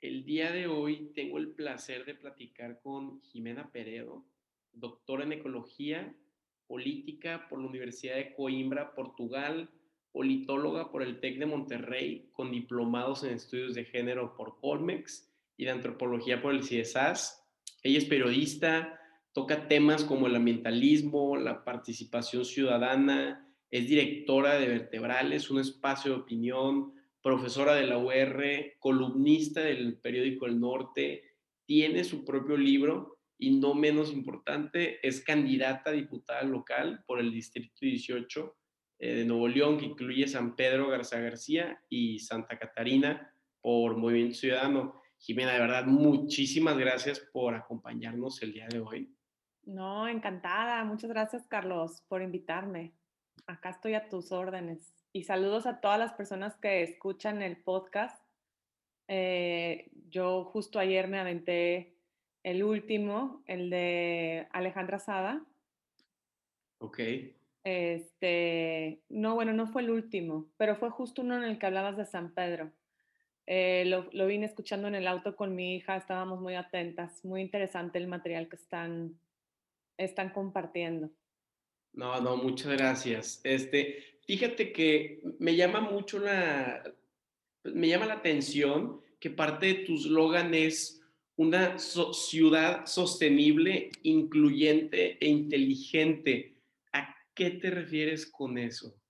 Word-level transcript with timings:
El 0.00 0.24
día 0.24 0.52
de 0.52 0.68
hoy 0.68 1.10
tengo 1.12 1.38
el 1.38 1.48
placer 1.48 2.04
de 2.04 2.14
platicar 2.14 2.78
con 2.80 3.20
Jimena 3.20 3.72
Peredo, 3.72 4.24
doctora 4.72 5.24
en 5.24 5.32
Ecología 5.32 6.14
Política 6.68 7.48
por 7.48 7.60
la 7.60 7.66
Universidad 7.66 8.14
de 8.14 8.32
Coimbra, 8.32 8.94
Portugal, 8.94 9.68
politóloga 10.12 10.92
por 10.92 11.02
el 11.02 11.18
TEC 11.18 11.40
de 11.40 11.46
Monterrey, 11.46 12.28
con 12.32 12.52
diplomados 12.52 13.24
en 13.24 13.34
estudios 13.34 13.74
de 13.74 13.86
género 13.86 14.36
por 14.36 14.60
Colmex 14.60 15.28
y 15.56 15.64
de 15.64 15.72
antropología 15.72 16.40
por 16.40 16.54
el 16.54 16.62
CIESAS. 16.62 17.44
Ella 17.82 17.98
es 17.98 18.04
periodista, 18.04 19.00
toca 19.32 19.66
temas 19.66 20.04
como 20.04 20.28
el 20.28 20.36
ambientalismo, 20.36 21.36
la 21.36 21.64
participación 21.64 22.44
ciudadana, 22.44 23.52
es 23.68 23.88
directora 23.88 24.60
de 24.60 24.68
Vertebrales, 24.68 25.50
un 25.50 25.58
espacio 25.58 26.12
de 26.12 26.18
opinión, 26.20 26.97
profesora 27.22 27.74
de 27.74 27.86
la 27.86 27.98
UR, 27.98 28.44
columnista 28.78 29.60
del 29.60 29.98
periódico 29.98 30.46
El 30.46 30.60
Norte, 30.60 31.24
tiene 31.66 32.04
su 32.04 32.24
propio 32.24 32.56
libro 32.56 33.18
y 33.38 33.58
no 33.58 33.74
menos 33.74 34.12
importante, 34.12 35.06
es 35.06 35.22
candidata 35.22 35.90
a 35.90 35.92
diputada 35.92 36.42
local 36.42 37.04
por 37.06 37.20
el 37.20 37.32
Distrito 37.32 37.78
18 37.80 38.56
eh, 38.98 39.14
de 39.14 39.24
Nuevo 39.24 39.46
León, 39.46 39.78
que 39.78 39.86
incluye 39.86 40.26
San 40.26 40.56
Pedro 40.56 40.88
Garza 40.88 41.20
García 41.20 41.80
y 41.88 42.18
Santa 42.18 42.58
Catarina 42.58 43.32
por 43.60 43.96
Movimiento 43.96 44.38
Ciudadano. 44.38 45.00
Jimena, 45.18 45.52
de 45.52 45.60
verdad, 45.60 45.86
muchísimas 45.86 46.76
gracias 46.76 47.20
por 47.32 47.54
acompañarnos 47.54 48.42
el 48.42 48.52
día 48.52 48.66
de 48.68 48.80
hoy. 48.80 49.14
No, 49.62 50.08
encantada. 50.08 50.82
Muchas 50.84 51.10
gracias, 51.10 51.46
Carlos, 51.46 52.02
por 52.08 52.22
invitarme. 52.22 52.94
Acá 53.46 53.70
estoy 53.70 53.94
a 53.94 54.08
tus 54.08 54.32
órdenes. 54.32 54.97
Y 55.12 55.24
saludos 55.24 55.66
a 55.66 55.80
todas 55.80 55.98
las 55.98 56.12
personas 56.12 56.56
que 56.56 56.82
escuchan 56.82 57.42
el 57.42 57.56
podcast. 57.56 58.22
Eh, 59.08 59.90
yo 60.08 60.44
justo 60.44 60.78
ayer 60.78 61.08
me 61.08 61.18
aventé 61.18 61.96
el 62.42 62.62
último, 62.62 63.42
el 63.46 63.70
de 63.70 64.48
Alejandra 64.52 64.98
Sada. 64.98 65.44
Ok. 66.78 67.00
Este, 67.64 69.02
no, 69.08 69.34
bueno, 69.34 69.52
no 69.52 69.66
fue 69.66 69.82
el 69.82 69.90
último, 69.90 70.48
pero 70.56 70.76
fue 70.76 70.90
justo 70.90 71.22
uno 71.22 71.36
en 71.36 71.44
el 71.44 71.58
que 71.58 71.66
hablabas 71.66 71.96
de 71.96 72.06
San 72.06 72.32
Pedro. 72.32 72.70
Eh, 73.46 73.84
lo, 73.86 74.08
lo, 74.12 74.26
vine 74.26 74.44
escuchando 74.44 74.88
en 74.88 74.94
el 74.94 75.06
auto 75.06 75.34
con 75.34 75.54
mi 75.54 75.76
hija, 75.76 75.96
estábamos 75.96 76.40
muy 76.40 76.54
atentas, 76.54 77.24
muy 77.24 77.40
interesante 77.40 77.96
el 77.96 78.06
material 78.06 78.48
que 78.48 78.56
están, 78.56 79.18
están 79.96 80.30
compartiendo. 80.30 81.10
No, 81.94 82.20
no, 82.20 82.36
muchas 82.36 82.72
gracias. 82.72 83.40
Este, 83.44 84.17
fíjate 84.28 84.72
que 84.72 85.20
me 85.40 85.56
llama 85.56 85.80
mucho 85.80 86.20
la, 86.20 86.84
me 87.64 87.88
llama 87.88 88.06
la 88.06 88.14
atención 88.14 89.00
que 89.18 89.30
parte 89.30 89.66
de 89.66 89.74
tu 89.84 89.98
slogan 89.98 90.54
es 90.54 91.02
una 91.34 91.76
ciudad 91.78 92.86
sostenible, 92.86 93.90
incluyente 94.04 95.18
e 95.20 95.28
inteligente 95.28 96.58
qué 97.38 97.50
te 97.50 97.70
refieres 97.70 98.26
con 98.26 98.58
eso? 98.58 99.00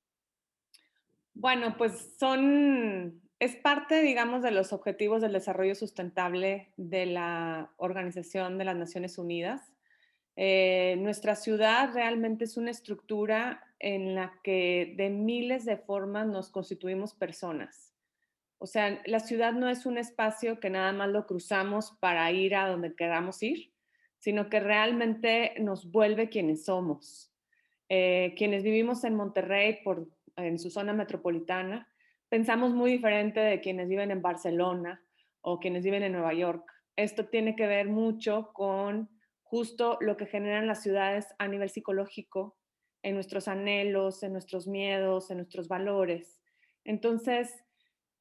Bueno, 1.33 1.79
pues 1.79 2.15
son, 2.19 3.23
es 3.39 3.57
parte, 3.57 4.03
digamos, 4.03 4.43
de 4.43 4.51
los 4.51 4.75
objetivos 4.75 5.23
del 5.23 5.33
desarrollo 5.33 5.75
sustentable 5.75 6.75
de 6.77 7.07
la 7.07 7.73
Organización 7.79 8.59
de 8.59 8.67
las 8.67 8.77
Naciones 8.77 9.17
Unidas. 9.17 9.73
Eh, 10.41 10.95
nuestra 11.01 11.35
ciudad 11.35 11.93
realmente 11.93 12.45
es 12.45 12.57
una 12.57 12.71
estructura 12.71 13.61
en 13.81 14.15
la 14.15 14.39
que 14.45 14.95
de 14.97 15.11
miles 15.11 15.65
de 15.65 15.77
formas 15.77 16.29
nos 16.29 16.49
constituimos 16.49 17.13
personas. 17.13 17.93
O 18.59 18.69
sea, 18.69 19.03
la 19.07 19.19
ciudad 19.19 19.53
no 19.53 19.69
es 19.69 19.85
un 19.85 19.99
espacio 19.99 20.61
que 20.61 20.71
nada 20.71 20.93
más 20.93 21.09
lo 21.09 21.27
cruzamos 21.27 21.99
para 21.99 22.31
ir 22.31 22.55
a 22.55 22.69
donde 22.69 22.95
queramos 22.95 23.43
ir, 23.43 23.73
sino 24.19 24.49
que 24.49 24.61
realmente 24.61 25.55
nos 25.59 25.91
vuelve 25.91 26.29
quienes 26.29 26.67
somos. 26.67 27.33
Eh, 27.89 28.35
quienes 28.37 28.63
vivimos 28.63 29.03
en 29.03 29.17
Monterrey, 29.17 29.81
por, 29.83 30.07
en 30.37 30.61
su 30.61 30.71
zona 30.71 30.93
metropolitana, 30.93 31.89
pensamos 32.29 32.73
muy 32.73 32.93
diferente 32.93 33.41
de 33.41 33.61
quienes 33.61 33.89
viven 33.89 34.13
en 34.13 34.23
Barcelona 34.23 35.03
o 35.41 35.59
quienes 35.59 35.83
viven 35.83 36.05
en 36.05 36.13
Nueva 36.13 36.33
York. 36.33 36.73
Esto 36.95 37.27
tiene 37.27 37.57
que 37.57 37.67
ver 37.67 37.89
mucho 37.89 38.53
con 38.53 39.18
justo 39.51 39.97
lo 40.01 40.17
que 40.17 40.27
generan 40.27 40.67
las 40.67 40.83
ciudades 40.83 41.27
a 41.39 41.49
nivel 41.49 41.71
psicológico, 41.71 42.57
en 43.03 43.15
nuestros 43.15 43.49
anhelos, 43.49 44.23
en 44.23 44.33
nuestros 44.33 44.67
miedos, 44.67 45.31
en 45.31 45.39
nuestros 45.39 45.69
valores. 45.69 46.41
Entonces, 46.85 47.65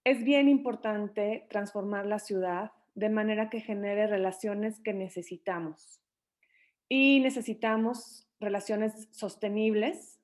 es 0.04 0.24
bien 0.24 0.48
importante 0.48 1.46
transformar 1.50 2.06
la 2.06 2.20
ciudad 2.20 2.72
de 2.96 3.10
manera 3.10 3.50
que 3.50 3.60
genere 3.60 4.08
relaciones 4.08 4.80
que 4.80 4.94
necesitamos. 4.94 6.02
Y 6.88 7.20
necesitamos 7.20 8.30
relaciones 8.40 9.10
sostenibles, 9.12 10.22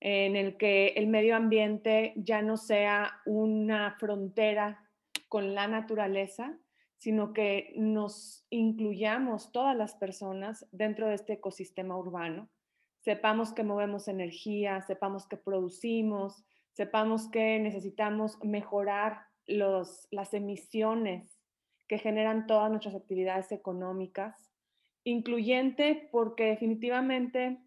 en 0.00 0.36
el 0.36 0.56
que 0.56 0.88
el 0.96 1.08
medio 1.08 1.34
ambiente 1.34 2.12
ya 2.14 2.42
no 2.42 2.56
sea 2.56 3.20
una 3.26 3.96
frontera 3.98 4.88
con 5.28 5.54
la 5.54 5.66
naturaleza, 5.66 6.56
sino 6.98 7.32
que 7.32 7.72
nos 7.76 8.44
incluyamos 8.50 9.52
todas 9.52 9.76
las 9.76 9.94
personas 9.94 10.66
dentro 10.72 11.08
de 11.08 11.14
este 11.14 11.34
ecosistema 11.34 11.96
urbano. 11.96 12.50
Sepamos 13.00 13.52
que 13.52 13.62
movemos 13.62 14.08
energía, 14.08 14.82
sepamos 14.82 15.26
que 15.26 15.36
producimos, 15.36 16.44
sepamos 16.72 17.30
que 17.30 17.58
necesitamos 17.60 18.38
mejorar 18.44 19.22
los, 19.46 20.08
las 20.10 20.34
emisiones 20.34 21.40
que 21.86 21.98
generan 21.98 22.46
todas 22.46 22.70
nuestras 22.70 22.94
actividades 22.94 23.50
económicas 23.52 24.48
incluyente 25.04 26.08
porque 26.12 26.44
definitivamente 26.44 27.58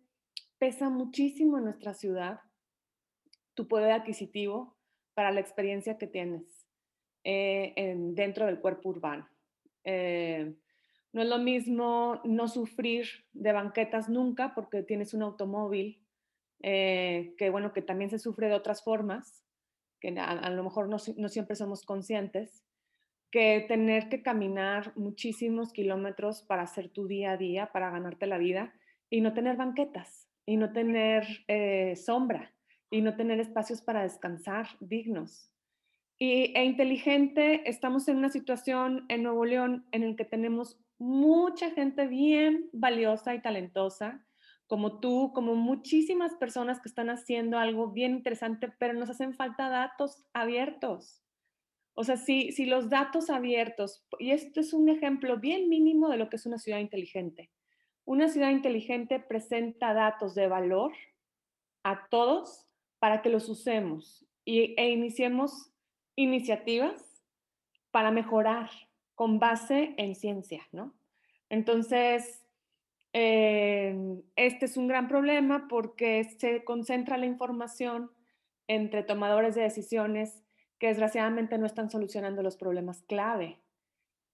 pesa 0.59 0.89
muchísimo 0.89 1.57
en 1.57 1.65
nuestra 1.65 1.93
ciudad 1.93 2.41
tu 3.55 3.67
poder 3.67 3.91
adquisitivo 3.93 4.77
para 5.15 5.31
la 5.31 5.39
experiencia 5.39 5.97
que 5.97 6.07
tienes 6.07 6.60
eh, 7.23 7.95
dentro 7.97 8.45
del 8.45 8.59
cuerpo 8.59 8.89
urbano. 8.89 9.27
Eh, 9.83 10.53
no 11.13 11.21
es 11.21 11.27
lo 11.27 11.39
mismo 11.39 12.21
no 12.23 12.47
sufrir 12.47 13.05
de 13.33 13.51
banquetas 13.51 14.09
nunca 14.09 14.53
porque 14.55 14.83
tienes 14.83 15.13
un 15.13 15.23
automóvil, 15.23 16.05
eh, 16.61 17.35
que 17.37 17.49
bueno, 17.49 17.73
que 17.73 17.81
también 17.81 18.09
se 18.09 18.19
sufre 18.19 18.47
de 18.47 18.55
otras 18.55 18.83
formas, 18.83 19.43
que 19.99 20.09
a, 20.17 20.49
lo 20.49 20.63
mejor 20.63 20.87
no, 20.87 20.97
no 21.17 21.29
siempre 21.29 21.55
somos 21.55 21.83
conscientes, 21.83 22.63
que 23.29 23.65
tener 23.67 24.09
que 24.09 24.21
caminar 24.21 24.93
muchísimos 24.95 25.71
kilómetros 25.71 26.43
para 26.43 26.63
hacer 26.63 26.89
tu 26.89 27.07
día 27.07 27.31
a 27.31 27.37
día, 27.37 27.71
para 27.71 27.89
ganarte 27.89 28.25
la 28.27 28.37
vida 28.37 28.73
y 29.09 29.21
no 29.21 29.33
tener 29.33 29.57
banquetas 29.57 30.27
y 30.45 30.57
no 30.57 30.71
tener 30.73 31.25
eh, 31.47 31.95
sombra 31.95 32.53
y 32.89 33.01
no 33.01 33.15
tener 33.15 33.39
espacios 33.39 33.81
para 33.81 34.03
descansar 34.03 34.67
dignos. 34.79 35.50
Y, 36.21 36.53
e 36.55 36.65
inteligente, 36.65 37.67
estamos 37.67 38.07
en 38.07 38.17
una 38.17 38.29
situación 38.29 39.05
en 39.09 39.23
Nuevo 39.23 39.43
León 39.43 39.87
en 39.91 40.03
el 40.03 40.15
que 40.15 40.23
tenemos 40.23 40.77
mucha 40.99 41.71
gente 41.71 42.05
bien 42.05 42.69
valiosa 42.73 43.33
y 43.33 43.41
talentosa, 43.41 44.23
como 44.67 44.99
tú, 44.99 45.31
como 45.33 45.55
muchísimas 45.55 46.35
personas 46.35 46.79
que 46.79 46.89
están 46.89 47.09
haciendo 47.09 47.57
algo 47.57 47.91
bien 47.91 48.11
interesante, 48.11 48.71
pero 48.77 48.93
nos 48.93 49.09
hacen 49.09 49.33
falta 49.33 49.67
datos 49.69 50.23
abiertos 50.33 51.21
o 51.93 52.03
sea, 52.03 52.17
si, 52.17 52.51
si 52.51 52.65
los 52.65 52.89
datos 52.89 53.29
abiertos, 53.29 54.03
y 54.17 54.31
esto 54.31 54.59
es 54.59 54.73
un 54.73 54.89
ejemplo 54.89 55.37
bien 55.37 55.69
mínimo 55.69 56.09
de 56.09 56.17
lo 56.17 56.29
que 56.29 56.37
es 56.37 56.45
una 56.45 56.57
ciudad 56.57 56.79
inteligente. 56.79 57.49
Una 58.05 58.29
ciudad 58.29 58.49
inteligente 58.49 59.19
presenta 59.19 59.93
datos 59.93 60.33
de 60.33 60.47
valor 60.47 60.93
a 61.83 62.07
todos 62.09 62.65
para 62.99 63.21
que 63.21 63.29
los 63.29 63.49
usemos 63.49 64.25
y, 64.45 64.73
e 64.77 64.91
iniciemos 64.91 65.70
iniciativas 66.15 67.23
para 67.91 68.11
mejorar 68.11 68.69
con 69.15 69.39
base 69.39 69.93
en 69.97 70.15
ciencia, 70.15 70.67
¿no? 70.71 70.93
Entonces, 71.49 72.45
eh, 73.13 74.21
este 74.35 74.65
es 74.65 74.77
un 74.77 74.87
gran 74.87 75.07
problema 75.07 75.67
porque 75.67 76.23
se 76.23 76.63
concentra 76.63 77.17
la 77.17 77.25
información 77.25 78.11
entre 78.67 79.03
tomadores 79.03 79.55
de 79.55 79.63
decisiones 79.63 80.43
que 80.79 80.87
desgraciadamente 80.87 81.57
no 81.57 81.65
están 81.65 81.91
solucionando 81.91 82.41
los 82.41 82.57
problemas 82.57 83.03
clave. 83.03 83.59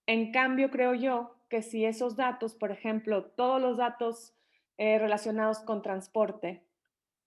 En 0.06 0.31
cambio, 0.31 0.69
creo 0.69 0.94
yo 0.94 1.35
que 1.50 1.62
si 1.62 1.85
esos 1.85 2.15
datos, 2.15 2.56
por 2.56 2.71
ejemplo, 2.71 3.25
todos 3.25 3.62
los 3.62 3.77
datos 3.77 4.33
eh, 4.77 5.00
relacionados 5.00 5.59
con 5.59 5.81
transporte, 5.81 6.63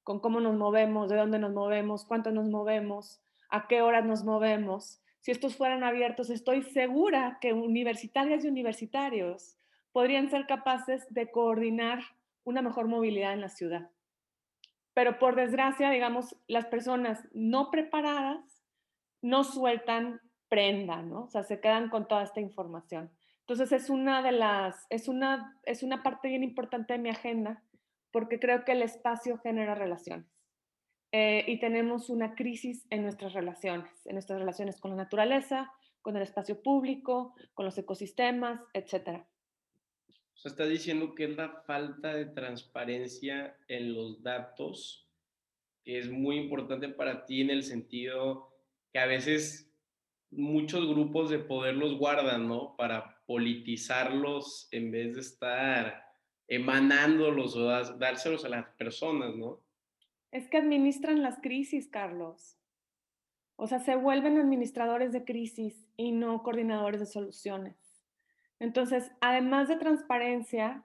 con 0.05 0.21
cómo 0.21 0.41
nos 0.41 0.57
movemos, 0.57 1.09
de 1.11 1.17
dónde 1.17 1.39
nos 1.39 1.53
movemos, 1.53 2.05
cuánto 2.05 2.31
nos 2.31 2.49
movemos, 2.49 3.21
a 3.51 3.67
qué 3.69 3.83
horas 3.83 4.05
nos 4.05 4.25
movemos, 4.25 5.01
si 5.21 5.31
estos 5.31 5.57
fueran 5.57 5.85
abiertos, 5.85 6.31
estoy 6.31 6.63
segura 6.63 7.39
que 7.41 7.53
universitarias 7.53 8.45
y 8.45 8.49
universitarios 8.49 9.59
podrían 9.93 10.31
ser 10.31 10.47
capaces 10.47 11.07
de 11.11 11.31
coordinar 11.31 12.01
una 12.45 12.63
mejor 12.63 12.89
movilidad 12.89 13.35
en 13.35 13.43
la 13.43 13.51
ciudad. 13.51 13.91
Pero 14.95 15.19
por 15.19 15.37
desgracia, 15.37 15.91
digamos, 15.91 16.37
las 16.47 16.67
personas 16.67 17.29
no 17.33 17.71
preparadas 17.71 18.65
no 19.21 19.45
sueltan 19.45 20.21
prenda, 20.49 21.03
¿no? 21.03 21.25
O 21.25 21.29
sea, 21.29 21.45
se 21.45 21.61
quedan 21.61 21.91
con 21.91 22.09
toda 22.09 22.23
esta 22.23 22.41
información. 22.41 23.11
Entonces 23.41 23.73
es 23.73 23.91
una 23.91 24.23
de 24.23 24.33
las, 24.33 24.87
es 24.89 25.07
una, 25.07 25.61
es 25.65 25.83
una 25.83 26.03
parte 26.03 26.29
bien 26.29 26.43
importante 26.43 26.95
de 26.95 26.99
mi 26.99 27.11
agenda 27.11 27.63
porque 28.11 28.41
creo 28.41 28.65
que 28.65 28.73
el 28.73 28.83
espacio 28.83 29.39
genera 29.39 29.75
relaciones. 29.75 30.27
Eh, 31.13 31.45
y 31.49 31.59
tenemos 31.59 32.09
una 32.09 32.35
crisis 32.35 32.87
en 32.91 33.03
nuestras 33.03 33.33
relaciones, 33.33 34.07
en 34.07 34.15
nuestras 34.15 34.39
relaciones 34.39 34.81
con 34.81 34.93
la 34.93 34.97
naturaleza, 34.97 35.73
con 36.03 36.17
el 36.17 36.23
espacio 36.23 36.63
público, 36.63 37.35
con 37.53 37.67
los 37.67 37.77
ecosistemas, 37.79 38.61
etc. 38.75 39.25
O 40.09 40.37
sea, 40.37 40.51
está 40.51 40.67
diciendo 40.67 41.15
que 41.15 41.25
es 41.25 41.37
la 41.37 41.63
falta 41.67 42.15
de 42.15 42.27
transparencia 42.27 43.57
en 43.69 43.95
los 43.95 44.23
datos 44.23 45.09
que 45.85 45.99
es 45.99 46.11
muy 46.11 46.37
importante 46.37 46.89
para 46.89 47.27
ti 47.27 47.41
en 47.41 47.51
el 47.51 47.63
sentido 47.63 48.53
que 48.93 48.99
a 48.99 49.07
veces 49.07 49.73
muchos 50.31 50.87
grupos 50.87 51.31
de 51.31 51.39
poder 51.39 51.75
los 51.75 51.99
guardan, 51.99 52.49
¿no? 52.49 52.77
Para 52.77 53.23
politizarlos 53.27 54.69
en 54.71 54.91
vez 54.91 55.15
de 55.15 55.21
estar 55.21 56.05
emanándolos 56.49 57.57
o 57.57 57.65
dárselos 57.65 58.45
a 58.45 58.49
las 58.49 58.67
personas, 58.77 59.35
¿no? 59.37 59.61
Es 60.33 60.49
que 60.49 60.59
administran 60.59 61.23
las 61.23 61.39
crisis, 61.39 61.89
Carlos. 61.89 62.57
O 63.57 63.67
sea, 63.67 63.79
se 63.81 63.97
vuelven 63.97 64.39
administradores 64.39 65.13
de 65.13 65.25
crisis 65.25 65.87
y 65.97 66.13
no 66.13 66.43
coordinadores 66.43 67.01
de 67.01 67.07
soluciones. 67.07 67.77
Entonces, 68.59 69.11
además 69.21 69.69
de 69.69 69.77
transparencia, 69.77 70.83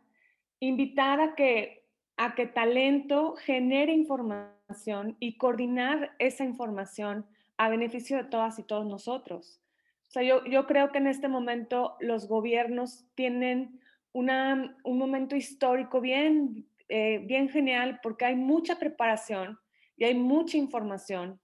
invitar 0.59 1.21
a 1.21 1.36
que, 1.36 1.86
a 2.18 2.36
que 2.36 2.47
talento 2.47 3.36
genere 3.36 3.94
información 3.94 5.15
y 5.19 5.38
coordinar 5.38 6.15
esa 6.19 6.44
información 6.44 7.25
a 7.57 7.69
beneficio 7.69 8.18
de 8.18 8.24
todas 8.25 8.59
y 8.59 8.63
todos 8.63 8.86
nosotros. 8.86 9.62
O 10.07 10.12
sea, 10.12 10.24
yo, 10.24 10.44
yo 10.45 10.65
creo 10.65 10.91
que 10.91 10.98
en 10.98 11.07
este 11.07 11.27
momento 11.27 11.95
los 12.00 12.27
gobiernos 12.27 13.06
tienen 13.15 13.80
una, 14.13 14.77
un 14.83 14.98
momento 14.98 15.36
histórico 15.36 16.00
bien 16.00 16.65
eh, 16.89 17.19
bien 17.25 17.49
genial 17.49 17.99
porque 18.03 18.25
hay 18.25 18.35
mucha 18.35 18.77
preparación 18.77 19.59
y 19.97 20.05
hay 20.05 20.15
mucha 20.15 20.57
información 20.57 21.41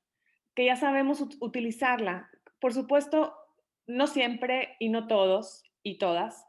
que 0.55 0.65
ya 0.65 0.75
sabemos 0.75 1.21
utilizarla. 1.39 2.29
Por 2.59 2.73
supuesto, 2.73 3.33
no 3.87 4.07
siempre 4.07 4.75
y 4.79 4.89
no 4.89 5.07
todos 5.07 5.63
y 5.83 5.97
todas, 5.97 6.45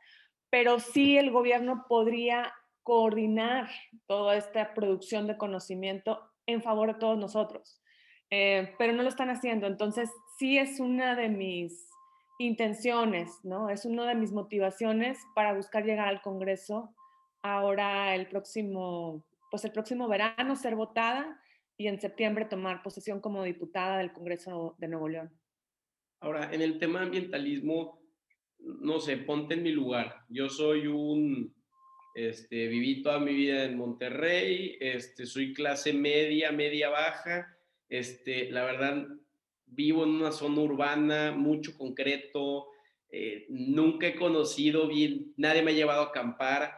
pero 0.50 0.78
sí 0.78 1.16
el 1.16 1.30
gobierno 1.30 1.86
podría 1.88 2.52
coordinar 2.82 3.70
toda 4.06 4.36
esta 4.36 4.74
producción 4.74 5.26
de 5.26 5.38
conocimiento 5.38 6.20
en 6.46 6.62
favor 6.62 6.92
de 6.92 6.98
todos 6.98 7.16
nosotros, 7.16 7.80
eh, 8.30 8.74
pero 8.78 8.92
no 8.92 9.02
lo 9.02 9.08
están 9.08 9.30
haciendo. 9.30 9.66
Entonces, 9.66 10.10
sí 10.38 10.58
es 10.58 10.80
una 10.80 11.14
de 11.14 11.28
mis 11.28 11.88
intenciones, 12.38 13.38
¿no? 13.44 13.70
Es 13.70 13.84
una 13.84 14.04
de 14.06 14.16
mis 14.16 14.32
motivaciones 14.32 15.18
para 15.34 15.54
buscar 15.54 15.84
llegar 15.84 16.08
al 16.08 16.20
Congreso 16.22 16.92
ahora 17.42 18.14
el 18.14 18.28
próximo, 18.28 19.24
pues 19.50 19.64
el 19.64 19.72
próximo 19.72 20.08
verano 20.08 20.56
ser 20.56 20.76
votada 20.76 21.40
y 21.76 21.88
en 21.88 22.00
septiembre 22.00 22.44
tomar 22.44 22.82
posesión 22.82 23.20
como 23.20 23.42
diputada 23.44 23.98
del 23.98 24.12
Congreso 24.12 24.76
de 24.78 24.88
Nuevo 24.88 25.08
León. 25.08 25.30
Ahora, 26.20 26.52
en 26.52 26.62
el 26.62 26.78
tema 26.78 27.02
ambientalismo, 27.02 28.00
no 28.58 29.00
sé, 29.00 29.16
ponte 29.16 29.54
en 29.54 29.64
mi 29.64 29.72
lugar. 29.72 30.24
Yo 30.28 30.48
soy 30.48 30.86
un, 30.86 31.52
este, 32.14 32.68
viví 32.68 33.02
toda 33.02 33.18
mi 33.18 33.34
vida 33.34 33.64
en 33.64 33.76
Monterrey, 33.76 34.76
este, 34.80 35.26
soy 35.26 35.52
clase 35.52 35.92
media, 35.92 36.52
media 36.52 36.90
baja, 36.90 37.56
este, 37.88 38.50
la 38.52 38.64
verdad, 38.64 39.08
vivo 39.66 40.04
en 40.04 40.10
una 40.10 40.30
zona 40.30 40.60
urbana, 40.60 41.32
mucho 41.32 41.76
concreto, 41.76 42.68
eh, 43.10 43.46
nunca 43.48 44.06
he 44.06 44.14
conocido 44.14 44.86
bien, 44.86 45.32
nadie 45.36 45.62
me 45.62 45.72
ha 45.72 45.74
llevado 45.74 46.02
a 46.02 46.06
acampar, 46.06 46.72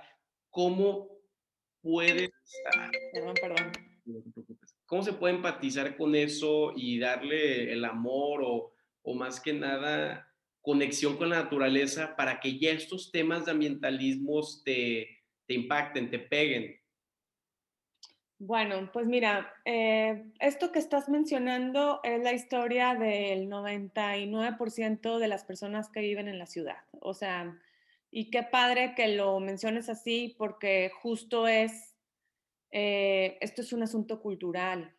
¿cómo 0.55 1.09
puedes... 1.83 2.31
perdón, 3.13 3.35
perdón. 3.35 3.73
¿Cómo 4.87 5.03
se 5.03 5.13
puede 5.13 5.35
empatizar 5.35 5.97
con 5.97 6.15
eso 6.15 6.73
y 6.77 7.01
darle 7.01 7.73
el 7.73 7.85
amor 7.85 8.43
o, 8.45 8.73
o 9.03 9.15
más 9.15 9.41
que 9.41 9.53
nada 9.53 10.31
conexión 10.63 11.17
con 11.17 11.31
la 11.31 11.43
naturaleza 11.43 12.15
para 12.17 12.39
que 12.39 12.59
ya 12.59 12.71
estos 12.71 13.11
temas 13.11 13.45
de 13.45 13.51
ambientalismos 13.51 14.63
te, 14.65 15.09
te 15.47 15.55
impacten, 15.55 16.09
te 16.11 16.21
peguen? 16.21 16.81
Bueno, 18.39 18.91
pues 18.93 19.07
mira, 19.07 19.53
eh, 19.65 20.25
esto 20.39 20.71
que 20.71 20.79
estás 20.79 21.09
mencionando 21.09 22.01
es 22.05 22.23
la 22.23 22.33
historia 22.33 22.95
del 22.95 23.49
99% 23.49 25.19
de 25.19 25.29
las 25.29 25.45
personas 25.45 25.89
que 25.89 26.01
viven 26.01 26.29
en 26.29 26.39
la 26.39 26.47
ciudad. 26.47 26.79
O 27.01 27.15
sea, 27.15 27.59
y 28.17 28.31
qué 28.31 28.45
padre 28.45 28.95
que 28.95 29.09
lo 29.09 29.41
menciones 29.41 29.89
así 29.89 30.37
porque 30.39 30.93
justo 31.03 31.49
es, 31.49 31.97
eh, 32.71 33.37
esto 33.41 33.61
es 33.61 33.73
un 33.73 33.83
asunto 33.83 34.23
cultural. 34.23 34.95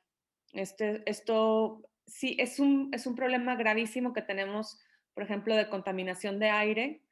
Este, 0.51 1.01
esto 1.09 1.89
sí 2.05 2.35
es 2.37 2.59
un, 2.59 2.89
es 2.93 3.07
un 3.07 3.15
problema 3.15 3.55
gravísimo 3.55 4.11
que 4.11 4.21
tenemos, 4.21 4.77
por 5.13 5.23
ejemplo, 5.23 5.55
de 5.55 5.69
contaminación 5.69 6.39
de 6.39 6.49
aire, 6.49 7.03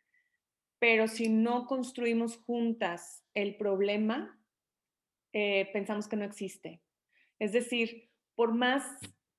pero 0.78 1.08
si 1.08 1.30
no 1.30 1.68
construimos 1.68 2.36
juntas 2.36 3.24
el 3.34 3.56
problema, 3.56 4.38
eh, 5.32 5.70
pensamos 5.72 6.10
que 6.10 6.18
no 6.18 6.26
existe. 6.26 6.82
Es 7.40 7.54
decir, 7.54 8.10
por 8.36 8.54
más 8.54 8.84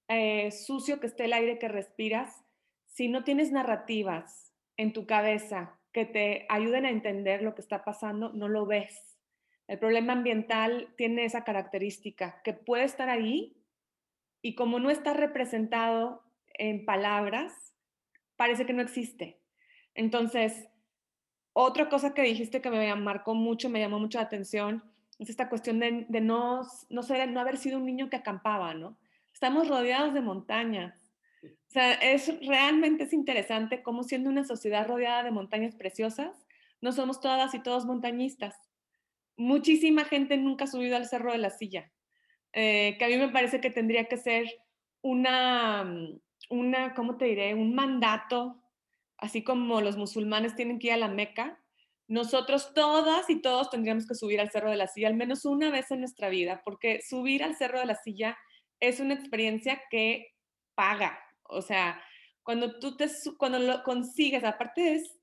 eh, 0.08 0.50
sucio 0.50 0.98
que 0.98 1.08
esté 1.08 1.26
el 1.26 1.34
aire 1.34 1.58
que 1.58 1.68
respiras, 1.68 2.42
si 2.86 3.08
no 3.08 3.22
tienes 3.22 3.52
narrativas 3.52 4.54
en 4.78 4.94
tu 4.94 5.06
cabeza 5.06 5.78
que 5.94 6.04
te 6.04 6.44
ayuden 6.48 6.84
a 6.84 6.90
entender 6.90 7.40
lo 7.40 7.54
que 7.54 7.62
está 7.62 7.84
pasando, 7.84 8.30
no 8.32 8.48
lo 8.48 8.66
ves. 8.66 9.16
El 9.68 9.78
problema 9.78 10.12
ambiental 10.12 10.92
tiene 10.96 11.24
esa 11.24 11.44
característica, 11.44 12.42
que 12.42 12.52
puede 12.52 12.82
estar 12.82 13.08
ahí 13.08 13.56
y 14.42 14.56
como 14.56 14.80
no 14.80 14.90
está 14.90 15.14
representado 15.14 16.22
en 16.52 16.84
palabras, 16.84 17.74
parece 18.36 18.66
que 18.66 18.72
no 18.72 18.82
existe. 18.82 19.40
Entonces, 19.94 20.68
otra 21.52 21.88
cosa 21.88 22.12
que 22.12 22.22
dijiste 22.22 22.60
que 22.60 22.70
me 22.70 22.94
marcó 22.96 23.34
mucho, 23.34 23.70
me 23.70 23.78
llamó 23.78 24.00
mucho 24.00 24.18
la 24.18 24.24
atención, 24.24 24.82
es 25.20 25.30
esta 25.30 25.48
cuestión 25.48 25.78
de, 25.78 26.06
no, 26.20 26.62
no, 26.90 27.02
ser, 27.04 27.30
no 27.30 27.40
haber 27.40 27.56
sido 27.56 27.78
un 27.78 27.86
niño 27.86 28.10
que 28.10 28.16
acampaba, 28.16 28.74
¿no? 28.74 28.98
Estamos 29.32 29.68
rodeados 29.68 30.12
de 30.12 30.20
montañas, 30.20 31.03
o 31.44 31.70
sea, 31.70 31.94
es 31.94 32.32
realmente 32.46 33.04
es 33.04 33.12
interesante 33.12 33.82
cómo 33.82 34.02
siendo 34.04 34.30
una 34.30 34.44
sociedad 34.44 34.86
rodeada 34.86 35.22
de 35.22 35.30
montañas 35.30 35.74
preciosas, 35.74 36.46
no 36.80 36.92
somos 36.92 37.20
todas 37.20 37.54
y 37.54 37.62
todos 37.62 37.86
montañistas. 37.86 38.56
Muchísima 39.36 40.04
gente 40.04 40.36
nunca 40.36 40.64
ha 40.64 40.68
subido 40.68 40.96
al 40.96 41.06
Cerro 41.06 41.32
de 41.32 41.38
la 41.38 41.50
Silla, 41.50 41.90
eh, 42.52 42.96
que 42.98 43.04
a 43.04 43.08
mí 43.08 43.16
me 43.16 43.30
parece 43.30 43.60
que 43.60 43.70
tendría 43.70 44.04
que 44.04 44.16
ser 44.16 44.46
una, 45.02 45.84
mm, 45.84 46.20
una, 46.50 46.94
¿cómo 46.94 47.16
te 47.16 47.24
diré? 47.24 47.54
Un 47.54 47.74
mandato, 47.74 48.62
así 49.16 49.42
como 49.42 49.80
los 49.80 49.96
musulmanes 49.96 50.54
tienen 50.54 50.78
que 50.78 50.88
ir 50.88 50.92
a 50.92 50.98
la 50.98 51.08
Meca, 51.08 51.60
nosotros 52.06 52.74
todas 52.74 53.30
y 53.30 53.40
todos 53.40 53.70
tendríamos 53.70 54.06
que 54.06 54.14
subir 54.14 54.40
al 54.40 54.50
Cerro 54.50 54.70
de 54.70 54.76
la 54.76 54.86
Silla 54.86 55.08
al 55.08 55.14
menos 55.14 55.44
una 55.44 55.70
vez 55.70 55.90
en 55.90 56.00
nuestra 56.00 56.28
vida, 56.28 56.62
porque 56.64 57.00
subir 57.02 57.42
al 57.42 57.56
Cerro 57.56 57.80
de 57.80 57.86
la 57.86 57.94
Silla 57.94 58.36
es 58.80 59.00
una 59.00 59.14
experiencia 59.14 59.82
que 59.90 60.34
paga, 60.74 61.18
o 61.48 61.62
sea, 61.62 62.02
cuando 62.42 62.78
tú 62.78 62.96
te, 62.96 63.08
cuando 63.38 63.58
lo 63.58 63.82
consigues, 63.82 64.44
aparte 64.44 64.94
es, 64.94 65.18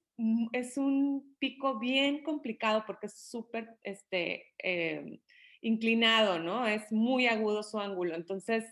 es 0.52 0.78
un 0.78 1.36
pico 1.40 1.80
bien 1.80 2.24
complicado 2.24 2.84
porque 2.86 3.08
es 3.08 3.30
súper 3.30 3.78
este, 3.84 4.54
em, 4.58 5.20
inclinado, 5.62 6.40
¿no? 6.40 6.68
Es 6.68 6.92
muy 6.92 7.28
agudo 7.28 7.64
su 7.64 7.80
ángulo. 7.80 8.16
Entonces, 8.16 8.66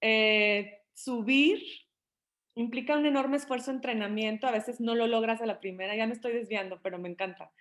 eh, 0.00 0.80
subir 0.94 1.62
implica 2.54 2.96
un 2.96 3.06
enorme 3.06 3.36
esfuerzo 3.36 3.70
de 3.70 3.76
entrenamiento. 3.76 4.46
A 4.46 4.52
veces 4.52 4.80
no 4.80 4.94
lo 4.94 5.06
logras 5.06 5.40
a 5.40 5.46
la 5.46 5.60
primera. 5.60 5.94
Ya 5.94 6.06
me 6.06 6.14
estoy 6.14 6.32
desviando, 6.32 6.80
pero 6.82 6.98
me 6.98 7.08
encanta. 7.08 7.52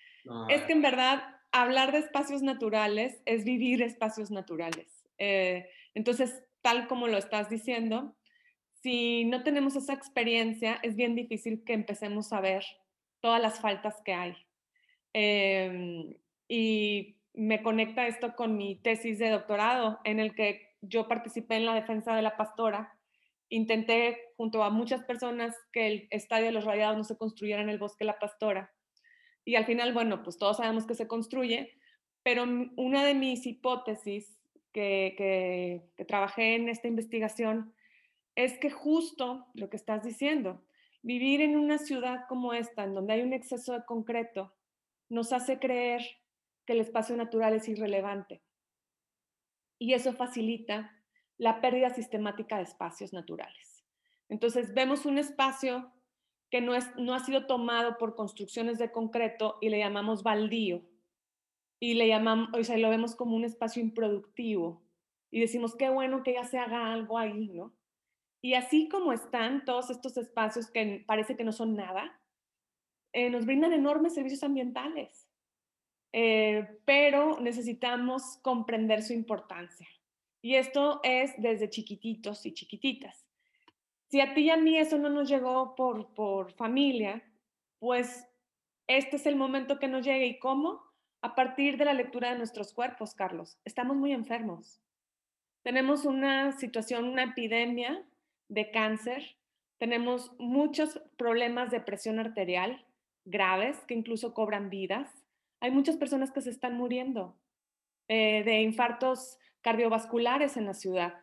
es 0.49 0.63
que 0.63 0.73
en 0.73 0.81
verdad 0.81 1.21
hablar 1.51 1.91
de 1.91 1.99
espacios 1.99 2.41
naturales 2.41 3.21
es 3.25 3.43
vivir 3.43 3.81
espacios 3.81 4.31
naturales. 4.31 5.05
Eh, 5.17 5.69
entonces, 5.93 6.43
tal 6.61 6.87
como 6.87 7.07
lo 7.07 7.17
estás 7.17 7.49
diciendo, 7.49 8.15
si 8.81 9.25
no 9.25 9.43
tenemos 9.43 9.75
esa 9.75 9.93
experiencia, 9.93 10.79
es 10.83 10.95
bien 10.95 11.15
difícil 11.15 11.63
que 11.63 11.73
empecemos 11.73 12.31
a 12.31 12.41
ver 12.41 12.63
todas 13.19 13.41
las 13.41 13.59
faltas 13.59 14.01
que 14.03 14.13
hay. 14.13 14.35
Em, 15.13 16.15
y 16.47 17.17
me 17.33 17.61
conecta 17.61 18.07
esto 18.07 18.35
con 18.35 18.57
mi 18.57 18.75
tesis 18.75 19.19
de 19.19 19.29
doctorado, 19.29 19.99
en 20.03 20.19
el 20.19 20.33
que 20.33 20.75
yo 20.81 21.07
participé 21.07 21.55
en 21.55 21.65
la 21.65 21.75
defensa 21.75 22.15
de 22.15 22.21
la 22.21 22.37
pastora. 22.37 22.97
Intenté, 23.49 24.31
junto 24.37 24.63
a 24.63 24.69
muchas 24.69 25.03
personas, 25.03 25.55
que 25.73 25.87
el 25.87 26.07
estadio 26.11 26.45
de 26.45 26.51
los 26.53 26.65
rayados 26.65 26.97
no 26.97 27.03
se 27.03 27.17
construyera 27.17 27.61
en 27.61 27.69
el 27.69 27.79
bosque 27.79 28.05
La 28.05 28.19
Pastora. 28.19 28.71
Y 29.43 29.55
al 29.55 29.65
final, 29.65 29.93
bueno, 29.93 30.23
pues 30.23 30.37
todos 30.37 30.57
sabemos 30.57 30.85
que 30.85 30.93
se 30.93 31.07
construye, 31.07 31.73
pero 32.23 32.43
una 32.77 33.03
de 33.03 33.15
mis 33.15 33.45
hipótesis 33.47 34.37
que 34.71 35.83
trabajé 36.07 36.55
en 36.55 36.69
esta 36.69 36.87
investigación 36.87 37.73
es 38.45 38.57
que 38.57 38.69
justo 38.69 39.47
lo 39.53 39.69
que 39.69 39.77
estás 39.77 40.03
diciendo, 40.03 40.61
Vivir 41.01 41.41
en 41.41 41.55
una 41.55 41.77
ciudad 41.77 42.25
como 42.27 42.53
esta, 42.53 42.83
en 42.83 42.93
donde 42.93 43.13
hay 43.13 43.21
un 43.21 43.31
exceso 43.31 43.73
de 43.73 43.85
concreto, 43.85 44.53
nos 45.07 45.31
hace 45.31 45.57
creer 45.57 46.01
que 46.65 46.73
el 46.73 46.81
espacio 46.81 47.15
natural 47.15 47.53
es 47.53 47.69
irrelevante. 47.69 48.41
Y 49.79 49.93
eso 49.93 50.11
facilita 50.13 50.93
la 51.37 51.61
pérdida 51.61 51.89
sistemática 51.89 52.57
de 52.57 52.63
espacios 52.63 53.13
naturales. 53.13 53.85
Entonces, 54.27 54.73
vemos 54.73 55.05
un 55.05 55.17
espacio 55.17 55.89
que 56.51 56.59
no, 56.59 56.75
es, 56.75 56.85
no 56.97 57.13
ha 57.13 57.19
sido 57.19 57.47
tomado 57.47 57.97
por 57.97 58.15
construcciones 58.15 58.77
de 58.77 58.91
concreto 58.91 59.57
y 59.61 59.69
le 59.69 59.79
llamamos 59.79 60.21
baldío. 60.21 60.81
Y 61.79 61.93
le 61.93 62.09
llamamos, 62.09 62.49
o 62.53 62.61
sea, 62.61 62.77
lo 62.77 62.89
vemos 62.89 63.15
como 63.15 63.37
un 63.37 63.45
espacio 63.45 63.81
improductivo. 63.81 64.83
Y 65.31 65.39
decimos, 65.39 65.77
qué 65.77 65.89
bueno 65.89 66.23
que 66.23 66.33
ya 66.33 66.43
se 66.43 66.59
haga 66.59 66.91
algo 66.91 67.17
ahí, 67.17 67.47
¿no? 67.47 67.73
Y 68.41 68.53
así 68.53 68.87
como 68.87 69.11
están 69.11 69.65
todos 69.65 69.89
estos 69.89 70.17
espacios 70.17 70.71
que 70.71 71.03
parece 71.05 71.35
que 71.35 71.43
no 71.43 71.51
son 71.51 71.75
nada, 71.75 72.19
eh, 73.11 73.29
nos 73.29 73.45
brindan 73.45 73.73
enormes 73.73 74.13
servicios 74.13 74.43
ambientales. 74.43 75.27
Eh, 76.11 76.79
pero 76.85 77.39
necesitamos 77.39 78.39
comprender 78.41 79.03
su 79.03 79.13
importancia. 79.13 79.87
Y 80.41 80.55
esto 80.55 81.01
es 81.03 81.33
desde 81.37 81.69
chiquititos 81.69 82.45
y 82.45 82.53
chiquititas. 82.53 83.25
Si 84.07 84.21
a 84.21 84.33
ti 84.33 84.41
y 84.41 84.49
a 84.49 84.57
mí 84.57 84.77
eso 84.77 84.97
no 84.97 85.09
nos 85.09 85.29
llegó 85.29 85.75
por, 85.75 86.13
por 86.13 86.53
familia, 86.53 87.23
pues 87.77 88.25
este 88.87 89.17
es 89.17 89.25
el 89.25 89.35
momento 89.35 89.77
que 89.77 89.87
nos 89.87 90.03
llegue. 90.05 90.25
¿Y 90.25 90.39
cómo? 90.39 90.81
A 91.21 91.35
partir 91.35 91.77
de 91.77 91.85
la 91.85 91.93
lectura 91.93 92.31
de 92.31 92.37
nuestros 92.37 92.73
cuerpos, 92.73 93.13
Carlos. 93.13 93.59
Estamos 93.65 93.97
muy 93.97 94.13
enfermos. 94.13 94.81
Tenemos 95.61 96.05
una 96.05 96.53
situación, 96.53 97.05
una 97.05 97.23
epidemia 97.23 98.03
de 98.49 98.71
cáncer. 98.71 99.37
Tenemos 99.77 100.33
muchos 100.37 101.01
problemas 101.17 101.71
de 101.71 101.79
presión 101.79 102.19
arterial 102.19 102.85
graves 103.25 103.77
que 103.87 103.93
incluso 103.93 104.33
cobran 104.33 104.69
vidas. 104.69 105.09
Hay 105.61 105.71
muchas 105.71 105.95
personas 105.97 106.31
que 106.31 106.41
se 106.41 106.49
están 106.49 106.75
muriendo 106.75 107.37
eh, 108.07 108.43
de 108.43 108.61
infartos 108.61 109.37
cardiovasculares 109.61 110.57
en 110.57 110.65
la 110.65 110.73
ciudad. 110.73 111.13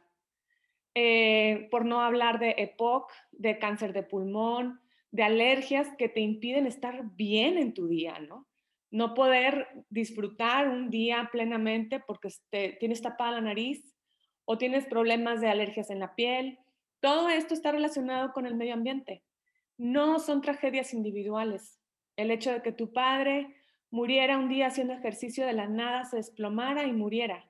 Eh, 0.95 1.69
por 1.71 1.85
no 1.85 2.01
hablar 2.01 2.39
de 2.39 2.55
EPOC, 2.57 3.13
de 3.33 3.59
cáncer 3.59 3.93
de 3.93 4.03
pulmón, 4.03 4.81
de 5.11 5.25
alergias 5.25 5.89
que 5.99 6.09
te 6.09 6.21
impiden 6.21 6.67
estar 6.67 7.03
bien 7.17 7.59
en 7.59 7.75
tu 7.75 7.87
día, 7.87 8.19
¿no? 8.19 8.47
No 8.91 9.15
poder 9.15 9.69
disfrutar 9.91 10.69
un 10.69 10.91
día 10.91 11.29
plenamente 11.33 12.01
porque 12.01 12.29
te, 12.51 12.77
tienes 12.81 13.03
tapada 13.03 13.33
la 13.33 13.41
nariz 13.41 13.95
o 14.45 14.57
tienes 14.57 14.87
problemas 14.87 15.41
de 15.41 15.49
alergias 15.49 15.91
en 15.91 15.99
la 15.99 16.15
piel. 16.15 16.59
Todo 17.01 17.29
esto 17.29 17.55
está 17.55 17.73
relacionado 17.73 18.33
con 18.33 18.47
el 18.47 18.55
medio 18.55 18.75
ambiente. 18.75 19.23
No 19.79 20.19
son 20.19 20.41
tragedias 20.41 20.95
individuales. 20.95 21.81
El 22.17 22.31
hecho 22.31 22.51
de 22.53 22.63
que 22.63 22.73
tu 22.73 22.93
padre 22.93 23.55
muriera 23.91 24.39
un 24.39 24.49
día 24.49 24.67
haciendo 24.67 24.95
ejercicio 24.95 25.47
de 25.47 25.53
la 25.53 25.69
nada, 25.69 26.05
se 26.05 26.17
desplomara 26.17 26.85
y 26.85 26.93
muriera, 26.93 27.47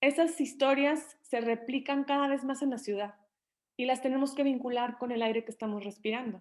esas 0.00 0.40
historias 0.40 1.18
se 1.22 1.40
replican 1.40 2.04
cada 2.04 2.28
vez 2.28 2.44
más 2.44 2.62
en 2.62 2.70
la 2.70 2.78
ciudad 2.78 3.16
y 3.76 3.84
las 3.84 4.00
tenemos 4.00 4.34
que 4.34 4.44
vincular 4.44 4.96
con 4.96 5.10
el 5.10 5.22
aire 5.22 5.44
que 5.44 5.50
estamos 5.50 5.84
respirando. 5.84 6.40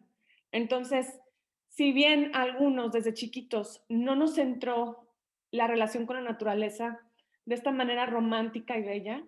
Entonces, 0.51 1.19
si 1.67 1.91
bien 1.91 2.31
algunos 2.35 2.91
desde 2.91 3.15
chiquitos 3.15 3.83
no 3.89 4.15
nos 4.15 4.37
entró 4.37 5.09
la 5.49 5.65
relación 5.65 6.05
con 6.05 6.17
la 6.17 6.21
naturaleza 6.21 6.99
de 7.45 7.55
esta 7.55 7.71
manera 7.71 8.05
romántica 8.05 8.77
y 8.77 8.83
bella, 8.83 9.23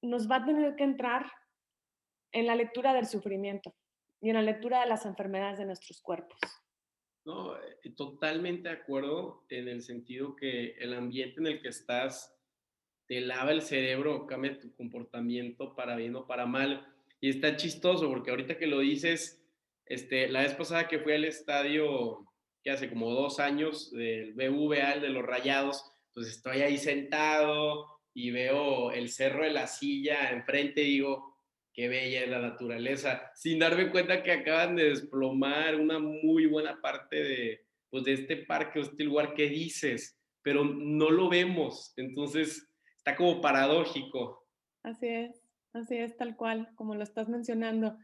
nos 0.00 0.30
va 0.30 0.36
a 0.36 0.44
tener 0.46 0.76
que 0.76 0.84
entrar 0.84 1.30
en 2.34 2.46
la 2.46 2.56
lectura 2.56 2.92
del 2.92 3.06
sufrimiento 3.06 3.74
y 4.20 4.28
en 4.28 4.34
la 4.34 4.42
lectura 4.42 4.80
de 4.80 4.88
las 4.88 5.06
enfermedades 5.06 5.58
de 5.58 5.66
nuestros 5.66 6.02
cuerpos. 6.02 6.38
No, 7.24 7.56
eh, 7.56 7.90
totalmente 7.96 8.68
de 8.68 8.74
acuerdo 8.74 9.46
en 9.48 9.68
el 9.68 9.82
sentido 9.82 10.36
que 10.36 10.72
el 10.72 10.92
ambiente 10.92 11.40
en 11.40 11.46
el 11.46 11.62
que 11.62 11.68
estás 11.68 12.36
te 13.06 13.20
lava 13.20 13.52
el 13.52 13.62
cerebro, 13.62 14.26
cambia 14.26 14.58
tu 14.58 14.74
comportamiento 14.74 15.74
para 15.74 15.96
bien 15.96 16.16
o 16.16 16.26
para 16.26 16.46
mal. 16.46 16.86
Y 17.20 17.30
está 17.30 17.56
chistoso 17.56 18.08
porque 18.08 18.30
ahorita 18.30 18.58
que 18.58 18.66
lo 18.66 18.80
dices, 18.80 19.42
este, 19.86 20.28
la 20.28 20.42
vez 20.42 20.54
pasada 20.54 20.88
que 20.88 20.98
fui 20.98 21.12
al 21.12 21.24
estadio, 21.24 22.26
que 22.62 22.70
hace 22.70 22.88
como 22.88 23.10
dos 23.10 23.38
años, 23.40 23.90
del 23.92 24.32
BVA, 24.34 24.94
el 24.94 25.02
de 25.02 25.08
los 25.10 25.24
Rayados, 25.24 25.92
pues 26.12 26.28
estoy 26.28 26.62
ahí 26.62 26.78
sentado 26.78 28.00
y 28.14 28.30
veo 28.30 28.90
el 28.90 29.08
cerro 29.10 29.44
de 29.44 29.50
la 29.50 29.66
silla 29.66 30.30
enfrente 30.30 30.82
y 30.82 30.92
digo, 30.92 31.33
qué 31.74 31.88
bella 31.88 32.22
es 32.22 32.30
la 32.30 32.40
naturaleza, 32.40 33.30
sin 33.34 33.58
darme 33.58 33.90
cuenta 33.90 34.22
que 34.22 34.32
acaban 34.32 34.76
de 34.76 34.90
desplomar 34.90 35.74
una 35.74 35.98
muy 35.98 36.46
buena 36.46 36.80
parte 36.80 37.16
de, 37.16 37.66
pues, 37.90 38.04
de 38.04 38.14
este 38.14 38.36
parque 38.38 38.78
o 38.78 38.82
este 38.82 39.04
lugar 39.04 39.34
que 39.34 39.48
dices, 39.48 40.16
pero 40.40 40.64
no 40.64 41.10
lo 41.10 41.28
vemos. 41.28 41.92
Entonces, 41.96 42.70
está 42.96 43.16
como 43.16 43.40
paradójico. 43.40 44.46
Así 44.84 45.08
es, 45.08 45.42
así 45.72 45.96
es, 45.96 46.16
tal 46.16 46.36
cual, 46.36 46.70
como 46.76 46.94
lo 46.94 47.02
estás 47.02 47.28
mencionando. 47.28 47.98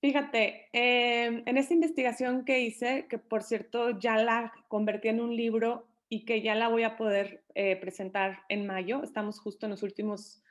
Fíjate, 0.00 0.68
em, 0.72 1.42
en 1.44 1.56
esta 1.56 1.74
investigación 1.74 2.44
que 2.44 2.60
hice, 2.60 3.06
que 3.08 3.18
por 3.18 3.42
cierto 3.42 3.98
ya 3.98 4.16
la 4.16 4.52
convertí 4.68 5.08
en 5.08 5.20
un 5.20 5.34
libro 5.34 5.88
y 6.08 6.24
que 6.24 6.40
ya 6.40 6.54
la 6.54 6.68
voy 6.68 6.84
a 6.84 6.96
poder 6.96 7.42
eh, 7.56 7.74
presentar 7.76 8.42
en 8.48 8.64
mayo, 8.66 9.02
estamos 9.02 9.40
justo 9.40 9.66
en 9.66 9.70
los 9.70 9.82
últimos 9.82 10.42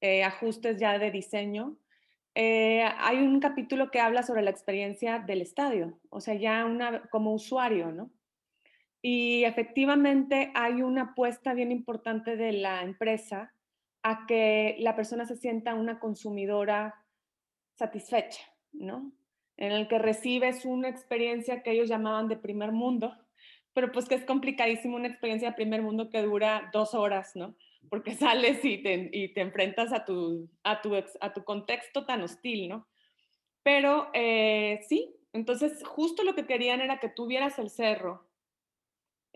eh, 0.00 0.24
ajustes 0.24 0.76
ya 0.78 0.98
de 0.98 1.12
diseño, 1.12 1.78
eh, 2.38 2.84
hay 2.98 3.16
un 3.16 3.40
capítulo 3.40 3.90
que 3.90 3.98
habla 3.98 4.22
sobre 4.22 4.42
la 4.42 4.50
experiencia 4.50 5.20
del 5.20 5.40
estadio, 5.40 5.98
o 6.10 6.20
sea, 6.20 6.34
ya 6.34 6.66
como 7.10 7.32
usuario, 7.32 7.92
¿no? 7.92 8.10
Y 9.00 9.44
efectivamente 9.44 10.52
hay 10.54 10.82
una 10.82 11.02
apuesta 11.12 11.54
bien 11.54 11.72
importante 11.72 12.36
de 12.36 12.52
la 12.52 12.82
empresa 12.82 13.54
a 14.02 14.26
que 14.26 14.76
la 14.80 14.94
persona 14.94 15.24
se 15.24 15.38
sienta 15.38 15.76
una 15.76 15.98
consumidora 15.98 17.06
satisfecha, 17.72 18.42
¿no? 18.70 19.12
En 19.56 19.72
el 19.72 19.88
que 19.88 19.98
recibes 19.98 20.66
una 20.66 20.90
experiencia 20.90 21.62
que 21.62 21.70
ellos 21.70 21.88
llamaban 21.88 22.28
de 22.28 22.36
primer 22.36 22.70
mundo, 22.70 23.16
pero 23.72 23.90
pues 23.92 24.10
que 24.10 24.14
es 24.14 24.26
complicadísimo 24.26 24.96
una 24.96 25.08
experiencia 25.08 25.48
de 25.48 25.56
primer 25.56 25.80
mundo 25.80 26.10
que 26.10 26.20
dura 26.20 26.68
dos 26.70 26.92
horas, 26.92 27.34
¿no? 27.34 27.56
Porque 27.88 28.14
sales 28.14 28.64
y 28.64 28.78
te, 28.82 29.40
enfrentas 29.40 29.92
a 29.92 30.04
tu, 30.04 30.48
contexto 31.44 32.04
tan 32.04 32.22
hostil, 32.22 32.68
¿no? 32.68 32.88
Pero 33.62 34.10
eh, 34.14 34.80
sí, 34.88 35.16
entonces 35.32 35.82
justo 35.84 36.22
lo 36.22 36.34
que 36.34 36.46
querían 36.46 36.80
era 36.80 37.00
que 37.00 37.08
tuvieras 37.08 37.58
el 37.58 37.70
cerro, 37.70 38.26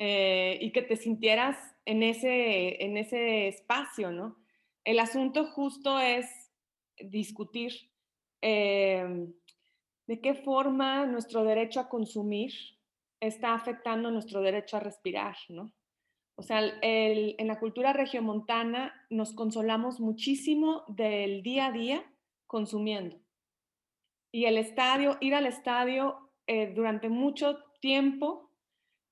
eh, 0.02 0.56
y 0.62 0.72
que 0.72 0.80
te 0.80 0.96
sintieras 0.96 1.58
en 1.84 2.02
ese, 2.02 2.82
en 2.82 2.96
ese 2.96 3.48
espacio, 3.48 4.10
¿no? 4.10 4.38
El 4.82 4.98
asunto 4.98 5.44
justo 5.44 6.00
es 6.00 6.50
discutir 6.98 7.90
eh, 8.40 9.26
de 10.06 10.20
qué 10.22 10.32
forma 10.32 11.04
nuestro 11.04 11.44
derecho 11.44 11.80
a 11.80 11.90
consumir 11.90 12.50
está 13.20 13.52
afectando 13.52 14.10
nuestro 14.10 14.40
derecho 14.40 14.78
a 14.78 14.80
respirar, 14.80 15.36
¿no? 15.50 15.70
O 16.40 16.42
sea, 16.42 16.62
en 16.80 17.46
la 17.46 17.60
cultura 17.60 17.92
regiomontana 17.92 18.94
nos 19.10 19.34
consolamos 19.34 20.00
muchísimo 20.00 20.84
del 20.88 21.42
día 21.42 21.66
a 21.66 21.70
día 21.70 22.02
consumiendo. 22.46 23.20
Y 24.32 24.46
el 24.46 24.56
estadio, 24.56 25.18
ir 25.20 25.34
al 25.34 25.44
estadio 25.44 26.30
eh, 26.46 26.72
durante 26.74 27.10
mucho 27.10 27.58
tiempo 27.82 28.50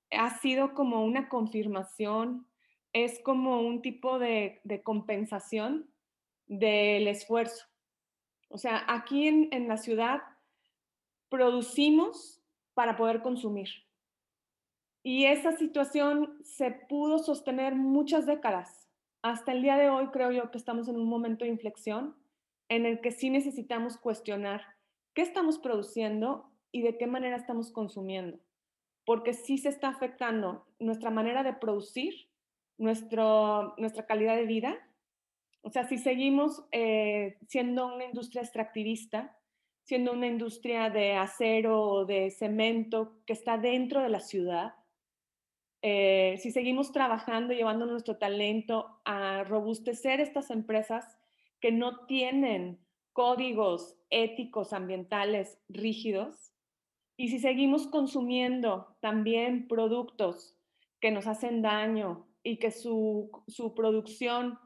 ha 0.09 0.39
sido 0.39 0.73
como 0.73 1.05
una 1.05 1.29
confirmación, 1.29 2.47
es 2.93 3.19
como 3.19 3.61
un 3.61 3.83
tipo 3.83 4.17
de, 4.17 4.59
compensación 4.83 5.87
del 6.47 7.07
esfuerzo. 7.07 7.67
O 8.47 8.57
sea, 8.57 8.85
aquí 8.87 9.27
en, 9.27 9.49
en 9.51 9.67
la 9.67 9.77
ciudad 9.77 10.23
producimos 11.29 12.41
para 12.73 12.97
poder 12.97 13.21
consumir. 13.21 13.69
Y 15.11 15.25
esa 15.25 15.53
situación 15.53 16.37
se 16.43 16.69
pudo 16.69 17.17
sostener 17.17 17.73
muchas 17.73 18.27
décadas. 18.27 18.87
Hasta 19.23 19.53
el 19.53 19.63
día 19.63 19.75
de 19.75 19.89
hoy 19.89 20.09
creo 20.09 20.31
yo 20.31 20.51
que 20.51 20.59
estamos 20.59 20.87
en 20.87 20.97
un 20.97 21.09
momento 21.09 21.45
de 21.45 21.49
inflexión 21.49 22.15
en 22.67 22.85
el 22.85 23.01
que 23.01 23.09
sí 23.09 23.31
necesitamos 23.31 23.97
cuestionar 23.97 24.61
qué 25.15 25.23
estamos 25.23 25.57
produciendo 25.57 26.51
y 26.71 26.83
de 26.83 26.95
qué 26.99 27.07
manera 27.07 27.37
estamos 27.37 27.71
consumiendo 27.71 28.37
porque 29.03 29.33
sí 29.33 29.57
se 29.57 29.69
está 29.69 29.87
afectando 29.87 30.67
nuestra 30.77 31.09
manera 31.09 31.41
de 31.41 31.53
producir, 31.53 32.13
nuestro, 32.77 33.73
nuestra 33.79 34.05
calidad 34.05 34.35
de 34.35 34.45
vida. 34.45 34.77
O 35.63 35.71
sea, 35.71 35.87
si 35.87 35.97
seguimos 35.97 36.67
eh, 36.71 37.39
siendo 37.47 37.95
una 37.95 38.05
industria 38.05 38.43
extractivista, 38.43 39.35
siendo 39.81 40.13
una 40.13 40.27
industria 40.27 40.91
de 40.91 41.13
acero 41.13 41.81
o 41.81 42.05
de 42.05 42.29
cemento 42.29 43.17
que 43.25 43.33
está 43.33 43.57
dentro 43.57 44.03
de 44.03 44.09
la 44.09 44.19
ciudad, 44.19 44.75
eh, 45.81 46.35
si 46.39 46.51
seguimos 46.51 46.91
trabajando, 46.91 47.53
llevando 47.53 47.85
nuestro 47.85 48.17
talento 48.17 48.99
a 49.05 49.43
robustecer 49.43 50.19
estas 50.19 50.49
empresas 50.49 51.17
que 51.61 51.71
no 51.71 52.05
tienen 52.05 52.79
códigos 53.13 53.97
éticos 54.09 54.73
ambientales 54.73 55.59
rígidos, 55.67 56.53
Y 57.17 57.27
si 57.27 57.39
seguimos 57.39 57.87
consumiendo 57.87 58.95
también 59.01 59.67
productos 59.67 60.55
que 61.01 61.11
nos 61.11 61.27
hacen 61.27 61.61
daño 61.61 62.29
y 62.43 62.59
que 62.59 62.71
su, 62.71 63.29
su 63.45 63.75
producción 63.75 64.57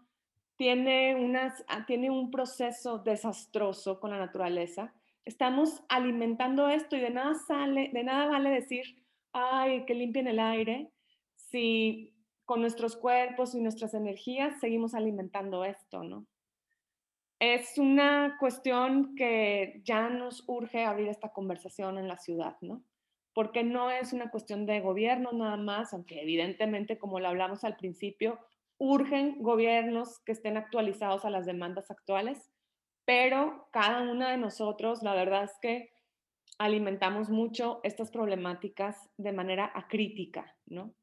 tiene, 0.55 1.15
unas, 1.15 1.65
ah, 1.67 1.87
tiene 1.87 2.11
un 2.11 2.29
proceso 2.29 2.99
desastroso 2.99 3.99
con 3.99 4.11
la 4.11 4.19
naturaleza, 4.19 4.93
estamos 5.25 5.83
alimentando 5.89 6.69
esto 6.69 6.95
y 6.95 6.99
de 6.99 7.09
nada 7.09 7.33
sale, 7.33 7.89
de 7.91 8.03
nada 8.03 8.27
vale 8.27 8.51
decir, 8.51 9.03
ay, 9.31 9.85
que 9.85 9.95
limpien 9.95 10.27
el 10.27 10.39
aire, 10.39 10.91
si 11.53 12.11
con 12.45 12.61
nuestros 12.61 12.97
cuerpos 12.97 13.53
y 13.53 13.61
nuestras 13.61 13.93
energías 13.93 14.59
seguimos 14.59 14.95
alimentando 14.95 15.63
esto, 15.63 16.03
¿no? 16.03 16.25
Es 17.39 17.77
una 17.77 18.37
cuestión 18.39 19.13
que 19.15 19.79
ya 19.83 20.09
nos 20.09 20.43
urge 20.47 20.83
abrir 20.83 21.09
esta 21.09 21.31
conversación 21.31 21.99
en 21.99 22.07
la 22.07 22.17
ciudad, 22.17 22.57
¿no? 22.61 22.83
Porque 23.35 23.63
no 23.63 23.91
es 23.91 24.13
una 24.13 24.31
cuestión 24.31 24.65
de 24.65 24.81
gobierno 24.81 25.31
nada 25.31 25.57
más, 25.57 25.93
aunque 25.93 26.21
evidentemente, 26.21 26.97
como 26.97 27.19
lo 27.19 27.27
hablamos 27.27 27.63
al 27.63 27.75
principio, 27.75 28.39
urgen 28.79 29.43
gobiernos 29.43 30.19
que 30.25 30.31
estén 30.31 30.57
actualizados 30.57 31.23
a 31.23 31.29
las 31.29 31.45
demandas 31.45 31.91
actuales, 31.91 32.49
pero 33.05 33.67
cada 33.71 34.01
una 34.11 34.31
de 34.31 34.37
nosotros, 34.37 35.03
la 35.03 35.13
verdad 35.13 35.43
es 35.43 35.53
que 35.61 35.91
alimentamos 36.57 37.29
mucho 37.29 37.79
estas 37.83 38.09
problemáticas 38.09 39.07
de 39.17 39.33
manera 39.33 39.71
acrítica, 39.75 40.55
¿no? 40.65 40.95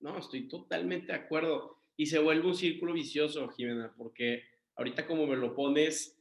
No, 0.00 0.18
estoy 0.18 0.48
totalmente 0.48 1.08
de 1.08 1.18
acuerdo. 1.18 1.76
Y 1.96 2.06
se 2.06 2.18
vuelve 2.18 2.48
un 2.48 2.56
círculo 2.56 2.92
vicioso, 2.92 3.48
Jimena, 3.48 3.92
porque 3.96 4.42
ahorita 4.76 5.06
como 5.06 5.26
me 5.26 5.36
lo 5.36 5.54
pones, 5.54 6.18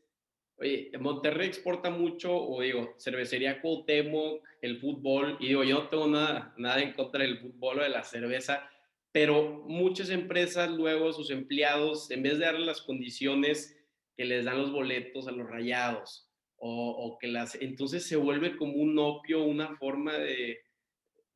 oye, 0.57 0.91
Monterrey 0.99 1.47
exporta 1.47 1.89
mucho, 1.89 2.35
o 2.35 2.61
digo, 2.61 2.95
cervecería 2.99 3.61
Cuauhtémoc, 3.61 4.43
el 4.61 4.79
fútbol, 4.79 5.37
y 5.39 5.47
digo, 5.47 5.63
yo 5.63 5.83
no 5.83 5.89
tengo 5.89 6.07
nada, 6.07 6.53
nada 6.57 6.81
en 6.81 6.93
contra 6.93 7.23
del 7.23 7.39
fútbol 7.39 7.79
o 7.79 7.83
de 7.83 7.89
la 7.89 8.03
cerveza, 8.03 8.69
pero 9.13 9.63
muchas 9.67 10.09
empresas 10.09 10.69
luego, 10.69 11.13
sus 11.13 11.29
empleados, 11.31 12.11
en 12.11 12.23
vez 12.23 12.37
de 12.37 12.45
darle 12.45 12.65
las 12.65 12.81
condiciones 12.81 13.77
que 14.17 14.25
les 14.25 14.43
dan 14.43 14.57
los 14.57 14.73
boletos 14.73 15.29
a 15.29 15.31
los 15.31 15.49
rayados, 15.49 16.29
o, 16.57 16.89
o 16.91 17.17
que 17.17 17.27
las, 17.27 17.55
entonces 17.55 18.05
se 18.05 18.17
vuelve 18.17 18.57
como 18.57 18.73
un 18.73 18.99
opio, 18.99 19.43
una 19.43 19.77
forma 19.77 20.17
de, 20.17 20.59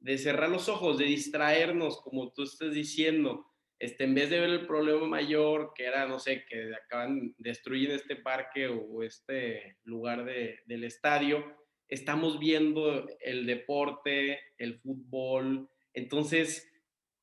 de 0.03 0.17
cerrar 0.17 0.49
los 0.49 0.67
ojos, 0.67 0.97
de 0.97 1.05
distraernos, 1.05 2.01
como 2.01 2.33
tú 2.33 2.43
estás 2.43 2.73
diciendo, 2.73 3.47
este, 3.79 4.03
en 4.03 4.13
vez 4.13 4.29
de 4.29 4.41
ver 4.41 4.49
el 4.49 4.67
problema 4.67 5.07
mayor, 5.07 5.71
que 5.73 5.85
era, 5.85 6.05
no 6.05 6.19
sé, 6.19 6.43
que 6.45 6.75
acaban, 6.75 7.33
destruir 7.37 7.89
este 7.91 8.17
parque 8.17 8.67
o, 8.67 9.01
este 9.01 9.77
lugar 9.85 10.25
de, 10.25 10.59
del 10.65 10.83
estadio, 10.83 11.45
estamos 11.87 12.37
viendo 12.37 13.07
el 13.21 13.45
deporte, 13.45 14.39
el 14.57 14.77
fútbol, 14.81 15.69
entonces 15.93 16.69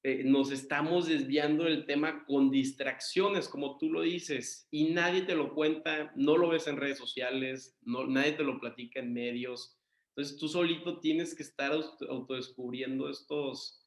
eh, 0.02 0.22
nos 0.24 0.50
estamos 0.50 1.06
desviando 1.06 1.64
del 1.64 1.84
tema 1.84 2.24
con 2.24 2.50
distracciones, 2.50 3.46
como 3.46 3.76
tú 3.76 3.90
lo 3.92 4.00
dices, 4.00 4.66
y 4.70 4.94
nadie 4.94 5.22
te 5.22 5.34
lo 5.34 5.54
cuenta, 5.54 6.12
no 6.16 6.38
lo 6.38 6.48
ves 6.48 6.66
en 6.66 6.78
redes 6.78 6.96
sociales, 6.96 7.76
no, 7.82 8.06
nadie 8.06 8.32
te 8.32 8.42
lo 8.42 8.58
platica 8.58 9.00
en 9.00 9.12
medios, 9.12 9.79
entonces 10.20 10.38
tú 10.38 10.48
solito 10.48 11.00
tienes 11.00 11.34
que 11.34 11.42
estar 11.42 11.72
autodescubriendo 11.72 13.08
estos, 13.08 13.86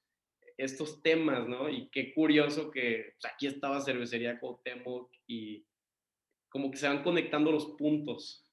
estos 0.57 1.03
temas, 1.03 1.47
¿no? 1.47 1.69
Y 1.69 1.89
qué 1.89 2.11
curioso 2.11 2.71
que 2.71 3.13
pues, 3.21 3.31
aquí 3.31 3.45
estaba 3.45 3.81
Cervecería 3.81 4.39
Cuauhtémoc 4.39 5.11
y 5.27 5.63
como 6.49 6.71
que 6.71 6.77
se 6.77 6.87
van 6.87 7.03
conectando 7.03 7.51
los 7.51 7.67
puntos. 7.77 8.49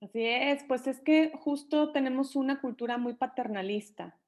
Así 0.00 0.24
es, 0.24 0.62
pues 0.68 0.86
es 0.86 1.00
que 1.00 1.32
justo 1.34 1.90
tenemos 1.90 2.36
una 2.36 2.60
cultura 2.60 2.96
muy 2.96 3.14
paternalista, 3.14 4.20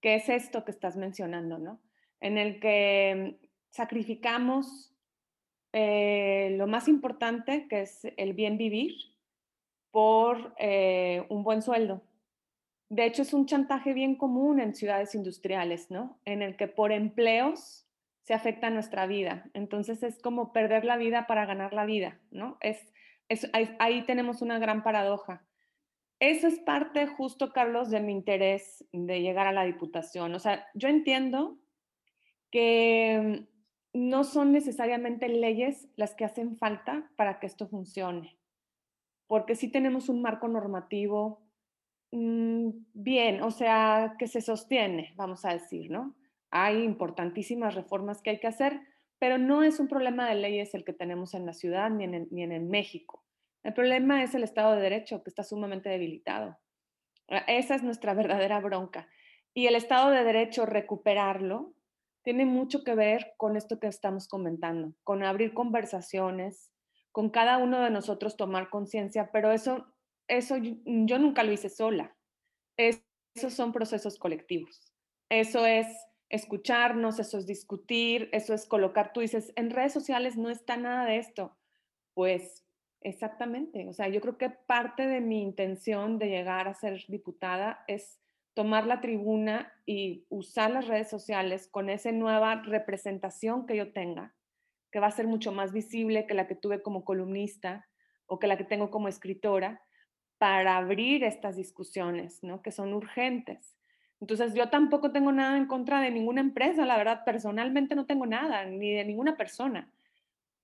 que 0.00 0.14
es 0.14 0.30
esto 0.30 0.64
que 0.64 0.70
estás 0.70 0.96
mencionando, 0.96 1.58
¿no? 1.58 1.82
En 2.20 2.38
el 2.38 2.60
que 2.60 3.40
sacrificamos 3.68 4.94
eh, 5.74 6.54
lo 6.56 6.66
más 6.66 6.88
importante, 6.88 7.66
que 7.68 7.82
es 7.82 8.06
el 8.16 8.32
bien 8.32 8.56
vivir, 8.56 8.94
por 9.90 10.54
eh, 10.58 11.26
un 11.28 11.42
buen 11.42 11.60
sueldo. 11.60 12.07
De 12.90 13.04
hecho, 13.04 13.22
es 13.22 13.34
un 13.34 13.46
chantaje 13.46 13.92
bien 13.92 14.16
común 14.16 14.60
en 14.60 14.74
ciudades 14.74 15.14
industriales, 15.14 15.90
¿no? 15.90 16.18
En 16.24 16.40
el 16.40 16.56
que 16.56 16.68
por 16.68 16.90
empleos 16.90 17.86
se 18.22 18.32
afecta 18.32 18.70
nuestra 18.70 19.06
vida. 19.06 19.50
Entonces 19.52 20.02
es 20.02 20.20
como 20.22 20.52
perder 20.52 20.84
la 20.84 20.96
vida 20.96 21.26
para 21.26 21.44
ganar 21.44 21.74
la 21.74 21.84
vida, 21.84 22.18
¿no? 22.30 22.56
Es, 22.60 22.92
ahí, 23.78 24.04
tenemos 24.06 24.40
una 24.40 24.58
gran 24.58 24.82
paradoja. 24.82 25.44
Eso 26.18 26.46
es 26.46 26.58
parte 26.60 27.06
justo, 27.06 27.52
Carlos, 27.52 27.90
de 27.90 28.00
mi 28.00 28.12
interés 28.12 28.84
de 28.92 29.20
llegar 29.20 29.46
a 29.46 29.52
la 29.52 29.64
diputación. 29.64 30.34
O 30.34 30.38
sea, 30.38 30.66
yo 30.74 30.88
entiendo 30.88 31.58
que 32.50 33.46
no 33.92 34.24
son 34.24 34.52
necesariamente 34.52 35.28
leyes 35.28 35.88
las 35.96 36.14
que 36.14 36.24
hacen 36.24 36.56
falta 36.56 37.10
para 37.16 37.38
que 37.38 37.46
esto 37.46 37.68
funcione, 37.68 38.38
porque 39.26 39.54
sí 39.54 39.70
tenemos 39.70 40.08
un 40.08 40.22
marco 40.22 40.48
normativo 40.48 41.47
Mm, 41.47 41.47
bien, 42.10 43.42
o 43.42 43.50
sea, 43.50 44.16
que 44.18 44.26
se 44.26 44.40
sostiene, 44.40 45.12
vamos 45.16 45.44
a 45.44 45.52
decir, 45.52 45.90
¿no? 45.90 46.16
Hay 46.50 46.82
importantísimas 46.82 47.74
reformas 47.74 48.22
que 48.22 48.30
hay 48.30 48.40
que 48.40 48.46
hacer, 48.46 48.80
pero 49.18 49.36
no 49.36 49.62
es 49.62 49.80
un 49.80 49.88
problema 49.88 50.28
de 50.28 50.36
leyes 50.36 50.74
el 50.74 50.84
que 50.84 50.92
tenemos 50.92 51.34
en 51.34 51.44
la 51.44 51.52
ciudad 51.52 51.90
ni 51.90 52.04
en, 52.04 52.28
ni 52.30 52.42
en 52.42 52.70
México. 52.70 53.24
El 53.62 53.74
problema 53.74 54.22
es 54.22 54.34
el 54.34 54.44
Estado 54.44 54.74
de 54.74 54.82
Derecho, 54.82 55.22
que 55.22 55.30
está 55.30 55.42
sumamente 55.42 55.88
debilitado. 55.88 56.58
Ah, 57.28 57.44
esa 57.46 57.74
es 57.74 57.82
nuestra 57.82 58.14
verdadera 58.14 58.60
bronca. 58.60 59.08
Y 59.54 59.66
el 59.66 59.74
Estado 59.74 60.10
de 60.10 60.24
Derecho, 60.24 60.66
recuperarlo, 60.66 61.74
tiene 62.22 62.44
mucho 62.44 62.84
que 62.84 62.94
ver 62.94 63.34
con 63.36 63.56
esto 63.56 63.78
que 63.78 63.86
estamos 63.86 64.28
comentando, 64.28 64.92
con 65.02 65.22
abrir 65.22 65.54
conversaciones, 65.54 66.70
con 67.12 67.30
cada 67.30 67.58
uno 67.58 67.80
de 67.80 67.90
nosotros 67.90 68.36
tomar 68.36 68.70
conciencia, 68.70 69.30
pero 69.32 69.50
eso 69.50 69.86
eso 70.28 70.56
yo, 70.56 71.18
nunca 71.18 71.42
lo 71.42 71.52
hice 71.52 71.68
sola. 71.68 72.14
esos 72.76 73.54
son 73.54 73.72
procesos 73.72 74.18
colectivos. 74.18 74.92
Eso 75.28 75.66
es 75.66 75.86
escucharnos, 76.28 77.18
eso 77.18 77.38
es 77.38 77.46
discutir, 77.46 78.28
eso 78.32 78.54
es 78.54 78.66
colocar, 78.66 79.12
tú 79.12 79.20
dices, 79.20 79.52
en 79.56 79.70
redes 79.70 79.92
sociales 79.92 80.36
no 80.36 80.50
está 80.50 80.76
nada 80.76 81.06
de 81.06 81.18
esto. 81.18 81.56
Pues 82.14 82.64
exactamente, 83.00 83.88
o 83.88 83.92
sea, 83.92 84.08
yo 84.08 84.20
creo 84.20 84.36
que 84.36 84.50
parte 84.50 85.06
de 85.06 85.20
mi 85.20 85.42
intención 85.42 86.18
de 86.18 86.28
llegar 86.28 86.68
a 86.68 86.74
ser 86.74 87.04
diputada 87.08 87.84
es 87.86 88.20
tomar 88.54 88.86
la 88.86 89.00
tribuna 89.00 89.72
y 89.86 90.26
usar 90.28 90.70
las 90.72 90.88
redes 90.88 91.08
sociales 91.08 91.68
con 91.68 91.88
esa 91.88 92.10
nueva 92.10 92.56
representación 92.62 93.66
que 93.66 93.76
yo 93.76 93.92
tenga, 93.92 94.34
que 94.90 94.98
va 94.98 95.06
a 95.06 95.12
ser 95.12 95.28
mucho 95.28 95.52
más 95.52 95.72
visible 95.72 96.26
que 96.26 96.34
la 96.34 96.48
que 96.48 96.56
tuve 96.56 96.82
como 96.82 97.04
columnista 97.04 97.86
o 98.26 98.38
que 98.40 98.48
la 98.48 98.58
que 98.58 98.64
tengo 98.64 98.90
como 98.90 99.06
escritora, 99.06 99.80
para 100.38 100.76
abrir 100.76 101.24
estas 101.24 101.56
discusiones, 101.56 102.42
¿no? 102.42 102.62
Que 102.62 102.70
son 102.70 102.94
urgentes. 102.94 103.76
Entonces, 104.20 104.54
yo 104.54 104.68
tampoco 104.68 105.12
tengo 105.12 105.32
nada 105.32 105.56
en 105.56 105.66
contra 105.66 106.00
de 106.00 106.10
ninguna 106.10 106.40
empresa, 106.40 106.86
la 106.86 106.96
verdad, 106.96 107.24
personalmente 107.24 107.94
no 107.94 108.06
tengo 108.06 108.26
nada, 108.26 108.64
ni 108.64 108.92
de 108.92 109.04
ninguna 109.04 109.36
persona, 109.36 109.92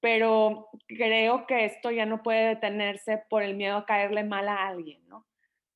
pero 0.00 0.70
creo 0.86 1.46
que 1.46 1.64
esto 1.64 1.90
ya 1.90 2.06
no 2.06 2.22
puede 2.22 2.48
detenerse 2.48 3.22
por 3.28 3.42
el 3.42 3.54
miedo 3.54 3.76
a 3.76 3.86
caerle 3.86 4.24
mal 4.24 4.48
a 4.48 4.66
alguien, 4.66 5.06
¿no? 5.08 5.26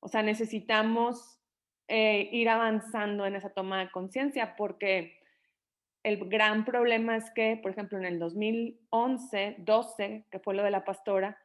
O 0.01 0.07
sea, 0.07 0.23
necesitamos 0.23 1.39
eh, 1.87 2.29
ir 2.31 2.49
avanzando 2.49 3.25
en 3.25 3.35
esa 3.35 3.49
toma 3.49 3.79
de 3.79 3.91
conciencia 3.91 4.55
porque 4.55 5.19
el 6.03 6.29
gran 6.29 6.63
problema 6.65 7.17
es 7.17 7.31
que, 7.31 7.59
por 7.61 7.71
ejemplo, 7.71 7.97
en 7.97 8.05
el 8.05 8.19
2011, 8.19 9.55
12, 9.59 10.25
que 10.29 10.39
fue 10.39 10.53
lo 10.53 10.63
de 10.63 10.71
la 10.71 10.85
pastora, 10.85 11.37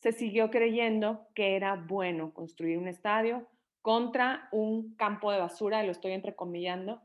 se 0.00 0.12
siguió 0.12 0.50
creyendo 0.50 1.26
que 1.34 1.56
era 1.56 1.74
bueno 1.74 2.32
construir 2.32 2.78
un 2.78 2.88
estadio 2.88 3.46
contra 3.82 4.48
un 4.52 4.94
campo 4.94 5.32
de 5.32 5.38
basura, 5.38 5.82
lo 5.82 5.92
estoy 5.92 6.12
entrecomillando, 6.12 7.00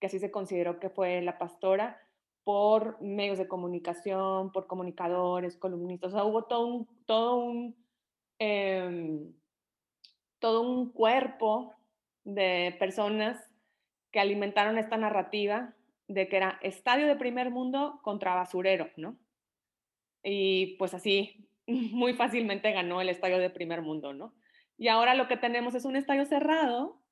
que 0.00 0.06
así 0.06 0.18
se 0.18 0.30
consideró 0.30 0.78
que 0.78 0.90
fue 0.90 1.22
la 1.22 1.38
pastora, 1.38 2.00
por 2.46 3.02
medios 3.02 3.38
de 3.38 3.48
comunicación, 3.48 4.52
por 4.52 4.68
comunicadores, 4.68 5.56
columnistas. 5.56 6.12
O 6.12 6.16
sea, 6.16 6.24
hubo 6.24 6.44
todo 6.44 6.66
un, 6.66 6.86
todo 7.04 7.36
un, 7.38 7.74
em, 8.38 9.32
todo 10.38 10.60
un 10.60 10.92
cuerpo 10.92 11.74
de 12.22 12.76
personas 12.78 13.50
que 14.12 14.20
alimentaron 14.20 14.78
esta 14.78 14.96
narrativa 14.96 15.74
de 16.06 16.28
que 16.28 16.36
era 16.36 16.60
estadio 16.62 17.08
de 17.08 17.16
primer 17.16 17.50
mundo 17.50 17.98
contra 18.02 18.36
basurero, 18.36 18.90
¿no? 18.96 19.16
Y 20.22 20.76
pues 20.76 20.94
así 20.94 21.48
muy 21.66 22.14
fácilmente 22.14 22.72
ganó 22.72 23.00
el 23.00 23.08
estadio 23.08 23.38
de 23.38 23.50
primer 23.50 23.82
mundo, 23.82 24.12
¿no? 24.12 24.34
Y 24.78 24.88
ahora 24.88 25.14
lo 25.14 25.26
que 25.28 25.36
tenemos 25.36 25.74
es 25.74 25.84
un 25.84 25.96
estadio 25.96 26.24
cerrado, 26.26 27.02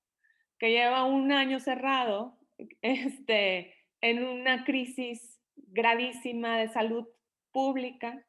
que 0.58 0.70
lleva 0.70 1.04
un 1.04 1.32
año 1.32 1.60
cerrado, 1.60 2.38
este, 2.82 3.74
en 4.00 4.24
una 4.24 4.64
crisis 4.64 5.40
gravísima 5.56 6.58
de 6.58 6.68
salud 6.68 7.06
pública, 7.52 8.24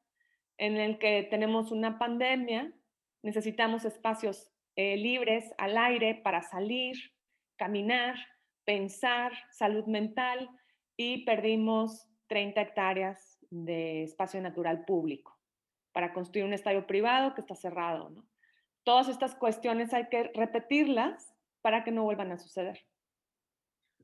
en 0.58 0.78
el 0.78 0.98
que 1.00 1.24
tenemos 1.30 1.72
una 1.72 2.00
pandemia, 2.00 2.74
necesitamos 3.22 3.84
espacios 3.84 4.52
eh, 4.76 4.96
libres 4.98 5.54
al 5.58 5.78
aire 5.78 6.16
para 6.16 6.42
salir, 6.42 6.96
caminar, 7.58 8.16
pensar, 8.64 9.34
salud 9.52 9.86
mental 9.86 10.50
y 10.96 11.26
perdimos 11.26 12.08
30 12.28 12.62
hectáreas 12.62 13.38
de 13.50 14.04
espacio 14.04 14.42
natural 14.42 14.86
público 14.86 15.35
para 15.96 16.12
construir 16.12 16.46
un 16.46 16.52
estadio 16.52 16.86
privado 16.86 17.34
que 17.34 17.40
está 17.40 17.56
cerrado. 17.56 18.10
¿no? 18.10 18.28
Todas 18.84 19.08
estas 19.08 19.34
cuestiones 19.34 19.94
hay 19.94 20.10
que 20.10 20.24
repetirlas 20.34 21.34
para 21.62 21.86
que 21.86 21.92
no 21.92 22.04
vuelvan 22.04 22.34
a 22.34 22.38
suceder. 22.38 22.86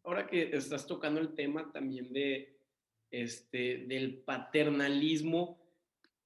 Ahora 0.06 0.26
que 0.26 0.56
estás 0.56 0.88
tocando 0.88 1.20
el 1.20 1.36
tema 1.36 1.70
también 1.74 2.14
de, 2.14 2.58
este, 3.12 3.80
del 3.88 4.20
paternalismo, 4.24 5.60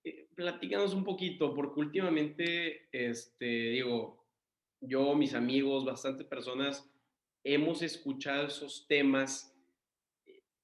eh, 0.03 0.27
platícanos 0.35 0.93
un 0.93 1.03
poquito, 1.03 1.55
porque 1.55 1.79
últimamente, 1.79 2.87
este, 2.91 3.45
digo, 3.71 4.23
yo, 4.81 5.15
mis 5.15 5.33
amigos, 5.33 5.83
bastantes 5.83 6.27
personas, 6.27 6.87
hemos 7.43 7.81
escuchado 7.81 8.45
esos 8.45 8.85
temas, 8.87 9.54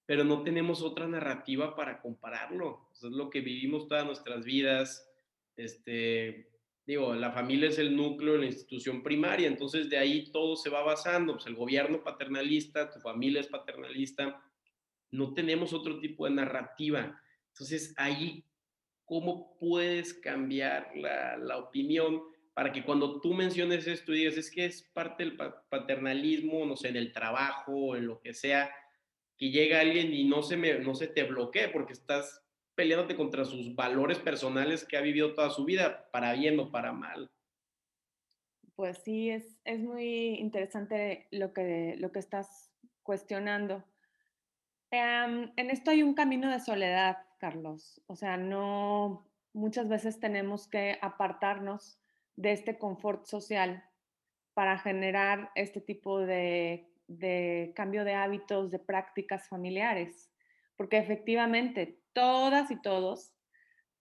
pero 0.05 0.23
no 0.23 0.43
tenemos 0.43 0.81
otra 0.81 1.07
narrativa 1.07 1.75
para 1.75 2.01
compararlo. 2.01 2.89
es 2.93 3.03
lo 3.03 3.29
que 3.29 3.41
vivimos 3.41 3.87
todas 3.87 4.05
nuestras 4.05 4.43
vidas. 4.43 5.09
Este, 5.55 6.49
digo, 6.85 7.13
la 7.15 7.31
familia 7.31 7.69
es 7.69 7.77
el 7.77 7.95
núcleo 7.95 8.37
la 8.37 8.45
institución 8.45 9.03
primaria, 9.03 9.47
entonces 9.47 9.89
de 9.89 9.97
ahí 9.97 10.31
todo 10.31 10.55
se 10.55 10.69
va 10.69 10.83
basando. 10.83 11.33
Pues 11.33 11.45
el 11.45 11.55
gobierno 11.55 12.03
paternalista, 12.03 12.89
tu 12.89 12.99
familia 12.99 13.41
es 13.41 13.47
paternalista, 13.47 14.41
no 15.11 15.33
tenemos 15.33 15.73
otro 15.73 15.99
tipo 15.99 16.25
de 16.25 16.31
narrativa. 16.31 17.21
Entonces 17.49 17.93
ahí, 17.97 18.43
¿cómo 19.05 19.57
puedes 19.59 20.13
cambiar 20.13 20.91
la, 20.95 21.37
la 21.37 21.57
opinión? 21.57 22.21
para 22.53 22.71
que 22.71 22.83
cuando 22.83 23.21
tú 23.21 23.33
menciones 23.33 23.87
esto 23.87 24.13
y 24.13 24.19
digas, 24.19 24.37
es 24.37 24.51
que 24.51 24.65
es 24.65 24.83
parte 24.93 25.23
del 25.23 25.37
paternalismo, 25.69 26.65
no 26.65 26.75
sé, 26.75 26.89
en 26.89 26.97
el 26.97 27.13
trabajo, 27.13 27.95
en 27.95 28.07
lo 28.07 28.19
que 28.19 28.33
sea, 28.33 28.69
que 29.41 29.49
llega 29.49 29.79
alguien 29.79 30.13
y 30.13 30.23
no 30.25 30.43
se, 30.43 30.55
me, 30.55 30.77
no 30.77 30.93
se 30.93 31.07
te 31.07 31.23
bloquee 31.23 31.69
porque 31.69 31.93
estás 31.93 32.45
peleándote 32.75 33.15
contra 33.15 33.43
sus 33.43 33.73
valores 33.73 34.19
personales 34.19 34.85
que 34.85 34.97
ha 34.97 35.01
vivido 35.01 35.33
toda 35.33 35.49
su 35.49 35.65
vida, 35.65 36.07
para 36.11 36.33
bien 36.33 36.59
o 36.59 36.69
para 36.69 36.93
mal. 36.93 37.31
Pues 38.75 38.99
sí, 38.99 39.31
es, 39.31 39.57
es 39.63 39.79
muy 39.79 40.35
interesante 40.35 41.27
lo 41.31 41.53
que, 41.53 41.95
lo 41.97 42.11
que 42.11 42.19
estás 42.19 42.71
cuestionando. 43.01 43.83
Em, 44.91 45.51
en 45.55 45.71
esto 45.71 45.89
hay 45.89 46.03
un 46.03 46.13
camino 46.13 46.51
de 46.51 46.59
soledad, 46.59 47.17
Carlos. 47.39 47.99
O 48.05 48.15
sea, 48.15 48.37
no, 48.37 49.27
muchas 49.53 49.89
veces 49.89 50.19
tenemos 50.19 50.67
que 50.67 50.99
apartarnos 51.01 51.99
de 52.35 52.51
este 52.51 52.77
confort 52.77 53.25
social 53.25 53.83
para 54.53 54.77
generar 54.77 55.51
este 55.55 55.81
tipo 55.81 56.19
de, 56.19 56.90
cambio 57.75 58.03
de 58.03 58.13
hábitos, 58.13 58.71
de 58.71 58.79
prácticas 58.79 59.47
familiares. 59.47 60.29
Porque 60.75 60.97
efectivamente, 60.97 61.99
todas 62.13 62.71
y 62.71 62.81
todos, 62.81 63.33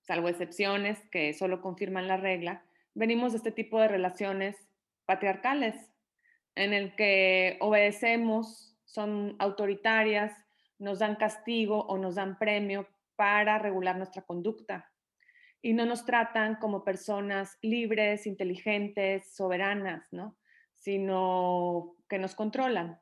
salvo 0.00 0.28
excepciones 0.28 0.98
que 1.10 1.32
solo 1.34 1.60
confirman 1.60 2.08
la 2.08 2.16
regla, 2.16 2.64
venimos 2.94 3.32
de 3.32 3.38
este 3.38 3.52
tipo 3.52 3.80
de 3.80 3.88
relaciones 3.88 4.56
patriarcales, 5.06 5.76
en 6.54 6.72
el 6.72 6.94
que 6.96 7.56
obedecemos, 7.60 8.76
son 8.84 9.36
autoritarias, 9.38 10.32
nos 10.78 10.98
dan 10.98 11.16
castigo 11.16 11.86
o 11.86 11.98
nos 11.98 12.16
dan 12.16 12.38
premio 12.38 12.88
para 13.16 13.58
regular 13.58 13.96
nuestra 13.96 14.22
conducta 14.22 14.90
y 15.62 15.74
no 15.74 15.84
nos 15.84 16.04
tratan 16.04 16.56
como 16.56 16.84
personas 16.84 17.58
libres, 17.62 18.26
inteligentes, 18.26 19.34
soberanas, 19.34 20.06
¿no? 20.12 20.36
Sino 20.74 21.96
que 22.08 22.18
nos 22.18 22.34
controlan. 22.34 22.99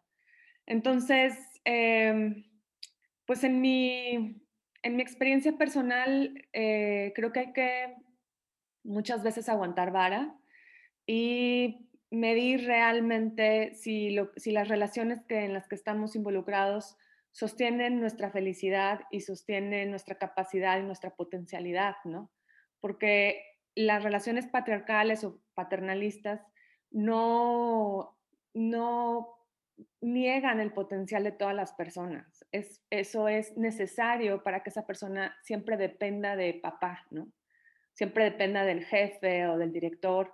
Entonces, 0.68 1.34
em, 1.64 2.44
pues 3.24 3.42
en 3.42 3.60
mi, 3.60 4.42
en 4.82 4.96
mi 4.96 5.02
experiencia 5.02 5.56
personal, 5.56 6.46
eh, 6.52 7.12
creo 7.16 7.32
que 7.32 7.40
hay 7.40 7.52
que 7.54 7.96
muchas 8.84 9.22
veces 9.22 9.48
aguantar 9.48 9.92
vara 9.92 10.38
y 11.06 11.88
medir 12.10 12.66
realmente 12.66 13.74
si, 13.74 14.14
si 14.36 14.52
las 14.52 14.68
relaciones 14.68 15.22
que, 15.26 15.44
en 15.46 15.54
las 15.54 15.68
que 15.68 15.74
estamos 15.74 16.14
involucrados 16.16 16.98
sostienen 17.32 18.00
nuestra 18.00 18.30
felicidad 18.30 19.00
y 19.10 19.20
sostienen 19.22 19.90
nuestra 19.90 20.18
capacidad 20.18 20.78
y 20.78 20.82
nuestra 20.82 21.16
potencialidad, 21.16 21.96
¿no? 22.04 22.30
porque 22.80 23.42
las 23.74 24.02
relaciones 24.02 24.46
patriarcales 24.46 25.24
o 25.24 25.40
paternalistas 25.54 26.42
no, 26.90 28.18
no 28.52 29.37
niegan 30.00 30.60
el 30.60 30.72
potencial 30.72 31.24
de 31.24 31.32
todas 31.32 31.54
las 31.54 31.72
personas. 31.72 32.44
Es, 32.52 32.84
eso 32.90 33.28
es 33.28 33.56
necesario 33.56 34.42
para 34.42 34.62
que 34.62 34.70
esa 34.70 34.86
persona 34.86 35.36
siempre 35.42 35.76
dependa 35.76 36.36
de 36.36 36.54
papá, 36.54 37.06
¿no? 37.10 37.32
Siempre 37.94 38.24
dependa 38.24 38.64
del 38.64 38.84
jefe 38.84 39.46
o 39.46 39.58
del 39.58 39.72
director. 39.72 40.32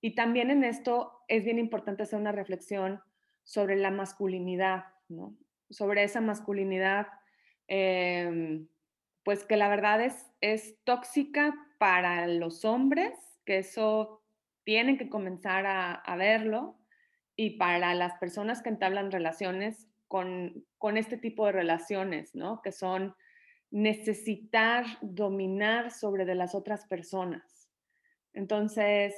Y 0.00 0.14
también 0.14 0.50
en 0.50 0.64
esto 0.64 1.12
es 1.28 1.44
bien 1.44 1.58
importante 1.58 2.02
hacer 2.02 2.18
una 2.18 2.32
reflexión 2.32 3.00
sobre 3.42 3.76
la 3.76 3.90
masculinidad, 3.90 4.84
¿no? 5.08 5.36
Sobre 5.70 6.02
esa 6.02 6.20
masculinidad, 6.20 7.06
em, 7.68 8.68
pues 9.24 9.44
que 9.44 9.56
la 9.56 9.68
verdad 9.68 10.02
es, 10.02 10.30
es 10.40 10.76
tóxica 10.84 11.54
para 11.78 12.26
los 12.26 12.64
hombres, 12.64 13.12
que 13.44 13.58
eso 13.58 14.22
tienen 14.64 14.96
que 14.96 15.08
comenzar 15.08 15.66
a, 15.66 16.16
verlo, 16.16 16.78
y 17.36 17.58
para 17.58 17.94
las 17.94 18.14
personas 18.18 18.62
que 18.62 18.68
entablan 18.68 19.10
relaciones 19.10 19.88
con, 20.08 20.64
con 20.78 20.96
este 20.96 21.16
tipo 21.16 21.46
de 21.46 21.52
relaciones, 21.52 22.34
¿no? 22.34 22.62
Que 22.62 22.72
son 22.72 23.14
necesitar 23.70 24.84
dominar 25.02 25.90
sobre 25.90 26.24
de 26.24 26.34
las 26.34 26.54
otras 26.54 26.86
personas. 26.86 27.68
Entonces, 28.32 29.14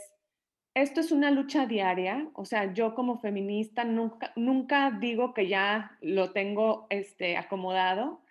esto 0.75 1.01
es 1.01 1.13
una 1.13 1.31
lucha 1.31 1.67
diaria, 1.67 2.29
o 2.35 2.45
sea, 2.45 2.73
yo 2.73 2.95
como 2.95 3.19
feminista 3.19 3.85
nunca, 3.85 4.33
nunca 4.37 4.91
digo 4.91 5.35
que 5.35 5.49
ya 5.49 5.97
lo 6.01 6.33
tengo 6.33 6.87
este, 6.91 7.37
acomodado, 7.37 8.23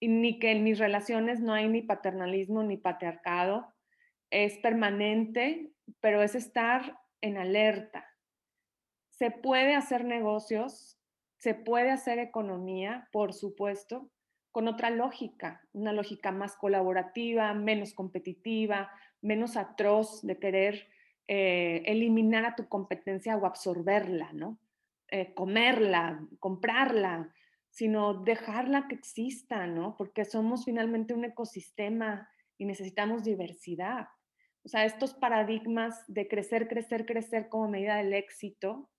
ni 0.00 0.38
que 0.38 0.52
en 0.52 0.64
mis 0.64 0.78
relaciones 0.78 1.40
no 1.40 1.52
hay 1.52 1.68
ni 1.68 1.82
paternalismo 1.82 2.62
ni 2.62 2.76
patriarcado 2.76 3.72
es 4.30 4.58
permanente, 4.58 5.72
pero 6.00 6.22
es 6.22 6.34
estar 6.34 6.98
en 7.20 7.36
alerta. 7.36 8.06
Se 9.20 9.30
puede 9.30 9.74
hacer 9.74 10.06
negocios, 10.06 10.98
se 11.36 11.52
puede 11.52 11.90
hacer 11.90 12.18
economía, 12.18 13.06
por 13.12 13.34
supuesto, 13.34 14.10
con 14.50 14.66
otra 14.66 14.88
lógica, 14.88 15.60
una 15.74 15.92
lógica 15.92 16.32
más 16.32 16.56
colaborativa, 16.56 17.52
menos 17.52 17.92
competitiva, 17.92 18.90
menos 19.20 19.58
atroz 19.58 20.22
de 20.22 20.38
querer 20.38 20.88
eh, 21.28 21.82
eliminar 21.84 22.46
a 22.46 22.54
tu 22.54 22.66
competencia 22.66 23.36
o 23.36 23.44
absorberla, 23.44 24.32
¿no? 24.32 24.58
Eh, 25.08 25.34
comerla, 25.34 26.26
comprarla, 26.38 27.34
sino 27.68 28.14
dejarla 28.24 28.88
que 28.88 28.94
exista, 28.94 29.66
¿no? 29.66 29.96
Porque 29.98 30.24
somos 30.24 30.64
finalmente 30.64 31.12
un 31.12 31.26
ecosistema 31.26 32.26
y 32.56 32.64
necesitamos 32.64 33.24
diversidad. 33.24 34.08
O 34.64 34.68
sea, 34.70 34.86
estos 34.86 35.12
paradigmas 35.12 36.02
de 36.08 36.26
crecer, 36.26 36.68
crecer, 36.68 37.04
crecer 37.04 37.50
como 37.50 37.68
medida 37.68 37.96
del 37.96 38.14
éxito 38.14 38.89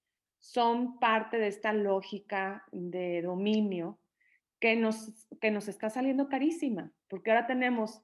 son 0.42 1.00
parte 1.00 1.38
de 1.38 1.48
esta 1.48 1.72
lógica 1.72 2.66
de 2.74 3.22
dominio 3.22 3.98
que 4.60 4.76
nos, 4.76 5.28
que 5.40 5.52
nos 5.52 5.70
está 5.70 5.90
saliendo 5.90 6.28
carísima, 6.28 6.92
porque 7.08 7.32
ahora 7.32 7.48
tenemos 7.48 8.04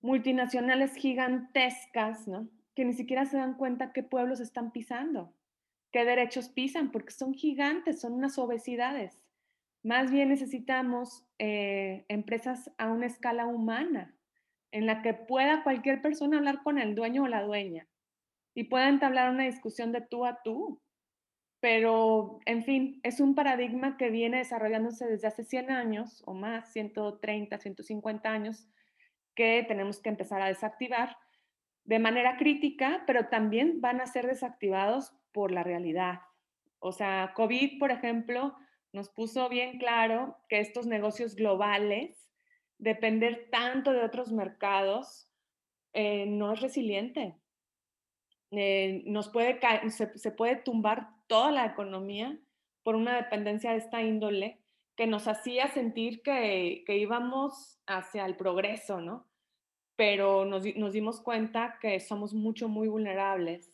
multinacionales 0.00 0.94
gigantescas, 0.94 2.28
¿no? 2.28 2.48
Que 2.74 2.84
ni 2.84 2.92
siquiera 2.92 3.24
se 3.24 3.38
dan 3.38 3.54
cuenta 3.54 3.92
qué 3.92 4.02
pueblos 4.02 4.38
están 4.38 4.70
pisando, 4.70 5.34
qué 5.90 6.04
derechos 6.04 6.48
pisan, 6.48 6.92
porque 6.92 7.10
son 7.10 7.34
gigantes, 7.34 8.00
son 8.00 8.12
unas 8.12 8.38
obesidades. 8.38 9.18
Más 9.82 10.10
bien 10.12 10.28
necesitamos 10.28 11.24
eh, 11.38 12.04
empresas 12.08 12.70
a 12.78 12.92
una 12.92 13.06
escala 13.06 13.46
humana, 13.46 14.14
en 14.72 14.86
la 14.86 15.00
que 15.00 15.14
pueda 15.14 15.62
cualquier 15.62 16.02
persona 16.02 16.36
hablar 16.36 16.62
con 16.62 16.78
el 16.78 16.94
dueño 16.94 17.22
o 17.22 17.28
la 17.28 17.42
dueña 17.42 17.88
y 18.54 18.64
pueda 18.64 18.88
entablar 18.88 19.30
una 19.30 19.44
discusión 19.44 19.92
de 19.92 20.00
tú 20.00 20.24
a 20.24 20.42
tú. 20.42 20.80
Pero, 21.60 22.38
en 22.44 22.64
fin, 22.64 23.00
es 23.02 23.20
un 23.20 23.34
paradigma 23.34 23.96
que 23.96 24.10
viene 24.10 24.38
desarrollándose 24.38 25.06
desde 25.06 25.28
hace 25.28 25.44
100 25.44 25.70
años 25.70 26.22
o 26.26 26.34
más, 26.34 26.72
130, 26.72 27.58
150 27.58 28.30
años, 28.30 28.68
que 29.34 29.64
tenemos 29.66 30.00
que 30.00 30.08
empezar 30.08 30.42
a 30.42 30.48
desactivar 30.48 31.16
de 31.84 31.98
manera 31.98 32.36
crítica, 32.36 33.04
pero 33.06 33.28
también 33.28 33.80
van 33.80 34.00
a 34.00 34.06
ser 34.06 34.26
desactivados 34.26 35.12
por 35.32 35.52
la 35.52 35.62
realidad. 35.62 36.20
O 36.78 36.92
sea, 36.92 37.32
COVID, 37.34 37.78
por 37.78 37.90
ejemplo, 37.90 38.56
nos 38.92 39.08
puso 39.08 39.48
bien 39.48 39.78
claro 39.78 40.36
que 40.48 40.60
estos 40.60 40.86
negocios 40.86 41.36
globales 41.36 42.28
depender 42.78 43.48
tanto 43.50 43.92
de 43.92 44.02
otros 44.02 44.32
mercados 44.32 45.30
eh, 45.92 46.26
no 46.26 46.52
es 46.52 46.60
resiliente. 46.60 47.36
Eh, 48.52 49.02
nos 49.06 49.28
puede 49.28 49.60
se, 49.90 50.30
puede 50.30 50.56
tumbar 50.56 51.08
toda 51.26 51.50
la 51.50 51.66
economía 51.66 52.38
por 52.82 52.94
una 52.94 53.16
dependencia 53.16 53.72
de 53.72 53.78
esta 53.78 54.02
índole 54.02 54.60
que 54.96 55.06
nos 55.06 55.26
hacía 55.28 55.68
sentir 55.68 56.22
que, 56.22 56.84
que 56.86 56.96
íbamos 56.96 57.78
hacia 57.86 58.24
el 58.24 58.36
progreso, 58.36 59.00
¿no? 59.00 59.26
Pero 59.96 60.44
nos, 60.44 60.64
nos, 60.76 60.92
dimos 60.92 61.20
cuenta 61.20 61.78
que 61.80 62.00
somos 62.00 62.32
mucho, 62.32 62.68
muy 62.68 62.88
vulnerables 62.88 63.72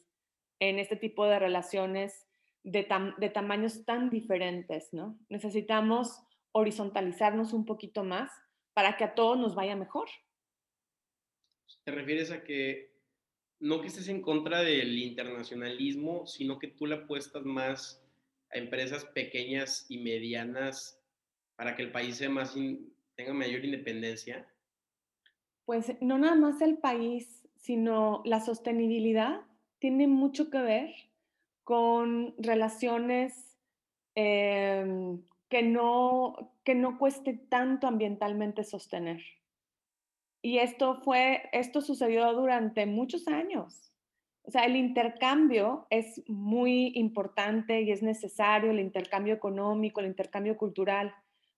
en 0.60 0.78
este 0.78 0.96
tipo 0.96 1.26
de 1.26 1.38
relaciones 1.38 2.26
de, 2.64 2.88
de 3.18 3.28
tamaños 3.28 3.84
tan 3.84 4.08
diferentes, 4.08 4.92
¿no? 4.92 5.18
Necesitamos 5.28 6.22
horizontalizarnos 6.52 7.52
un 7.52 7.66
poquito 7.66 8.04
más 8.04 8.32
para 8.72 8.96
que 8.96 9.04
a 9.04 9.14
todos 9.14 9.38
nos 9.38 9.54
vaya 9.54 9.76
mejor. 9.76 10.08
¿Te 11.84 11.90
refieres 11.90 12.30
a 12.30 12.44
que 12.44 12.91
no 13.62 13.80
que 13.80 13.86
estés 13.86 14.08
en 14.08 14.22
contra 14.22 14.62
del 14.62 14.98
internacionalismo, 14.98 16.26
sino 16.26 16.58
que 16.58 16.66
tú 16.66 16.86
le 16.86 16.96
apuestas 16.96 17.44
más 17.44 18.02
a 18.52 18.58
empresas 18.58 19.04
pequeñas 19.04 19.86
y 19.88 19.98
medianas 19.98 21.00
para 21.54 21.76
que 21.76 21.82
el 21.82 21.92
país 21.92 22.16
sea 22.16 22.28
tenga 23.14 23.32
mayor 23.32 23.64
independencia? 23.64 24.48
Pues 25.64 25.92
no 26.00 26.18
nada 26.18 26.34
más 26.34 26.60
el 26.60 26.78
país, 26.78 27.46
sino 27.54 28.22
la 28.24 28.40
sostenibilidad 28.40 29.42
tiene 29.78 30.08
mucho 30.08 30.50
que 30.50 30.60
ver 30.60 30.90
con 31.62 32.34
relaciones 32.38 33.56
em, 34.16 35.22
que, 35.48 35.62
no, 35.62 36.52
que 36.64 36.74
no 36.74 36.98
cueste 36.98 37.34
tanto 37.34 37.86
ambientalmente 37.86 38.64
sostener. 38.64 39.22
Y 40.42 40.58
esto 40.58 41.00
fue, 41.02 41.48
esto 41.52 41.80
sucedió 41.80 42.32
durante 42.32 42.84
muchos 42.84 43.28
años. 43.28 43.92
O 44.42 44.50
sea, 44.50 44.64
el 44.64 44.74
intercambio 44.74 45.86
es 45.88 46.20
muy 46.26 46.92
importante 46.96 47.82
y 47.82 47.92
es 47.92 48.02
necesario, 48.02 48.72
el 48.72 48.80
intercambio 48.80 49.34
económico, 49.34 50.00
el 50.00 50.08
intercambio 50.08 50.56
cultural, 50.56 51.14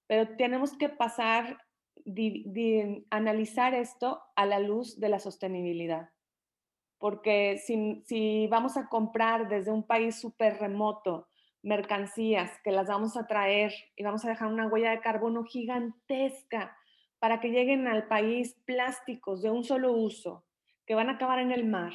pero 0.07 0.37
tenemos 0.37 0.77
que 0.77 0.91
pasar, 0.91 1.59
de, 2.05 3.07
analizar 3.09 3.73
esto 3.73 4.21
a 4.37 4.45
la 4.45 4.59
luz 4.59 5.01
de 5.01 5.09
la 5.09 5.19
sostenibilidad. 5.19 6.11
Porque 6.99 7.57
si, 7.57 8.03
si 8.05 8.47
vamos 8.49 8.77
a 8.77 8.91
comprar 8.91 9.49
desde 9.49 9.73
un 9.73 9.87
país 9.87 10.21
súper 10.21 10.59
remoto 10.59 11.29
mercancías 11.63 12.51
que 12.63 12.71
las 12.71 12.89
vamos 12.89 13.17
a 13.17 13.27
traer 13.27 13.73
y 13.97 14.05
vamos 14.05 14.27
a 14.27 14.29
dejar 14.29 14.49
una 14.49 14.67
huella 14.67 14.91
de 14.91 15.01
carbono 15.01 15.45
gigantesca 15.45 16.77
para 17.25 17.41
que 17.41 17.49
lleguen 17.49 17.89
al 17.89 18.07
país 18.07 18.55
plásticos 18.67 19.41
de 19.41 19.51
un 19.51 19.65
solo 19.65 19.93
uso 19.93 20.45
que 20.85 20.95
van 20.95 21.09
a 21.09 21.13
acabar 21.13 21.39
en 21.39 21.53
el 21.53 21.65
mar, 21.65 21.95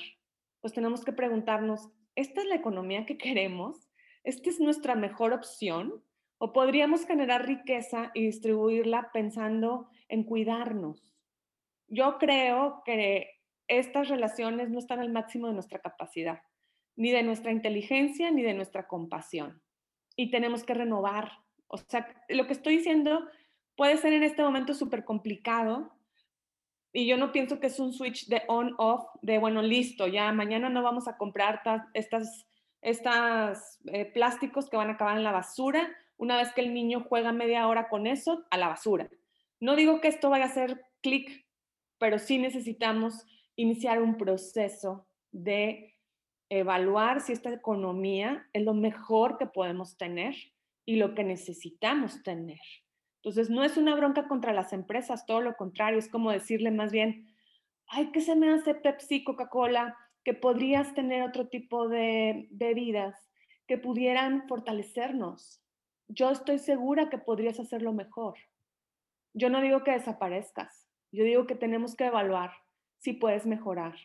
pues 0.60 0.74
tenemos 0.74 1.06
que 1.06 1.13
preguntarnos, 1.13 1.92
¿esta 2.15 2.42
es 2.42 2.48
la 2.48 2.56
economía 2.56 3.06
que 3.06 3.15
queremos? 3.15 3.92
¿Esta 4.24 4.50
es 4.50 4.60
nuestra 4.60 4.96
mejor 4.96 5.34
opción? 5.34 6.04
¿O 6.39 6.52
podríamos 6.52 7.06
generar 7.06 7.46
riqueza 7.46 8.10
y 8.15 8.26
distribuirla 8.26 9.12
pensando 9.13 9.92
en 10.08 10.24
cuidarnos? 10.24 11.13
Yo 11.88 12.18
creo 12.18 12.82
que 12.84 13.30
estas 13.68 14.10
relaciones 14.10 14.72
no 14.72 14.80
están 14.80 15.00
al 15.00 15.12
máximo 15.12 15.46
de 15.46 15.54
nuestra 15.54 15.78
capacidad, 15.78 16.42
ni 16.96 17.12
de 17.12 17.22
nuestra 17.22 17.52
inteligencia, 17.52 18.32
ni 18.32 18.42
de 18.42 18.56
nuestra 18.56 18.88
compasión. 18.88 19.62
Y 20.15 20.32
tenemos 20.32 20.63
que 20.63 20.74
renovar. 20.74 21.34
O 21.68 21.78
sea, 21.78 22.08
lo 22.30 22.48
que 22.48 22.54
estoy 22.54 22.78
diciendo 22.78 23.28
puede 23.80 23.96
ser 23.96 24.12
en 24.12 24.24
este 24.24 24.44
momento 24.44 24.74
súper 24.74 25.06
complicado 25.06 25.89
y 26.92 27.08
yo 27.08 27.15
no 27.15 27.32
pienso 27.32 27.62
que 27.62 27.68
es 27.68 27.80
un 27.80 27.94
switch 27.94 28.28
de 28.28 28.42
on-off, 28.50 29.06
de 29.22 29.38
bueno, 29.38 29.62
listo, 29.62 30.06
ya 30.06 30.34
mañana 30.34 30.68
no 30.68 30.84
vamos 30.84 31.08
a 31.08 31.15
comprar 31.15 31.62
estas, 31.94 32.46
estas 32.82 33.80
eh, 33.86 34.04
plásticos 34.04 34.70
que 34.70 34.76
van 34.76 34.89
a 34.89 34.94
acabar 34.96 35.15
en 35.15 35.24
la 35.24 35.32
basura. 35.32 35.89
Una 36.18 36.36
vez 36.36 36.52
que 36.52 36.60
el 36.60 36.74
niño 36.74 37.06
juega 37.08 37.32
media 37.32 37.70
hora 37.70 37.88
con 37.88 38.06
eso, 38.06 38.46
a 38.52 38.58
la 38.58 38.68
basura. 38.68 39.10
No 39.62 39.78
digo 39.78 40.02
que 40.02 40.10
esto 40.10 40.30
vaya 40.30 40.48
a 40.48 40.50
ser 40.50 40.86
clic, 41.00 41.46
pero 42.00 42.20
sí 42.20 42.38
necesitamos 42.38 43.26
iniciar 43.56 44.02
un 44.02 44.18
proceso 44.18 45.08
de 45.32 45.96
evaluar 46.50 47.22
si 47.22 47.32
esta 47.32 47.54
economía 47.54 48.46
es 48.52 48.63
lo 48.63 48.74
mejor 48.74 49.38
que 49.38 49.46
podemos 49.46 49.96
tener 49.96 50.36
y 50.84 50.98
lo 50.98 51.15
que 51.15 51.24
necesitamos 51.24 52.24
tener. 52.24 52.60
Entonces, 53.21 53.49
no 53.49 53.63
es 53.63 53.77
una 53.77 53.95
bronca 53.95 54.27
contra 54.27 54.53
las 54.53 54.71
empresas, 54.71 55.25
todo 55.25 55.41
lo 55.41 55.55
contrario, 55.55 55.99
es 55.99 56.08
como 56.08 56.32
decirle 56.32 56.71
más 56.71 56.91
bien, 56.91 57.27
ay, 57.88 58.12
¿qué 58.12 58.21
se 58.21 58.36
me 58.36 58.51
hace 58.51 58.75
Pepsi, 58.75 59.23
Coca-Cola? 59.23 59.97
Que 60.23 60.34
podrías 60.34 60.93
tener 60.93 61.23
otro 61.23 61.49
tipo 61.49 61.89
de 61.89 62.47
bebidas 62.51 63.29
que 63.67 63.77
pudieran 63.77 64.47
fortalecernos. 64.47 65.62
Yo 66.08 66.32
estoy 66.32 66.60
segura 66.60 67.10
que 67.10 67.17
podrías 67.17 67.60
hacerlo 67.60 67.93
mejor. 67.93 68.36
Yo 69.34 69.49
no 69.49 69.62
digo 69.62 69.84
que 69.84 69.91
desaparezcas, 69.91 70.89
yo 71.12 71.23
digo 71.23 71.45
que 71.45 71.55
tenemos 71.55 71.95
que 71.95 72.05
evaluar 72.05 72.51
si 72.97 73.13
puedes 73.13 73.45
mejorar, 73.45 73.95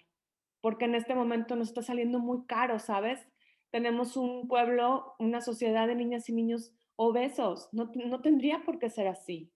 porque 0.61 0.85
en 0.85 0.95
este 0.95 1.15
momento 1.15 1.57
nos 1.57 1.69
está 1.69 1.83
saliendo 1.83 2.19
muy 2.19 2.47
caro, 2.47 2.79
¿sabes? 2.79 3.27
Tenemos 3.71 4.17
un 4.17 4.49
pueblo, 4.49 5.15
una 5.19 5.41
sociedad 5.41 5.87
de 5.87 5.95
niñas 5.95 6.29
y 6.29 6.33
niños 6.33 6.73
obesos. 6.97 7.69
No, 7.73 7.91
no 7.95 8.21
tendría 8.21 8.63
por 8.65 8.79
qué 8.79 8.91
ser 8.91 9.07
así. 9.09 9.53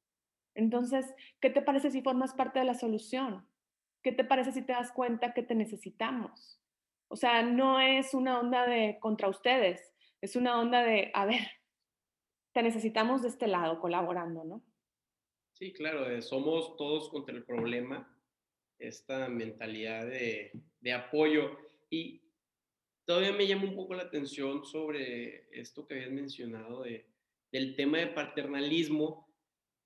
Entonces, 0.55 1.07
¿qué 1.41 1.51
te 1.51 1.63
parece 1.63 1.91
si 1.91 2.03
formas 2.03 2.35
parte 2.35 2.59
de 2.59 2.65
la 2.65 2.75
solución? 2.75 3.47
¿Qué 4.03 4.13
te 4.13 4.25
parece 4.25 4.53
si 4.53 4.63
te 4.63 4.73
das 4.73 4.93
cuenta 4.93 5.33
que 5.33 5.43
te 5.43 5.55
necesitamos? 5.55 6.61
O 7.09 7.17
sea, 7.17 7.43
no 7.43 7.81
es 7.81 8.13
una 8.13 8.41
onda 8.41 8.67
de 8.67 8.99
contra 9.01 9.29
ustedes, 9.29 9.93
es 10.21 10.37
una 10.37 10.59
onda 10.61 10.83
de, 10.83 11.11
a 11.15 11.27
ver, 11.27 11.41
te 12.53 12.63
necesitamos 12.63 13.23
de 13.23 13.29
este 13.29 13.47
lado 13.47 13.81
colaborando, 13.81 14.45
¿no? 14.45 14.65
Sí, 15.53 15.73
claro, 15.73 16.21
somos 16.23 16.77
todos 16.77 17.09
contra 17.09 17.35
el 17.35 17.45
problema, 17.45 18.17
esta 18.79 19.29
mentalidad 19.29 20.07
de, 20.07 20.53
de 20.81 20.93
apoyo. 20.93 21.57
Y 21.91 22.23
todavía 23.05 23.33
me 23.33 23.47
llama 23.47 23.65
un 23.65 23.75
poco 23.75 23.95
la 23.95 24.05
atención 24.05 24.65
sobre 24.65 25.49
esto 25.59 25.87
que 25.87 25.95
habías 25.95 26.11
mencionado 26.11 26.83
de, 26.83 27.07
del 27.53 27.77
tema 27.77 27.99
de 27.99 28.09
paternalismo, 28.09 29.27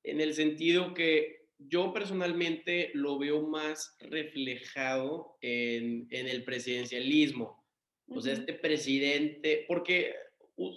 en 0.05 0.21
el 0.21 0.35
sentido 0.35 0.95
que 0.95 1.43
yo 1.59 1.93
personalmente 1.93 2.91
lo 2.95 3.19
veo 3.19 3.43
más 3.43 3.97
reflejado 4.01 5.37
en, 5.41 6.09
el 6.11 6.45
presidencialismo. 6.45 7.65
O 8.09 8.21
sea, 8.21 8.33
este 8.35 8.55
presidente, 8.55 9.65
porque 9.69 10.15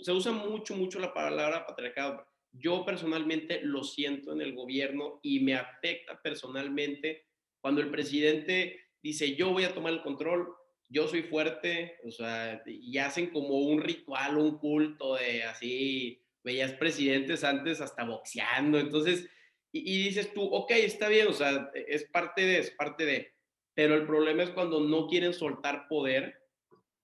se 0.02 0.12
usa 0.12 0.32
mucho, 0.32 0.76
mucho 0.76 1.00
la 1.00 1.13
palabra 1.13 1.65
patriarcado. 1.65 2.26
Yo 2.52 2.86
personalmente 2.86 3.62
lo 3.62 3.84
siento 3.84 4.32
en 4.32 4.41
el 4.41 4.54
gobierno 4.54 5.19
y 5.21 5.41
me 5.41 5.56
afecta 5.56 6.21
personalmente 6.21 7.26
cuando 7.60 7.82
el 7.82 7.89
presidente 7.89 8.80
dice, 9.02 9.36
yo 9.36 9.52
voy 9.52 9.63
a 9.63 9.74
tomar 9.74 9.93
el 9.93 10.02
control, 10.02 10.48
yo 10.88 11.08
soy 11.08 11.24
fuerte, 11.24 11.98
o 12.06 12.12
sea, 12.12 12.62
y 12.65 12.98
hacen 13.00 13.32
como 13.32 13.60
un 13.60 13.82
ritual, 13.82 14.38
un 14.38 14.58
culto 14.60 15.15
de 15.15 15.43
así, 15.43 16.25
veías 16.45 16.73
presidentes 16.73 17.43
antes 17.43 17.81
hasta 17.81 18.05
boxeando, 18.05 18.79
entonces, 18.79 19.27
y, 19.71 20.03
dices 20.03 20.31
tú, 20.31 20.43
ok, 20.43 20.71
está 20.71 21.10
bien, 21.10 21.27
o 21.27 21.34
sea, 21.34 21.71
es 21.73 22.05
parte 22.05 22.45
de, 22.45 22.60
es 22.60 22.71
parte 22.71 23.05
de, 23.05 23.34
pero 23.73 23.95
el 23.95 24.05
problema 24.05 24.43
es 24.43 24.51
cuando 24.51 24.79
no 24.79 25.08
quieren 25.08 25.34
soltar 25.34 25.88
poder, 25.89 26.39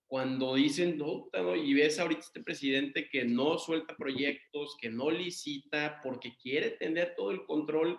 cuando 0.05 0.55
dicen, 0.55 0.97
no, 0.97 1.27
no, 1.33 1.55
y 1.55 1.73
ves 1.73 1.97
ahorita 1.97 2.21
este 2.21 2.43
presidente 2.43 3.09
que 3.09 3.25
no 3.25 3.57
suelta 3.57 3.97
proyectos, 3.97 4.77
que 4.79 4.89
no 4.89 5.09
licita, 5.09 6.01
porque 6.03 6.37
quiere 6.37 6.71
tener 6.71 7.15
todo 7.15 7.31
el 7.31 7.43
control, 7.45 7.97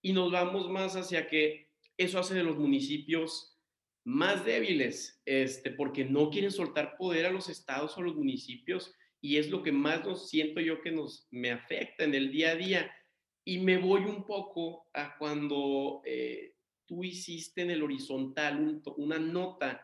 y 0.00 0.12
nos 0.12 0.30
vamos 0.30 0.70
más 0.70 0.94
hacia 0.94 1.26
que 1.26 1.70
eso 1.96 2.20
hace 2.20 2.34
de 2.34 2.44
los 2.44 2.56
municipios 2.56 3.58
más 4.04 4.44
débiles, 4.44 5.20
este, 5.24 5.70
porque 5.70 6.04
no 6.04 6.30
quieren 6.30 6.52
soltar 6.52 6.96
poder 6.96 7.26
a 7.26 7.32
los 7.32 7.48
estados 7.48 7.96
o 7.96 8.00
a 8.00 8.04
los 8.04 8.14
municipios 8.14 8.94
y 9.24 9.38
es 9.38 9.48
lo 9.48 9.62
que 9.62 9.72
más 9.72 10.04
nos 10.04 10.28
siento 10.28 10.60
yo 10.60 10.82
que 10.82 10.92
nos 10.92 11.26
me 11.30 11.50
afecta 11.50 12.04
en 12.04 12.14
el 12.14 12.30
día 12.30 12.50
a 12.50 12.56
día. 12.56 12.94
Y 13.42 13.56
me 13.56 13.78
voy 13.78 14.02
un 14.04 14.26
poco 14.26 14.90
a 14.92 15.16
cuando 15.16 16.02
eh, 16.04 16.56
tú 16.84 17.02
hiciste 17.04 17.62
en 17.62 17.70
el 17.70 17.82
horizontal 17.82 18.82
una 18.98 19.18
nota 19.18 19.80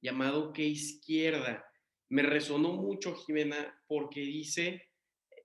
llamado 0.00 0.52
¿Qué 0.52 0.64
izquierda? 0.66 1.66
Me 2.08 2.22
resonó 2.22 2.74
mucho, 2.74 3.16
Jimena, 3.16 3.82
porque 3.88 4.20
dice 4.20 4.88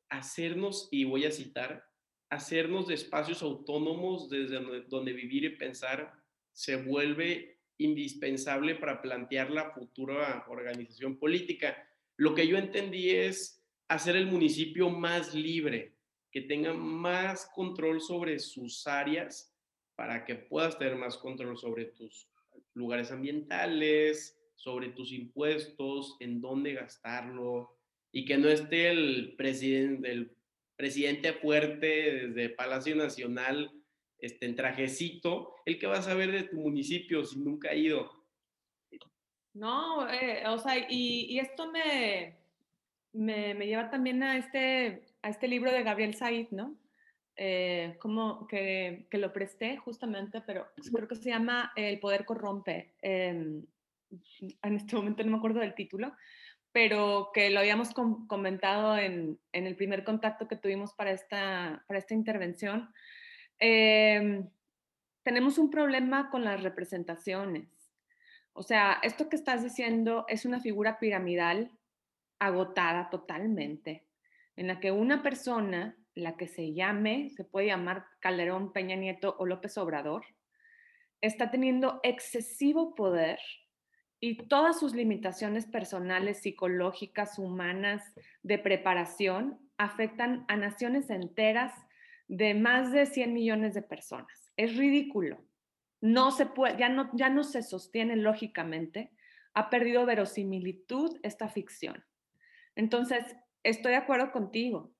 hacernos, 0.09 0.87
y 0.91 1.05
voy 1.05 1.25
a 1.25 1.31
citar, 1.31 1.83
hacernos 2.29 2.87
de 2.87 2.93
espacios 2.93 3.41
autónomos 3.41 4.29
desde 4.29 4.59
donde 4.89 5.11
vivir 5.11 5.45
y 5.45 5.57
pensar 5.57 6.13
se 6.53 6.75
vuelve 6.75 7.57
indispensable 7.79 8.75
para 8.75 9.01
plantear 9.01 9.49
la 9.49 9.71
futura 9.71 10.45
organización 10.49 11.17
política. 11.17 11.88
Lo 12.19 12.35
que 12.35 12.45
yo 12.45 12.57
entendí 12.57 13.11
es 13.11 13.63
hacer 13.87 14.17
el 14.17 14.25
municipio 14.25 14.89
más 14.89 15.33
libre, 15.33 15.95
que 16.33 16.41
tenga 16.41 16.73
más 16.73 17.49
control 17.55 18.01
sobre 18.01 18.39
sus 18.39 18.85
áreas 18.87 19.55
para 19.95 20.25
que 20.25 20.35
puedas 20.35 20.77
tener 20.77 20.97
más 20.97 21.17
control 21.17 21.57
sobre 21.57 21.85
tus 21.85 22.27
lugares 22.73 23.13
ambientales, 23.13 24.37
sobre 24.55 24.89
tus 24.89 25.13
impuestos, 25.13 26.17
en 26.19 26.41
dónde 26.41 26.73
gastarlo, 26.73 27.77
y 28.11 28.25
que 28.25 28.37
no 28.37 28.49
esté 28.49 28.89
el 28.89 29.37
presidente, 29.37 31.31
fuerte 31.41 32.27
desde 32.27 32.49
Palacio 32.49 32.97
Nacional 32.97 33.71
este, 34.17 34.45
en 34.45 34.55
trajecito, 34.55 35.55
el 35.65 35.79
que 35.79 35.87
va 35.87 35.99
a 35.99 36.01
saber 36.01 36.33
de 36.33 36.43
tu 36.43 36.57
municipio 36.57 37.23
si 37.23 37.39
nunca 37.39 37.69
ha 37.69 37.75
ido. 37.75 38.11
No, 39.59 40.09
eh, 40.09 40.43
o 40.47 40.57
sea, 40.57 40.77
y, 40.89 41.25
y 41.29 41.39
esto 41.39 41.69
me, 41.69 42.37
me, 43.11 43.53
me, 43.53 43.67
lleva 43.67 43.89
también 43.89 44.23
a 44.23 44.37
este, 44.37 45.03
a 45.21 45.27
este 45.27 45.49
libro 45.49 45.69
de 45.69 45.83
Gabriel 45.83 46.15
Said, 46.15 46.47
¿no? 46.51 46.77
Eh, 47.35 47.97
como 47.99 48.47
que, 48.47 49.05
que, 49.11 49.17
lo 49.17 49.33
presté 49.33 49.75
justamente, 49.75 50.41
pero 50.47 50.67
creo 50.93 51.09
que 51.09 51.15
se 51.17 51.29
llama 51.29 51.73
El 51.75 51.99
poder 51.99 52.23
corrompe. 52.23 52.95
Eh, 53.01 53.61
en 54.61 54.75
este 54.75 54.95
momento 54.95 55.23
no 55.25 55.31
me 55.31 55.37
acuerdo 55.37 55.59
del 55.59 55.75
título, 55.75 56.13
pero 56.71 57.31
que 57.33 57.49
lo 57.49 57.59
habíamos 57.59 57.93
com 57.93 58.27
comentado 58.27 58.97
en, 58.97 59.41
en, 59.51 59.67
el 59.67 59.75
primer 59.75 60.05
contacto 60.05 60.47
que 60.47 60.55
tuvimos 60.55 60.93
para 60.93 61.11
esta, 61.11 61.83
para 61.85 61.99
esta 61.99 62.13
intervención. 62.13 62.93
Eh, 63.59 64.41
tenemos 65.23 65.57
un 65.57 65.69
problema 65.69 66.29
con 66.29 66.45
las 66.45 66.63
representaciones. 66.63 67.78
O 68.53 68.63
sea, 68.63 68.99
esto 69.03 69.29
que 69.29 69.35
estás 69.35 69.63
diciendo 69.63 70.25
es 70.27 70.45
una 70.45 70.59
figura 70.59 70.99
piramidal 70.99 71.71
agotada 72.39 73.09
totalmente, 73.09 74.07
en 74.55 74.67
la 74.67 74.79
que 74.79 74.91
una 74.91 75.23
persona, 75.23 75.97
la 76.15 76.35
que 76.37 76.47
se 76.47 76.73
llame, 76.73 77.29
se 77.29 77.43
puede 77.43 77.67
llamar 77.67 78.05
Calderón, 78.19 78.73
Peña 78.73 78.95
Nieto 78.95 79.35
o 79.39 79.45
López 79.45 79.77
Obrador, 79.77 80.25
está 81.21 81.51
teniendo 81.51 81.99
excesivo 82.03 82.95
poder 82.95 83.39
y 84.19 84.35
todas 84.47 84.79
sus 84.79 84.93
limitaciones 84.93 85.65
personales, 85.65 86.41
psicológicas, 86.41 87.39
humanas, 87.39 88.03
de 88.43 88.57
preparación, 88.59 89.59
afectan 89.77 90.45
a 90.49 90.57
naciones 90.57 91.09
enteras 91.09 91.73
de 92.27 92.53
más 92.53 92.91
de 92.91 93.05
100 93.05 93.33
millones 93.33 93.73
de 93.73 93.81
personas. 93.81 94.51
Es 94.57 94.75
ridículo. 94.75 95.41
No 96.01 96.31
se 96.31 96.45
puede, 96.45 96.77
ya 96.77 96.89
no, 96.89 97.09
ya 97.13 97.29
no 97.29 97.43
se 97.43 97.61
sostiene 97.63 98.15
lógicamente. 98.15 99.11
Ha 99.53 99.69
perdido 99.69 100.05
verosimilitud 100.05 101.19
esta 101.23 101.49
ficción. 101.49 102.03
Entonces, 102.75 103.35
estoy 103.63 103.91
de 103.91 103.97
acuerdo 103.97 104.31
contigo. 104.31 104.93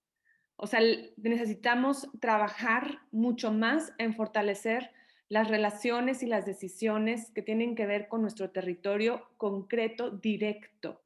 O 0.58 0.68
sea, 0.68 0.82
necesitamos 1.16 2.10
trabajar 2.20 3.00
mucho 3.12 3.52
más 3.52 3.94
en 3.98 4.14
fortalecer 4.14 4.92
las 5.30 5.48
relaciones 5.48 6.24
y 6.24 6.26
las 6.26 6.46
decisiones 6.46 7.32
que 7.32 7.42
tienen 7.42 7.76
que 7.76 7.86
ver 7.86 8.08
con 8.08 8.22
nuestro 8.22 8.50
territorio 8.50 9.30
concreto, 9.38 10.10
directo. 10.10 11.02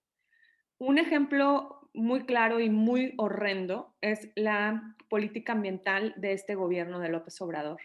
Un 0.80 0.98
ejemplo 0.98 1.90
muy 1.94 2.26
claro 2.26 2.60
y 2.60 2.70
muy 2.70 3.14
horrendo 3.18 3.94
es 4.02 4.32
la 4.36 4.96
política 5.10 5.52
ambiental 5.52 6.14
de 6.18 6.34
este 6.34 6.56
gobierno 6.56 7.00
de 7.00 7.10
López 7.10 7.40
Obrador, 7.42 7.82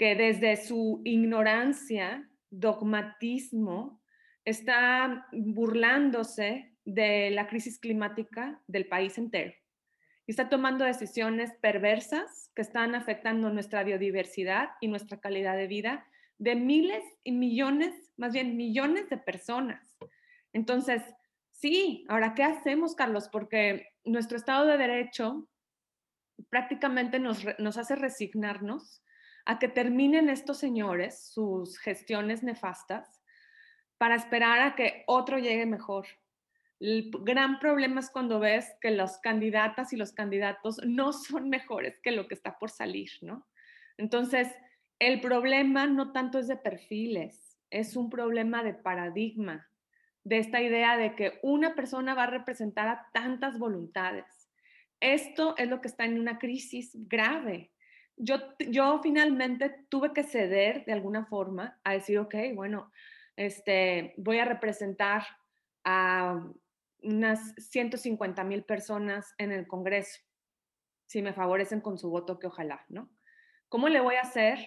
que 0.00 0.14
desde 0.14 0.56
su 0.56 1.02
ignorancia, 1.04 2.26
dogmatismo, 2.48 4.00
está 4.46 5.26
burlándose 5.30 6.74
de 6.86 7.28
la 7.32 7.46
crisis 7.46 7.78
climática 7.78 8.62
del 8.66 8.86
país 8.86 9.18
entero 9.18 9.52
y 10.26 10.30
está 10.30 10.48
tomando 10.48 10.86
decisiones 10.86 11.52
perversas 11.60 12.50
que 12.54 12.62
están 12.62 12.94
afectando 12.94 13.50
nuestra 13.50 13.84
biodiversidad 13.84 14.70
y 14.80 14.88
nuestra 14.88 15.20
calidad 15.20 15.54
de 15.54 15.66
vida 15.66 16.06
de 16.38 16.54
miles 16.54 17.04
y 17.22 17.32
millones, 17.32 17.92
más 18.16 18.32
bien 18.32 18.56
millones 18.56 19.10
de 19.10 19.18
personas. 19.18 19.98
Entonces, 20.54 21.02
sí, 21.50 22.06
ahora, 22.08 22.34
¿qué 22.34 22.44
hacemos, 22.44 22.94
Carlos? 22.94 23.28
Porque 23.30 23.88
nuestro 24.06 24.38
Estado 24.38 24.64
de 24.64 24.78
Derecho 24.78 25.46
prácticamente 26.48 27.18
nos, 27.18 27.44
nos 27.58 27.76
hace 27.76 27.96
resignarnos 27.96 29.02
a 29.44 29.58
que 29.58 29.68
terminen 29.68 30.28
estos 30.28 30.58
señores 30.58 31.30
sus 31.32 31.78
gestiones 31.78 32.42
nefastas 32.42 33.20
para 33.98 34.14
esperar 34.14 34.60
a 34.60 34.74
que 34.74 35.04
otro 35.06 35.38
llegue 35.38 35.66
mejor. 35.66 36.06
El 36.80 37.10
gran 37.22 37.58
problema 37.58 38.00
es 38.00 38.10
cuando 38.10 38.40
ves 38.40 38.66
que 38.80 38.90
las 38.90 39.18
candidatas 39.18 39.92
y 39.92 39.96
los 39.96 40.12
candidatos 40.12 40.80
no 40.86 41.12
son 41.12 41.48
mejores 41.50 41.98
que 42.02 42.12
lo 42.12 42.26
que 42.26 42.34
está 42.34 42.58
por 42.58 42.70
salir, 42.70 43.10
¿no? 43.20 43.46
Entonces, 43.98 44.48
el 44.98 45.20
problema 45.20 45.86
no 45.86 46.12
tanto 46.12 46.38
es 46.38 46.48
de 46.48 46.56
perfiles, 46.56 47.58
es 47.70 47.96
un 47.96 48.08
problema 48.08 48.62
de 48.62 48.74
paradigma, 48.74 49.68
de 50.24 50.38
esta 50.38 50.60
idea 50.60 50.96
de 50.96 51.14
que 51.14 51.38
una 51.42 51.74
persona 51.74 52.14
va 52.14 52.24
a 52.24 52.30
representar 52.30 52.88
a 52.88 53.08
tantas 53.12 53.58
voluntades. 53.58 54.50
Esto 55.00 55.54
es 55.56 55.68
lo 55.68 55.80
que 55.80 55.88
está 55.88 56.04
en 56.04 56.18
una 56.18 56.38
crisis 56.38 56.92
grave. 57.08 57.69
Yo, 58.22 58.36
yo 58.68 59.00
finalmente 59.02 59.86
tuve 59.88 60.12
que 60.12 60.24
ceder 60.24 60.84
de 60.84 60.92
alguna 60.92 61.24
forma 61.24 61.80
a 61.84 61.94
decir, 61.94 62.18
ok, 62.18 62.34
bueno, 62.54 62.92
este, 63.34 64.12
voy 64.18 64.38
a 64.38 64.44
representar 64.44 65.22
a 65.84 66.46
unas 67.02 67.54
150 67.56 68.44
mil 68.44 68.62
personas 68.64 69.34
en 69.38 69.52
el 69.52 69.66
Congreso, 69.66 70.20
si 71.06 71.22
me 71.22 71.32
favorecen 71.32 71.80
con 71.80 71.96
su 71.96 72.10
voto, 72.10 72.38
que 72.38 72.48
ojalá, 72.48 72.84
¿no? 72.90 73.10
¿Cómo 73.70 73.88
le 73.88 74.00
voy 74.00 74.16
a 74.16 74.20
hacer 74.20 74.58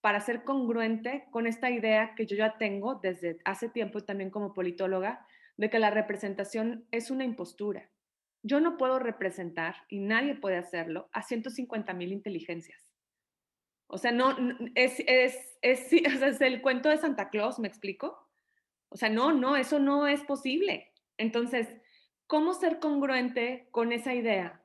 para 0.00 0.20
ser 0.20 0.42
congruente 0.42 1.26
con 1.30 1.46
esta 1.46 1.70
idea 1.70 2.14
que 2.14 2.24
yo 2.24 2.34
ya 2.36 2.56
tengo 2.56 2.94
desde 2.94 3.38
hace 3.44 3.68
tiempo 3.68 4.00
también 4.00 4.30
como 4.30 4.54
politóloga, 4.54 5.26
de 5.58 5.68
que 5.68 5.78
la 5.78 5.90
representación 5.90 6.86
es 6.90 7.10
una 7.10 7.24
impostura? 7.24 7.90
Yo 8.42 8.58
no 8.58 8.78
puedo 8.78 8.98
representar, 8.98 9.74
y 9.88 9.98
nadie 10.00 10.34
puede 10.34 10.56
hacerlo, 10.56 11.10
a 11.12 11.22
150 11.22 11.92
mil 11.92 12.10
inteligencias. 12.10 12.91
O 13.92 13.98
sea, 13.98 14.10
no, 14.10 14.36
es, 14.74 15.02
es, 15.06 15.58
es, 15.62 15.92
es 15.92 16.40
el 16.40 16.62
cuento 16.62 16.88
de 16.88 16.98
Santa 16.98 17.30
Claus, 17.30 17.58
¿me 17.58 17.68
explico? 17.68 18.28
O 18.88 18.96
sea, 18.96 19.08
no, 19.08 19.32
no, 19.32 19.56
eso 19.56 19.78
no 19.78 20.06
es 20.06 20.22
posible. 20.24 20.92
Entonces, 21.16 21.68
¿Cómo 22.32 22.54
ser 22.54 22.78
congruente 22.78 23.68
con 23.72 23.92
esa 23.92 24.14
idea? 24.14 24.64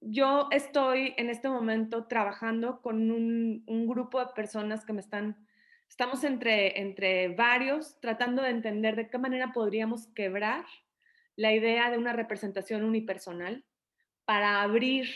Yo 0.00 0.46
estoy 0.52 1.14
en 1.16 1.30
este 1.30 1.48
momento 1.48 2.06
trabajando 2.06 2.80
con 2.80 3.10
un, 3.10 3.86
grupo 3.88 4.20
de 4.20 4.32
personas 4.36 4.84
que 4.84 4.92
me 4.92 5.00
están, 5.00 5.44
estamos 5.88 6.22
entre, 6.22 6.80
entre 6.80 7.34
varios, 7.34 7.98
tratando 7.98 8.40
de 8.40 8.50
entender 8.50 8.94
de 8.94 9.08
qué 9.08 9.18
manera 9.18 9.52
podríamos 9.52 10.06
quebrar 10.14 10.64
la 11.34 11.52
idea 11.52 11.90
de 11.90 11.98
una 11.98 12.12
representación 12.12 12.84
unipersonal 12.84 13.64
para 14.24 14.62
abrir 14.62 15.08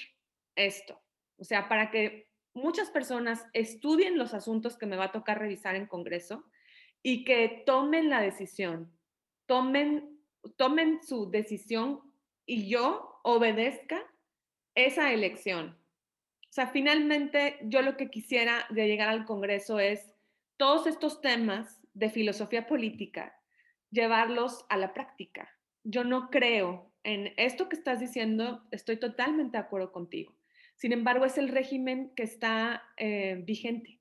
esto. 0.57 1.01
O 1.39 1.45
sea, 1.45 1.69
para 1.69 1.93
que 1.93 2.26
muchas 2.57 2.91
personas 2.91 3.47
estudien 3.53 4.19
los 4.19 4.35
asuntos 4.35 4.77
que 4.77 4.87
me 4.87 4.97
va 4.97 5.05
a 5.05 5.13
tocar 5.13 5.39
revisar 5.39 5.77
en 5.77 5.87
Congreso 5.87 6.45
y 7.03 7.25
que 7.25 7.63
tomen 7.65 8.11
la 8.11 8.21
decisión, 8.21 8.93
tomen 9.47 10.17
tomen 10.57 11.03
su 11.03 11.31
decisión 11.31 12.01
y 12.45 12.69
yo 12.69 13.21
obedezca 13.23 14.03
esa 14.75 15.13
elección. 15.13 15.77
O 16.49 16.53
sea, 16.57 16.69
finalmente 16.69 17.59
yo 17.63 17.83
lo 17.83 17.97
que 17.97 18.11
quisiera 18.11 18.67
de 18.71 18.87
llegar 18.87 19.09
al 19.09 19.25
Congreso 19.25 19.79
es 19.79 20.13
todos 20.57 20.87
estos 20.87 21.21
temas 21.21 21.81
de 21.95 22.09
filosofía 22.11 22.67
política, 22.67 23.39
llevarlos 23.91 24.65
a 24.69 24.77
la 24.77 24.95
práctica. 24.95 25.51
Yo 25.83 26.05
no 26.05 26.31
creo 26.31 26.93
en 27.03 27.33
esto 27.37 27.69
que 27.69 27.77
estás 27.77 28.01
diciendo, 28.01 28.63
estoy 28.71 28.97
totalmente 28.99 29.59
de 29.59 29.65
acuerdo 29.65 29.93
contigo. 29.93 30.36
Sin 30.77 30.93
embargo, 30.93 31.25
es 31.25 31.39
el 31.39 31.49
régimen 31.49 32.13
que 32.15 32.23
está 32.23 32.83
eh, 32.97 33.43
vigente. 33.45 34.01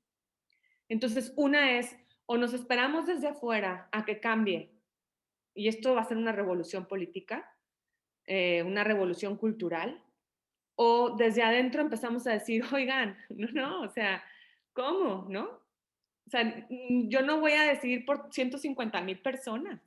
Entonces, 0.88 1.34
una 1.36 1.78
es, 1.78 1.96
o 2.26 2.38
nos 2.38 2.54
esperamos 2.54 3.08
desde 3.08 3.30
afuera 3.30 3.90
a 3.92 4.06
que 4.06 4.20
cambie 4.20 4.76
y 5.56 5.70
esto 5.70 5.96
va 5.96 6.02
a 6.02 6.06
ser 6.06 6.18
una 6.18 6.34
revolución 6.34 6.86
política, 6.86 7.50
eh, 8.28 8.62
una 8.64 8.84
revolución 8.84 9.38
cultural, 9.38 10.04
o 10.76 11.16
desde 11.16 11.42
adentro 11.42 11.82
empezamos 11.82 12.28
a 12.28 12.34
decir, 12.34 12.64
oigan, 12.74 13.18
no, 13.30 13.48
no, 13.54 13.82
o 13.82 13.90
sea, 13.90 14.24
¿cómo? 14.74 15.26
¿No? 15.30 15.44
O 16.28 16.30
sea, 16.30 16.68
yo 16.70 17.22
no 17.22 17.40
voy 17.40 17.54
a 17.54 17.64
decidir 17.64 18.04
por 18.06 18.34
150 18.34 19.00
mil 19.02 19.22
personas. 19.22 19.80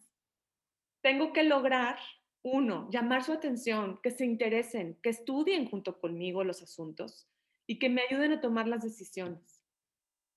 Tengo 1.03 1.32
que 1.32 1.45
lograr, 1.45 1.99
uno, 2.43 2.89
llamar 2.91 3.24
su 3.24 3.32
atención, 3.32 4.01
que 4.03 4.11
se 4.11 4.24
interesen, 4.24 4.99
que 5.03 5.11
estudien 5.11 5.66
junto 5.66 5.99
conmigo 6.01 6.45
los 6.45 6.62
asuntos 6.62 7.28
y 7.66 7.78
que 7.78 7.89
me 7.89 8.03
ayuden 8.03 8.32
a 8.32 8.41
tomar 8.41 8.68
las 8.68 8.82
decisiones. 8.82 9.62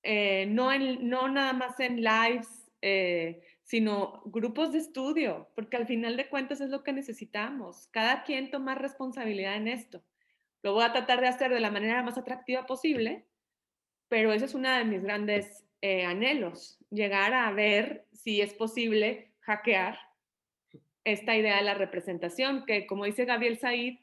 Eh, 0.04 0.48
no, 0.48 0.72
en, 0.72 1.08
no 1.08 1.30
nada 1.30 1.54
más 1.54 1.80
en 1.80 2.04
lives 2.04 2.62
eh, 2.82 3.44
sino 3.64 4.22
grupos 4.26 4.74
de 4.74 4.80
estudio, 4.80 5.50
porque 5.56 5.78
al 5.78 5.88
final 5.88 6.18
de 6.18 6.28
cuentas 6.28 6.60
es 6.60 6.70
lo 6.70 6.84
que 6.84 6.92
necesitamos. 6.92 7.88
Cada 7.92 8.24
quien 8.24 8.52
tomar 8.52 8.82
responsabilidad 8.82 9.56
en 9.56 9.70
esto. 9.70 10.04
Lo 10.62 10.74
voy 10.74 10.84
a 10.84 10.92
tratar 10.92 11.22
de 11.22 11.28
hacer 11.28 11.54
de 11.54 11.60
la 11.60 11.72
manera 11.72 12.04
más 12.04 12.18
atractiva 12.18 12.66
posible, 12.66 13.26
pero 14.10 14.34
ese 14.34 14.46
es 14.46 14.56
uno 14.56 14.70
de 14.70 14.84
mis 14.84 15.04
grandes 15.04 15.64
eh, 15.82 16.04
anhelos, 16.04 16.80
llegar 16.90 17.34
a 17.34 17.52
ver 17.52 18.08
si 18.12 18.42
es 18.42 18.54
posible 18.54 19.32
hackear 19.40 19.98
esta 21.04 21.36
idea 21.36 21.58
de 21.58 21.64
la 21.64 21.74
representación, 21.74 22.66
que 22.66 22.86
como 22.88 23.06
dice 23.06 23.26
Gabriel 23.26 23.58
Said, 23.58 24.00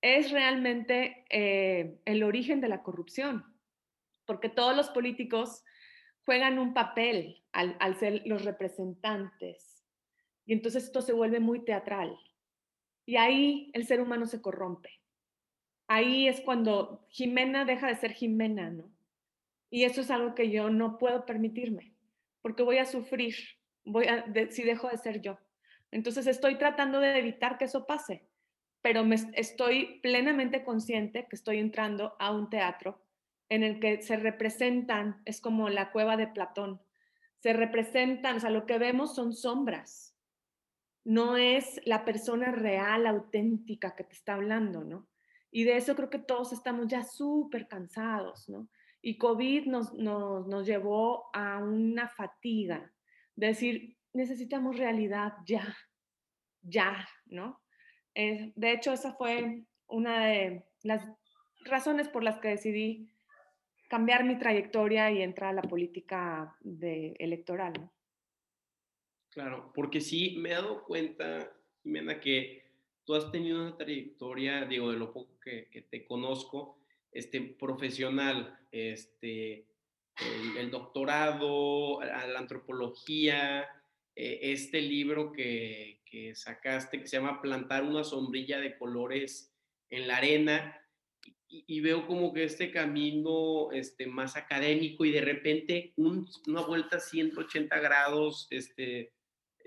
es 0.00 0.30
realmente 0.30 1.24
eh, 1.30 1.98
el 2.04 2.22
origen 2.22 2.60
de 2.60 2.68
la 2.68 2.82
corrupción, 2.82 3.44
porque 4.26 4.48
todos 4.48 4.76
los 4.76 4.90
políticos 4.90 5.64
juegan 6.24 6.58
un 6.58 6.74
papel 6.74 7.42
al, 7.52 7.96
ser 7.96 8.22
los 8.26 8.44
representantes. 8.44 9.84
Y 10.44 10.52
entonces 10.52 10.84
esto 10.84 11.02
se 11.02 11.12
vuelve 11.12 11.40
muy 11.40 11.64
teatral. 11.64 12.18
Y 13.06 13.16
ahí 13.16 13.70
el 13.74 13.86
ser 13.86 14.00
humano 14.00 14.26
se 14.26 14.40
corrompe. 14.40 15.00
Ahí 15.88 16.28
es 16.28 16.40
cuando 16.40 17.06
Jimena 17.10 17.64
deja 17.64 17.88
de 17.88 17.96
ser 17.96 18.12
Jimena, 18.12 18.70
¿no? 18.70 18.90
Y 19.70 19.84
eso 19.84 20.00
es 20.00 20.10
algo 20.10 20.34
que 20.34 20.50
yo 20.50 20.70
no 20.70 20.98
puedo 20.98 21.24
permitirme, 21.26 21.94
porque 22.42 22.62
voy 22.62 22.78
a 22.78 22.84
sufrir 22.84 23.34
voy 23.84 24.06
a, 24.06 24.24
si 24.50 24.62
dejo 24.62 24.88
de 24.88 24.98
ser 24.98 25.20
yo. 25.20 25.38
Entonces 25.92 26.26
estoy 26.26 26.56
tratando 26.56 26.98
de 26.98 27.18
evitar 27.18 27.58
que 27.58 27.66
eso 27.66 27.86
pase, 27.86 28.26
pero 28.80 29.04
me, 29.04 29.16
estoy 29.34 30.00
plenamente 30.00 30.64
consciente 30.64 31.26
que 31.28 31.36
estoy 31.36 31.58
entrando 31.58 32.16
a 32.18 32.32
un 32.32 32.50
teatro 32.50 33.00
en 33.48 33.62
el 33.62 33.78
que 33.78 34.00
se 34.00 34.16
representan, 34.16 35.20
es 35.26 35.40
como 35.40 35.68
la 35.68 35.92
cueva 35.92 36.16
de 36.16 36.26
Platón, 36.26 36.80
se 37.38 37.52
representan, 37.52 38.36
o 38.36 38.40
sea, 38.40 38.50
lo 38.50 38.64
que 38.64 38.78
vemos 38.78 39.14
son 39.14 39.34
sombras, 39.34 40.16
no 41.04 41.36
es 41.36 41.80
la 41.84 42.04
persona 42.04 42.50
real, 42.52 43.06
auténtica 43.06 43.94
que 43.94 44.04
te 44.04 44.14
está 44.14 44.34
hablando, 44.34 44.84
¿no? 44.84 45.06
Y 45.50 45.64
de 45.64 45.76
eso 45.76 45.94
creo 45.94 46.08
que 46.08 46.18
todos 46.18 46.52
estamos 46.52 46.86
ya 46.88 47.04
súper 47.04 47.68
cansados, 47.68 48.48
¿no? 48.48 48.68
Y 49.02 49.18
COVID 49.18 49.66
nos, 49.66 49.92
nos, 49.92 50.46
nos 50.46 50.66
llevó 50.66 51.28
a 51.34 51.58
una 51.58 52.08
fatiga, 52.08 52.90
decir, 53.36 53.98
necesitamos 54.12 54.76
realidad 54.76 55.34
ya, 55.46 55.76
ya, 56.62 57.08
¿no? 57.26 57.60
Eh, 58.14 58.52
de 58.54 58.72
hecho, 58.72 58.92
esa 58.92 59.14
fue 59.14 59.64
una 59.86 60.26
de 60.26 60.64
las 60.82 61.06
razones 61.64 62.08
por 62.08 62.22
las 62.22 62.38
que 62.38 62.48
decidí 62.48 63.10
cambiar 63.88 64.24
mi 64.24 64.38
trayectoria 64.38 65.10
y 65.10 65.22
entrar 65.22 65.50
a 65.50 65.62
la 65.62 65.62
política 65.62 66.56
de, 66.60 67.14
electoral, 67.18 67.72
¿no? 67.74 67.92
Claro, 69.30 69.72
porque 69.74 70.00
sí 70.00 70.36
me 70.38 70.50
he 70.50 70.54
dado 70.54 70.84
cuenta, 70.84 71.50
Jimena, 71.82 72.20
que 72.20 72.64
tú 73.04 73.14
has 73.14 73.30
tenido 73.30 73.62
una 73.62 73.76
trayectoria, 73.76 74.66
digo, 74.66 74.90
de 74.90 74.98
lo 74.98 75.12
poco 75.12 75.38
que, 75.40 75.68
que 75.70 75.82
te 75.82 76.04
conozco, 76.04 76.78
este, 77.12 77.40
profesional, 77.40 78.58
este, 78.70 79.66
el, 80.58 80.70
doctorado, 80.70 82.00
la 82.02 82.38
antropología, 82.38 83.68
eh, 84.14 84.38
este 84.42 84.80
libro 84.80 85.32
que, 85.32 86.00
que, 86.04 86.34
sacaste 86.34 87.00
que 87.00 87.06
se 87.06 87.16
llama 87.16 87.40
Plantar 87.40 87.84
una 87.84 88.04
sombrilla 88.04 88.58
de 88.60 88.76
colores 88.76 89.52
en 89.88 90.08
la 90.08 90.16
arena. 90.16 90.78
Y, 91.54 91.80
veo 91.80 92.06
como 92.06 92.32
que 92.32 92.44
este 92.44 92.70
camino 92.70 93.70
este, 93.72 94.06
más 94.06 94.36
académico 94.36 95.04
y 95.04 95.10
de 95.10 95.20
repente 95.20 95.92
una 95.96 96.62
vuelta 96.62 96.98
180 96.98 97.78
grados 97.78 98.46
este, 98.48 99.12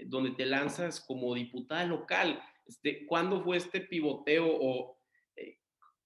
donde 0.05 0.31
te 0.31 0.47
lanzas 0.47 0.99
como 0.99 1.35
diputada 1.35 1.85
local. 1.85 2.41
Este, 2.65 3.05
¿Cuándo 3.05 3.43
fue 3.43 3.57
este 3.57 3.81
pivoteo 3.81 4.47
o 4.47 4.97
eh, 5.35 5.59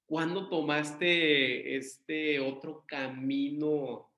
cuándo 0.06 0.50
tomaste 0.50 1.78
este 1.78 2.42
otro 2.42 2.84
camino 2.86 4.12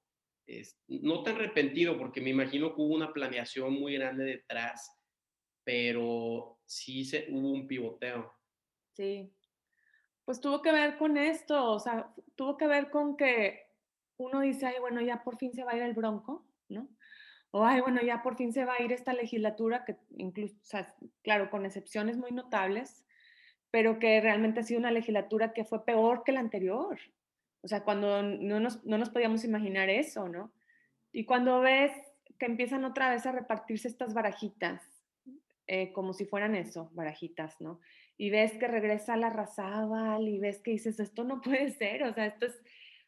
no 0.88 1.24
tan 1.24 1.38
repentino, 1.38 1.98
porque 1.98 2.22
me 2.22 2.30
imagino 2.30 2.76
que 2.76 2.82
hubo 2.82 2.96
una 2.96 3.14
planeación 3.14 3.74
muy 3.74 3.94
grande 3.96 4.26
detrás, 4.26 4.92
pero 5.64 6.60
sí 6.66 7.06
se, 7.06 7.28
hubo 7.30 7.52
un 7.52 7.68
pivoteo. 7.68 8.34
Sí, 8.94 9.34
pues 10.26 10.42
tuvo 10.42 10.62
que 10.62 10.72
ver 10.72 10.98
con 10.98 11.18
esto, 11.18 11.72
o 11.72 11.80
sea, 11.80 12.14
tuvo 12.36 12.58
que 12.58 12.68
ver 12.68 12.90
con 12.90 13.18
que 13.18 13.68
uno 14.18 14.42
dice, 14.42 14.68
ay, 14.68 14.76
bueno, 14.80 15.02
ya 15.02 15.24
por 15.24 15.38
fin 15.38 15.54
se 15.54 15.64
va 15.64 15.72
a 15.72 15.78
ir 15.78 15.84
el 15.84 15.94
bronco, 15.94 16.46
¿no? 16.70 16.88
O, 17.52 17.66
ay, 17.66 17.82
bueno, 17.82 18.02
ya 18.02 18.22
por 18.22 18.38
fin 18.38 18.54
se 18.54 18.64
va 18.64 18.76
a 18.76 18.82
ir 18.82 18.92
esta 18.92 19.14
legislatura, 19.14 19.84
que 19.84 19.98
incluso, 20.18 20.56
o 20.56 20.66
sea, 20.66 20.96
claro, 21.22 21.50
con 21.50 21.66
excepciones 21.66 22.18
muy 22.18 22.32
notables, 22.32 23.06
pero 23.72 24.00
que 24.00 24.22
realmente 24.22 24.62
ha 24.62 24.64
sido 24.64 24.80
una 24.80 24.92
legislatura 24.92 25.54
que 25.54 25.66
fue 25.66 25.84
peor 25.84 26.24
que 26.24 26.32
la 26.32 26.40
anterior, 26.40 26.98
o 27.62 27.68
sea, 27.68 27.84
cuando 27.84 28.24
no 28.24 28.60
nos, 28.60 28.84
no 28.86 28.98
nos 28.98 29.10
podíamos 29.10 29.44
imaginar 29.44 29.90
eso, 29.90 30.28
¿no? 30.28 30.52
Y 31.12 31.26
cuando 31.26 31.62
ves 31.62 31.92
que 32.40 32.46
empiezan 32.46 32.86
otra 32.86 33.10
vez 33.10 33.26
a 33.26 33.32
repartirse 33.32 33.88
estas 33.88 34.14
barajitas, 34.14 34.82
eh, 35.68 35.94
como 35.94 36.14
si 36.14 36.26
fueran 36.26 36.56
eso, 36.56 36.90
barajitas, 36.94 37.62
¿no? 37.62 37.80
Y 38.18 38.30
ves 38.30 38.54
que 38.54 38.68
regresa 38.68 39.16
la 39.16 39.30
Razábal 39.30 40.28
y 40.28 40.40
ves 40.40 40.60
que 40.62 40.72
dices, 40.72 41.00
esto 41.00 41.24
no 41.24 41.42
puede 41.42 41.70
ser, 41.72 42.04
o 42.04 42.14
sea, 42.14 42.26
esto 42.26 42.48
es 42.48 42.60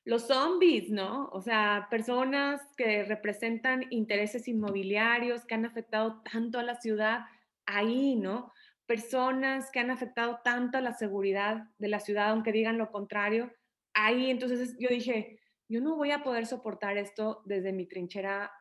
los 0.05 0.27
zombies, 0.27 0.89
¿no? 0.89 1.29
O 1.31 1.41
sea, 1.41 1.87
personas 1.89 2.61
que 2.75 3.03
representan 3.03 3.85
intereses 3.89 4.47
inmobiliarios 4.47 5.45
que 5.45 5.55
han 5.55 5.65
afectado 5.65 6.21
tanto 6.31 6.59
a 6.59 6.63
la 6.63 6.75
ciudad 6.75 7.25
ahí, 7.65 8.15
¿no? 8.15 8.51
Personas 8.85 9.71
que 9.71 9.79
han 9.79 9.91
afectado 9.91 10.41
tanto 10.43 10.77
a 10.77 10.81
la 10.81 10.93
seguridad 10.93 11.69
de 11.79 11.87
la 11.87 11.99
ciudad, 11.99 12.29
aunque 12.29 12.51
digan 12.51 12.77
lo 12.77 12.91
contrario, 12.91 13.51
ahí 13.93 14.29
entonces 14.29 14.75
yo 14.79 14.89
dije, 14.89 15.39
yo 15.69 15.81
no 15.81 15.95
voy 15.95 16.11
a 16.11 16.23
poder 16.23 16.45
soportar 16.45 16.97
esto 16.97 17.41
desde 17.45 17.73
mi 17.73 17.85
trinchera, 17.85 18.51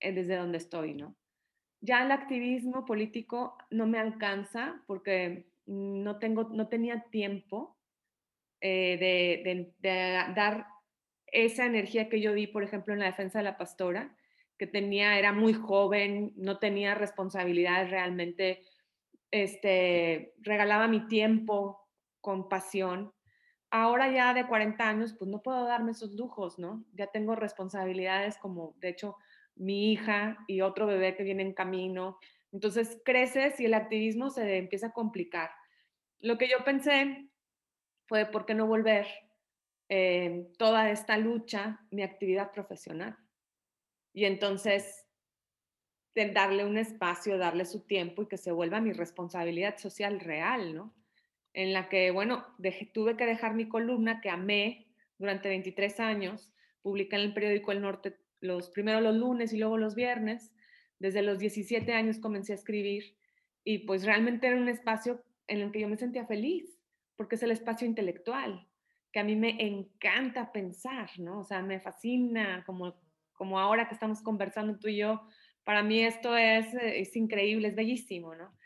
eh, 0.00 0.12
desde 0.12 0.36
donde 0.36 0.58
estoy, 0.58 0.94
¿no? 0.94 1.16
Ya 1.80 2.04
el 2.04 2.10
activismo 2.10 2.84
político 2.84 3.56
no 3.70 3.86
me 3.86 3.98
alcanza 3.98 4.82
porque 4.86 5.50
no, 5.66 6.18
tengo, 6.18 6.48
no 6.50 6.68
tenía 6.68 7.04
tiempo 7.10 7.78
eh, 8.60 8.98
de, 8.98 9.74
de, 9.78 10.34
dar 10.34 10.66
esa 11.26 11.64
energía 11.64 12.08
que 12.08 12.20
yo 12.20 12.34
di, 12.34 12.46
por 12.46 12.64
ejemplo, 12.64 12.92
en 12.92 13.00
la 13.00 13.06
defensa 13.06 13.38
de 13.38 13.44
la 13.44 13.56
pastora, 13.56 14.16
que 14.58 14.66
tenía, 14.66 15.18
era 15.18 15.32
muy 15.32 15.54
joven, 15.54 16.32
no 16.36 16.58
tenía 16.58 16.94
responsabilidades 16.94 17.90
realmente, 17.90 18.62
este, 19.30 20.34
regalaba 20.40 20.88
mi 20.88 21.06
tiempo 21.06 21.88
con 22.20 22.48
pasión 22.48 23.14
ahora 23.70 24.10
ya 24.10 24.34
de 24.34 24.46
40 24.46 24.88
años, 24.88 25.14
pues 25.18 25.30
no 25.30 25.42
puedo 25.42 25.64
darme 25.64 25.92
esos 25.92 26.12
lujos, 26.14 26.58
¿no? 26.58 26.84
Ya 26.94 27.06
tengo 27.08 27.34
responsabilidades 27.34 28.36
como, 28.38 28.74
de 28.78 28.88
hecho, 28.90 29.16
mi 29.54 29.92
hija 29.92 30.38
y 30.46 30.60
otro 30.60 30.86
bebé 30.86 31.16
que 31.16 31.22
viene 31.22 31.42
en 31.42 31.54
camino. 31.54 32.18
Entonces 32.52 33.00
creces 33.04 33.60
y 33.60 33.66
el 33.66 33.74
activismo 33.74 34.30
se 34.30 34.56
empieza 34.56 34.88
a 34.88 34.92
complicar. 34.92 35.50
Lo 36.20 36.38
que 36.38 36.48
yo 36.48 36.64
pensé 36.64 37.30
fue, 38.06 38.26
¿por 38.26 38.46
qué 38.46 38.54
no 38.54 38.66
volver 38.66 39.06
eh, 39.88 40.50
toda 40.58 40.90
esta 40.90 41.16
lucha, 41.16 41.80
mi 41.90 42.02
actividad 42.02 42.52
profesional? 42.52 43.16
Y 44.12 44.24
entonces 44.24 45.06
darle 46.28 46.64
un 46.64 46.76
espacio, 46.76 47.38
darle 47.38 47.64
su 47.64 47.80
tiempo 47.86 48.22
y 48.22 48.28
que 48.28 48.36
se 48.36 48.52
vuelva 48.52 48.80
mi 48.80 48.92
responsabilidad 48.92 49.78
social 49.78 50.20
real, 50.20 50.74
¿no? 50.74 50.94
En 51.52 51.72
la 51.72 51.88
que, 51.88 52.10
bueno, 52.10 52.46
tuve 52.92 53.16
que 53.16 53.26
dejar 53.26 53.54
mi 53.54 53.68
columna 53.68 54.20
que 54.20 54.30
amé 54.30 54.86
durante 55.18 55.48
23 55.48 56.00
años, 56.00 56.50
publiqué 56.82 57.16
en 57.16 57.22
el 57.22 57.34
periódico 57.34 57.72
El 57.72 57.82
Norte 57.82 58.16
los 58.40 58.70
primero 58.70 59.00
los 59.00 59.14
lunes 59.14 59.52
y 59.52 59.58
luego 59.58 59.76
los 59.76 59.94
viernes. 59.94 60.52
Desde 60.98 61.22
los 61.22 61.38
17 61.38 61.92
años 61.92 62.18
comencé 62.18 62.52
a 62.52 62.56
escribir 62.56 63.16
y 63.64 63.78
pues 63.80 64.04
realmente 64.04 64.46
era 64.46 64.56
un 64.56 64.68
espacio 64.68 65.22
en 65.46 65.60
el 65.60 65.72
que 65.72 65.80
yo 65.80 65.88
me 65.88 65.96
sentía 65.96 66.26
feliz, 66.26 66.78
porque 67.16 67.34
es 67.34 67.42
el 67.42 67.50
espacio 67.50 67.86
intelectual, 67.86 68.66
que 69.12 69.20
a 69.20 69.24
mí 69.24 69.36
me 69.36 69.56
encanta 69.66 70.52
pensar, 70.52 71.10
¿no? 71.18 71.40
O 71.40 71.44
sea, 71.44 71.62
me 71.62 71.80
fascina, 71.80 72.62
como, 72.64 72.94
como 73.32 73.58
ahora 73.58 73.88
que 73.88 73.94
estamos 73.94 74.22
conversando 74.22 74.78
tú 74.78 74.88
y 74.88 74.98
yo, 74.98 75.22
para 75.64 75.82
mí 75.82 76.02
esto 76.02 76.36
es, 76.36 76.72
es 76.74 77.16
increíble, 77.16 77.68
es 77.68 77.74
bellísimo, 77.74 78.34
¿no? 78.34 78.56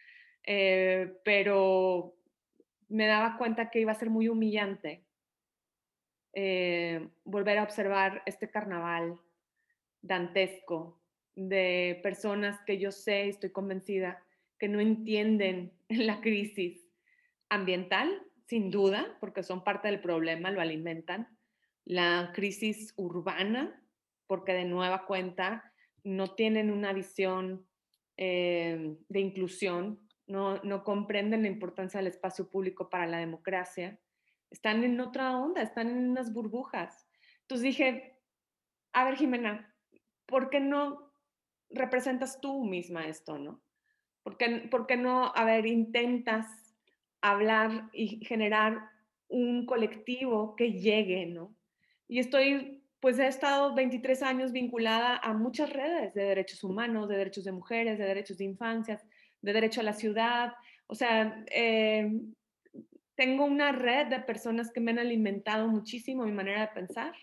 Eh, 0.46 1.18
pero 1.24 2.14
me 2.88 3.06
daba 3.06 3.36
cuenta 3.36 3.70
que 3.70 3.80
iba 3.80 3.92
a 3.92 3.96
ser 3.96 4.10
muy 4.10 4.28
humillante 4.28 5.04
eh, 6.36 7.08
volver 7.24 7.58
a 7.58 7.62
observar 7.62 8.22
este 8.26 8.50
carnaval 8.50 9.20
dantesco 10.02 11.00
de 11.36 12.00
personas 12.02 12.60
que 12.66 12.78
yo 12.78 12.90
sé, 12.90 13.28
estoy 13.28 13.50
convencida, 13.50 14.20
que 14.58 14.68
no 14.68 14.80
entienden 14.80 15.72
la 15.88 16.20
crisis 16.20 16.84
ambiental, 17.48 18.10
sin 18.46 18.70
duda, 18.70 19.16
porque 19.20 19.44
son 19.44 19.62
parte 19.62 19.88
del 19.88 20.00
problema, 20.00 20.50
lo 20.50 20.60
alimentan, 20.60 21.28
la 21.84 22.32
crisis 22.34 22.92
urbana, 22.96 23.80
porque 24.26 24.54
de 24.54 24.64
nueva 24.64 25.06
cuenta 25.06 25.72
no 26.02 26.34
tienen 26.34 26.70
una 26.72 26.92
visión 26.92 27.64
eh, 28.16 28.96
de 29.08 29.20
inclusión 29.20 30.00
no, 30.26 30.84
comprenden 30.84 31.42
la 31.42 31.48
importancia 31.48 31.98
del 31.98 32.08
espacio 32.08 32.48
público 32.48 32.88
para 32.88 33.06
la 33.06 33.18
democracia, 33.18 33.98
están 34.50 34.84
en 34.84 35.00
otra 35.00 35.36
onda, 35.36 35.62
están 35.62 35.88
en 35.88 36.10
unas 36.10 36.32
burbujas. 36.32 37.06
Entonces 37.42 37.64
dije, 37.64 38.18
a 38.92 39.04
ver 39.04 39.16
Jimena, 39.16 39.74
¿por 40.26 40.50
qué 40.50 40.60
no 40.60 41.12
representas 41.70 42.40
tú 42.40 42.64
misma 42.64 43.06
esto, 43.06 43.38
no? 43.38 43.60
¿Por 44.22 44.36
qué, 44.36 44.68
¿Por 44.70 44.86
qué 44.86 44.96
no, 44.96 45.32
a 45.34 45.44
ver, 45.44 45.66
intentas 45.66 46.46
hablar 47.20 47.90
y 47.92 48.24
generar 48.24 48.90
un 49.28 49.66
colectivo 49.66 50.54
que 50.56 50.72
llegue, 50.72 51.26
¿no? 51.26 51.54
Y 52.06 52.18
estoy, 52.18 52.82
pues 53.00 53.18
he 53.18 53.26
estado 53.26 53.74
23 53.74 54.22
años 54.22 54.52
vinculada 54.52 55.16
a 55.18 55.32
muchas 55.32 55.70
redes 55.70 56.14
de 56.14 56.22
derechos 56.22 56.62
humanos, 56.64 57.08
de 57.08 57.16
derechos 57.16 57.44
de 57.44 57.52
mujeres, 57.52 57.98
de 57.98 58.04
derechos 58.04 58.38
de 58.38 58.44
infancias, 58.44 59.04
de 59.44 59.52
derecho 59.52 59.80
a 59.80 59.84
la 59.84 59.92
ciudad. 59.92 60.54
O 60.86 60.94
sea, 60.94 61.44
eh, 61.50 62.10
tengo 63.14 63.44
una 63.44 63.72
red 63.72 64.06
de 64.06 64.20
personas 64.20 64.72
que 64.72 64.80
me 64.80 64.90
han 64.90 64.98
alimentado 64.98 65.68
muchísimo 65.68 66.24
mi 66.24 66.32
manera 66.32 66.62
de 66.62 66.68
pensar 66.68 67.14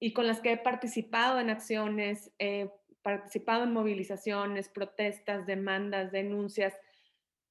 y 0.00 0.12
con 0.12 0.26
las 0.26 0.40
que 0.40 0.52
he 0.52 0.56
participado 0.56 1.40
en 1.40 1.50
acciones, 1.50 2.32
he 2.38 2.70
participado 3.02 3.64
en 3.64 3.72
movilizaciones, 3.72 4.68
protestas, 4.68 5.46
demandas, 5.46 6.12
denuncias. 6.12 6.74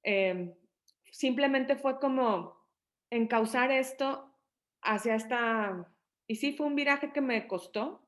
Em, 0.03 0.53
simplemente 1.11 1.75
fue 1.75 1.99
como 1.99 2.57
encauzar 3.09 3.71
esto 3.71 4.35
hacia 4.81 5.15
esta... 5.15 5.87
Y 6.27 6.35
sí, 6.35 6.53
fue 6.53 6.67
un 6.67 6.75
viraje 6.75 7.11
que 7.11 7.21
me 7.21 7.47
costó. 7.47 8.07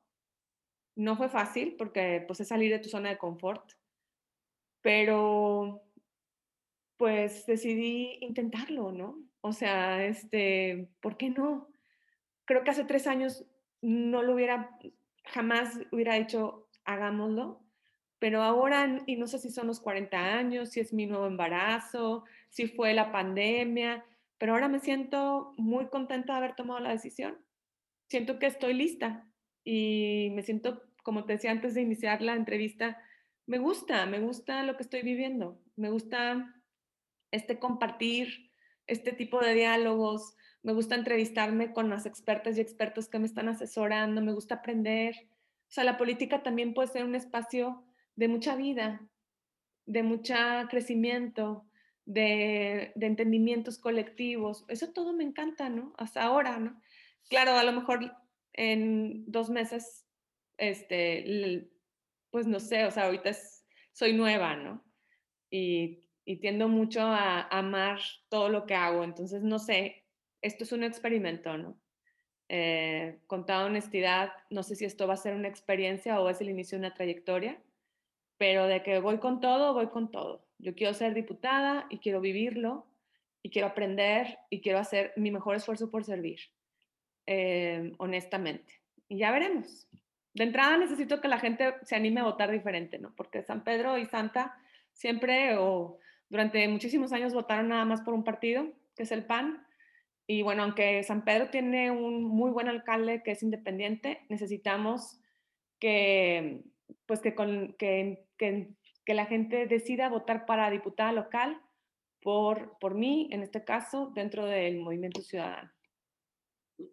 No 0.96 1.16
fue 1.16 1.28
fácil 1.28 1.76
porque 1.76 2.24
pues 2.26 2.40
es 2.40 2.48
salir 2.48 2.72
de 2.72 2.78
tu 2.78 2.88
zona 2.88 3.10
de 3.10 3.18
confort, 3.18 3.72
pero 4.86 5.82
pues 6.96 7.44
decidí 7.44 8.18
intentarlo, 8.20 8.92
¿no? 8.92 9.18
O 9.40 9.52
sea, 9.52 10.06
este, 10.06 10.90
¿por 11.00 11.16
qué 11.16 11.30
no? 11.30 11.66
Creo 12.44 12.62
que 12.62 12.70
hace 12.70 12.84
tres 12.84 13.08
años 13.08 13.44
no 13.82 14.22
lo 14.22 14.34
hubiera, 14.34 14.78
jamás 15.24 15.76
hubiera 15.90 16.14
dicho, 16.14 16.68
hagámoslo, 16.84 17.64
pero 18.20 18.44
ahora, 18.44 19.02
y 19.06 19.16
no 19.16 19.26
sé 19.26 19.40
si 19.40 19.50
son 19.50 19.66
los 19.66 19.80
40 19.80 20.36
años, 20.36 20.70
si 20.70 20.78
es 20.78 20.92
mi 20.92 21.06
nuevo 21.06 21.26
embarazo, 21.26 22.22
si 22.48 22.68
fue 22.68 22.94
la 22.94 23.10
pandemia, 23.10 24.04
pero 24.38 24.52
ahora 24.52 24.68
me 24.68 24.78
siento 24.78 25.52
muy 25.56 25.88
contenta 25.88 26.34
de 26.34 26.38
haber 26.38 26.54
tomado 26.54 26.78
la 26.78 26.92
decisión. 26.92 27.36
Siento 28.08 28.38
que 28.38 28.46
estoy 28.46 28.72
lista 28.72 29.28
y 29.64 30.30
me 30.36 30.42
siento, 30.42 30.84
como 31.02 31.24
te 31.24 31.32
decía 31.32 31.50
antes 31.50 31.74
de 31.74 31.82
iniciar 31.82 32.22
la 32.22 32.36
entrevista, 32.36 33.02
me 33.46 33.58
gusta, 33.58 34.06
me 34.06 34.20
gusta 34.20 34.62
lo 34.62 34.76
que 34.76 34.82
estoy 34.82 35.02
viviendo, 35.02 35.60
me 35.76 35.90
gusta 35.90 36.54
este 37.30 37.58
compartir, 37.58 38.50
este 38.86 39.12
tipo 39.12 39.40
de 39.40 39.54
diálogos, 39.54 40.36
me 40.62 40.72
gusta 40.72 40.94
entrevistarme 40.96 41.72
con 41.72 41.88
las 41.88 42.06
expertas 42.06 42.58
y 42.58 42.60
expertos 42.60 43.08
que 43.08 43.18
me 43.18 43.26
están 43.26 43.48
asesorando, 43.48 44.20
me 44.20 44.32
gusta 44.32 44.56
aprender. 44.56 45.14
O 45.68 45.72
sea, 45.72 45.84
la 45.84 45.96
política 45.96 46.42
también 46.42 46.74
puede 46.74 46.88
ser 46.88 47.04
un 47.04 47.14
espacio 47.14 47.84
de 48.16 48.28
mucha 48.28 48.56
vida, 48.56 49.08
de 49.86 50.02
mucho 50.02 50.34
crecimiento, 50.68 51.66
de, 52.04 52.92
de, 52.94 53.06
entendimientos 53.06 53.78
colectivos. 53.78 54.64
Eso 54.68 54.92
todo 54.92 55.12
me 55.12 55.24
encanta, 55.24 55.68
¿no? 55.68 55.92
Hasta 55.98 56.22
ahora, 56.22 56.58
¿no? 56.58 56.80
Claro, 57.28 57.52
a 57.52 57.64
lo 57.64 57.72
mejor 57.72 58.12
en 58.52 59.24
dos 59.30 59.50
meses, 59.50 60.04
este, 60.56 61.68
pues 62.30 62.46
no 62.46 62.60
sé, 62.60 62.84
o 62.86 62.90
sea, 62.90 63.04
ahorita 63.06 63.30
soy 63.92 64.12
nueva, 64.12 64.56
¿no? 64.56 64.84
Y 65.50 66.06
y 66.26 66.36
tiendo 66.36 66.68
mucho 66.68 67.00
a, 67.02 67.42
amar 67.42 68.00
todo 68.28 68.50
lo 68.50 68.66
que 68.66 68.74
hago. 68.74 69.04
Entonces, 69.04 69.42
no 69.42 69.58
sé, 69.58 70.04
esto 70.42 70.64
es 70.64 70.72
un 70.72 70.82
experimento, 70.82 71.56
¿no? 71.56 71.78
Eh, 72.48 73.20
con 73.26 73.46
toda 73.46 73.64
honestidad, 73.64 74.32
no 74.50 74.62
sé 74.62 74.76
si 74.76 74.84
esto 74.84 75.06
va 75.06 75.14
a 75.14 75.18
ser 75.18 75.34
una 75.34 75.48
experiencia 75.48 76.20
o 76.20 76.28
es 76.28 76.40
el 76.40 76.50
inicio 76.50 76.76
de 76.76 76.86
una 76.86 76.94
trayectoria, 76.94 77.62
pero 78.38 78.66
de 78.66 78.82
que 78.82 78.98
voy 78.98 79.18
con 79.18 79.40
todo, 79.40 79.72
voy 79.72 79.86
con 79.86 80.10
todo. 80.10 80.44
Yo 80.58 80.74
quiero 80.74 80.94
ser 80.94 81.14
diputada 81.14 81.86
y 81.90 81.98
quiero 81.98 82.20
vivirlo 82.20 82.86
y 83.42 83.50
quiero 83.50 83.68
aprender 83.68 84.38
y 84.50 84.60
quiero 84.60 84.78
hacer 84.80 85.12
mi 85.16 85.30
mejor 85.30 85.56
esfuerzo 85.56 85.90
por 85.90 86.04
servir, 86.04 86.40
eh, 87.26 87.92
honestamente. 87.98 88.80
Y 89.08 89.18
ya 89.18 89.30
veremos. 89.30 89.88
De 90.36 90.44
entrada 90.44 90.76
necesito 90.76 91.22
que 91.22 91.28
la 91.28 91.38
gente 91.38 91.76
se 91.82 91.96
anime 91.96 92.20
a 92.20 92.24
votar 92.24 92.50
diferente, 92.50 92.98
¿no? 92.98 93.14
Porque 93.16 93.42
San 93.42 93.64
Pedro 93.64 93.96
y 93.96 94.04
Santa 94.04 94.54
siempre 94.92 95.56
o 95.56 95.98
durante 96.28 96.68
muchísimos 96.68 97.14
años 97.14 97.32
votaron 97.32 97.68
nada 97.68 97.86
más 97.86 98.02
por 98.02 98.12
un 98.12 98.22
partido, 98.22 98.66
que 98.94 99.04
es 99.04 99.12
el 99.12 99.24
PAN. 99.24 99.66
Y 100.26 100.42
bueno, 100.42 100.64
aunque 100.64 101.02
San 101.04 101.24
Pedro 101.24 101.48
tiene 101.48 101.90
un 101.90 102.22
muy 102.22 102.50
buen 102.50 102.68
alcalde 102.68 103.22
que 103.22 103.30
es 103.30 103.42
independiente, 103.42 104.26
necesitamos 104.28 105.18
que, 105.78 106.60
pues 107.06 107.20
que, 107.20 107.34
con, 107.34 107.74
que, 107.78 108.26
que, 108.36 108.68
que 109.06 109.14
la 109.14 109.24
gente 109.24 109.66
decida 109.66 110.10
votar 110.10 110.44
para 110.44 110.68
diputada 110.68 111.12
local 111.12 111.62
por, 112.20 112.76
por 112.78 112.94
mí, 112.94 113.30
en 113.32 113.42
este 113.42 113.64
caso, 113.64 114.12
dentro 114.14 114.44
del 114.44 114.80
movimiento 114.80 115.22
ciudadano. 115.22 115.72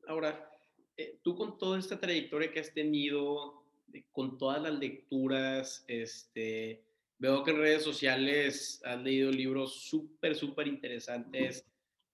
Ahora, 0.08 0.50
eh, 0.98 1.20
tú 1.22 1.36
con 1.36 1.58
toda 1.58 1.80
esta 1.80 2.00
trayectoria 2.00 2.52
que 2.52 2.60
has 2.60 2.74
tenido, 2.74 3.64
con 4.12 4.38
todas 4.38 4.62
las 4.62 4.74
lecturas, 4.74 5.86
este, 5.88 6.84
Veo 7.24 7.42
que 7.42 7.52
en 7.52 7.58
redes 7.58 7.84
sociales 7.84 8.82
has 8.84 9.02
leído 9.02 9.32
libros 9.32 9.84
súper, 9.84 10.36
súper 10.36 10.68
interesantes, 10.68 11.66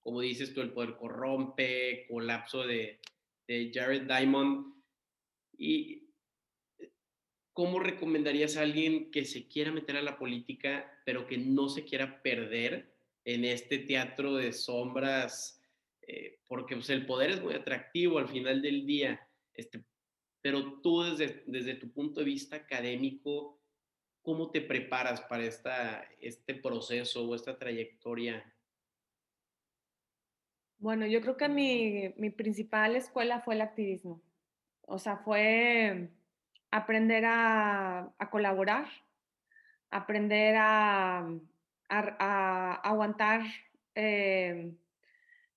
como 0.01 0.21
dices 0.21 0.53
tú, 0.53 0.61
El 0.61 0.71
Poder 0.71 0.97
Corrompe, 0.97 2.05
Colapso 2.07 2.63
de, 2.63 2.99
de 3.47 3.71
Jared 3.73 4.03
Diamond. 4.03 4.71
¿Y 5.57 6.09
cómo 7.53 7.79
recomendarías 7.79 8.55
a 8.55 8.61
alguien 8.61 9.09
que 9.09 9.25
se 9.25 9.47
quiera 9.47 9.71
meter 9.71 9.97
a 9.97 10.03
la 10.03 10.19
política, 10.19 11.01
pero 11.05 11.25
que 11.25 11.39
no 11.39 11.69
se 11.69 11.85
quiera 11.85 12.21
perder 12.21 12.95
en 13.25 13.45
este 13.45 13.79
teatro 13.79 14.35
de 14.35 14.53
sombras? 14.53 15.58
Eh, 16.09 16.39
porque 16.47 16.75
pues, 16.75 16.89
el 16.89 17.05
poder 17.05 17.29
es 17.29 17.41
muy 17.41 17.53
atractivo 17.53 18.17
al 18.17 18.27
final 18.27 18.61
del 18.61 18.85
día, 18.85 19.19
este, 19.53 19.83
pero 20.41 20.81
tú 20.81 21.03
desde, 21.03 21.43
desde 21.45 21.75
tu 21.75 21.91
punto 21.91 22.21
de 22.21 22.25
vista 22.25 22.55
académico, 22.55 23.59
¿Cómo 24.21 24.51
te 24.51 24.61
preparas 24.61 25.21
para 25.21 25.43
esta, 25.43 26.03
este 26.19 26.53
proceso 26.53 27.27
o 27.27 27.35
esta 27.35 27.57
trayectoria? 27.57 28.45
Bueno, 30.77 31.07
yo 31.07 31.21
creo 31.21 31.37
que 31.37 31.49
mi, 31.49 32.13
mi 32.17 32.29
principal 32.29 32.95
escuela 32.95 33.41
fue 33.41 33.55
el 33.55 33.61
activismo. 33.61 34.21
O 34.81 34.99
sea, 34.99 35.17
fue 35.17 36.09
aprender 36.69 37.25
a, 37.25 38.13
a 38.17 38.29
colaborar, 38.29 38.87
aprender 39.89 40.55
a, 40.57 41.27
a, 41.89 42.73
aguantar, 42.83 43.41
eh, 43.95 44.73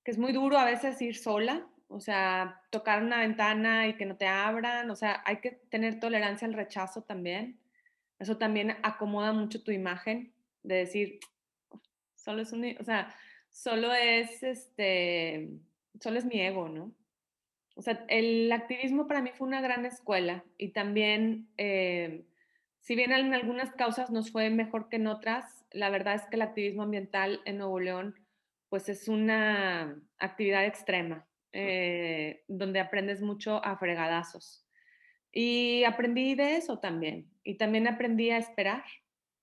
que 0.05 0.11
es 0.11 0.19
muy 0.19 0.33
duro 0.33 0.59
a 0.59 0.65
veces 0.65 1.01
ir 1.01 1.17
sola, 1.17 1.67
o 1.89 2.01
sea, 2.01 2.63
tocar 2.71 3.03
una 3.03 3.19
ventana 3.19 3.87
y 3.87 3.95
que 3.95 4.07
no 4.07 4.17
te 4.17 4.27
abran, 4.27 4.91
o 4.91 4.97
sea, 4.97 5.23
hay 5.27 5.37
que 5.39 5.51
tener 5.51 6.01
tolerancia 6.01 6.49
al 6.49 6.55
rechazo 6.55 7.03
también. 7.03 7.59
Eso 8.19 8.39
también 8.39 8.77
acomoda 8.83 9.33
mucho 9.33 9.63
tu 9.63 9.73
imagen 9.73 10.33
de 10.63 10.77
decir, 10.77 11.21
solo 12.15 12.43
es 12.43 12.53
un, 12.53 12.65
o 12.81 12.85
sea, 12.85 13.15
solo 13.51 13.93
es 13.93 14.43
este, 14.43 15.51
solo 16.01 16.19
es 16.19 16.25
mi 16.25 16.41
ego, 16.41 16.69
¿no? 16.69 16.93
O 17.75 17.83
sea, 17.83 18.05
el 18.09 18.51
activismo 18.53 19.07
para 19.07 19.23
mí 19.23 19.31
fue 19.35 19.47
una 19.47 19.61
gran 19.61 19.87
escuela 19.87 20.45
y 20.59 20.69
también, 20.69 21.49
eh, 21.57 22.25
si 22.81 22.95
bien 22.95 23.13
en 23.13 23.35
algunas 23.35 23.73
causas 23.73 24.11
nos 24.11 24.31
fue 24.31 24.51
mejor 24.51 24.89
que 24.89 24.97
en 24.97 25.07
otras, 25.07 25.65
la 25.71 25.91
verdad 25.91 26.15
es 26.15 26.23
que 26.27 26.37
el 26.37 26.43
activismo 26.43 26.83
ambiental 26.83 27.41
en 27.45 27.59
Nuevo 27.59 27.81
León, 27.81 28.15
pues 28.73 28.89
es 28.89 29.07
una 29.07 30.01
actividad 30.19 30.65
extrema, 30.65 31.29
eh, 31.53 32.43
donde 32.49 32.81
aprendes 32.81 33.21
mucho 33.21 33.63
a 33.63 33.77
fregadazos. 33.77 34.67
Y 35.31 35.85
aprendí 35.85 36.35
de 36.35 36.57
eso 36.57 36.79
también. 36.79 37.31
Y 37.45 37.59
también 37.59 37.87
aprendí 37.87 38.31
a 38.31 38.39
esperar 38.39 38.83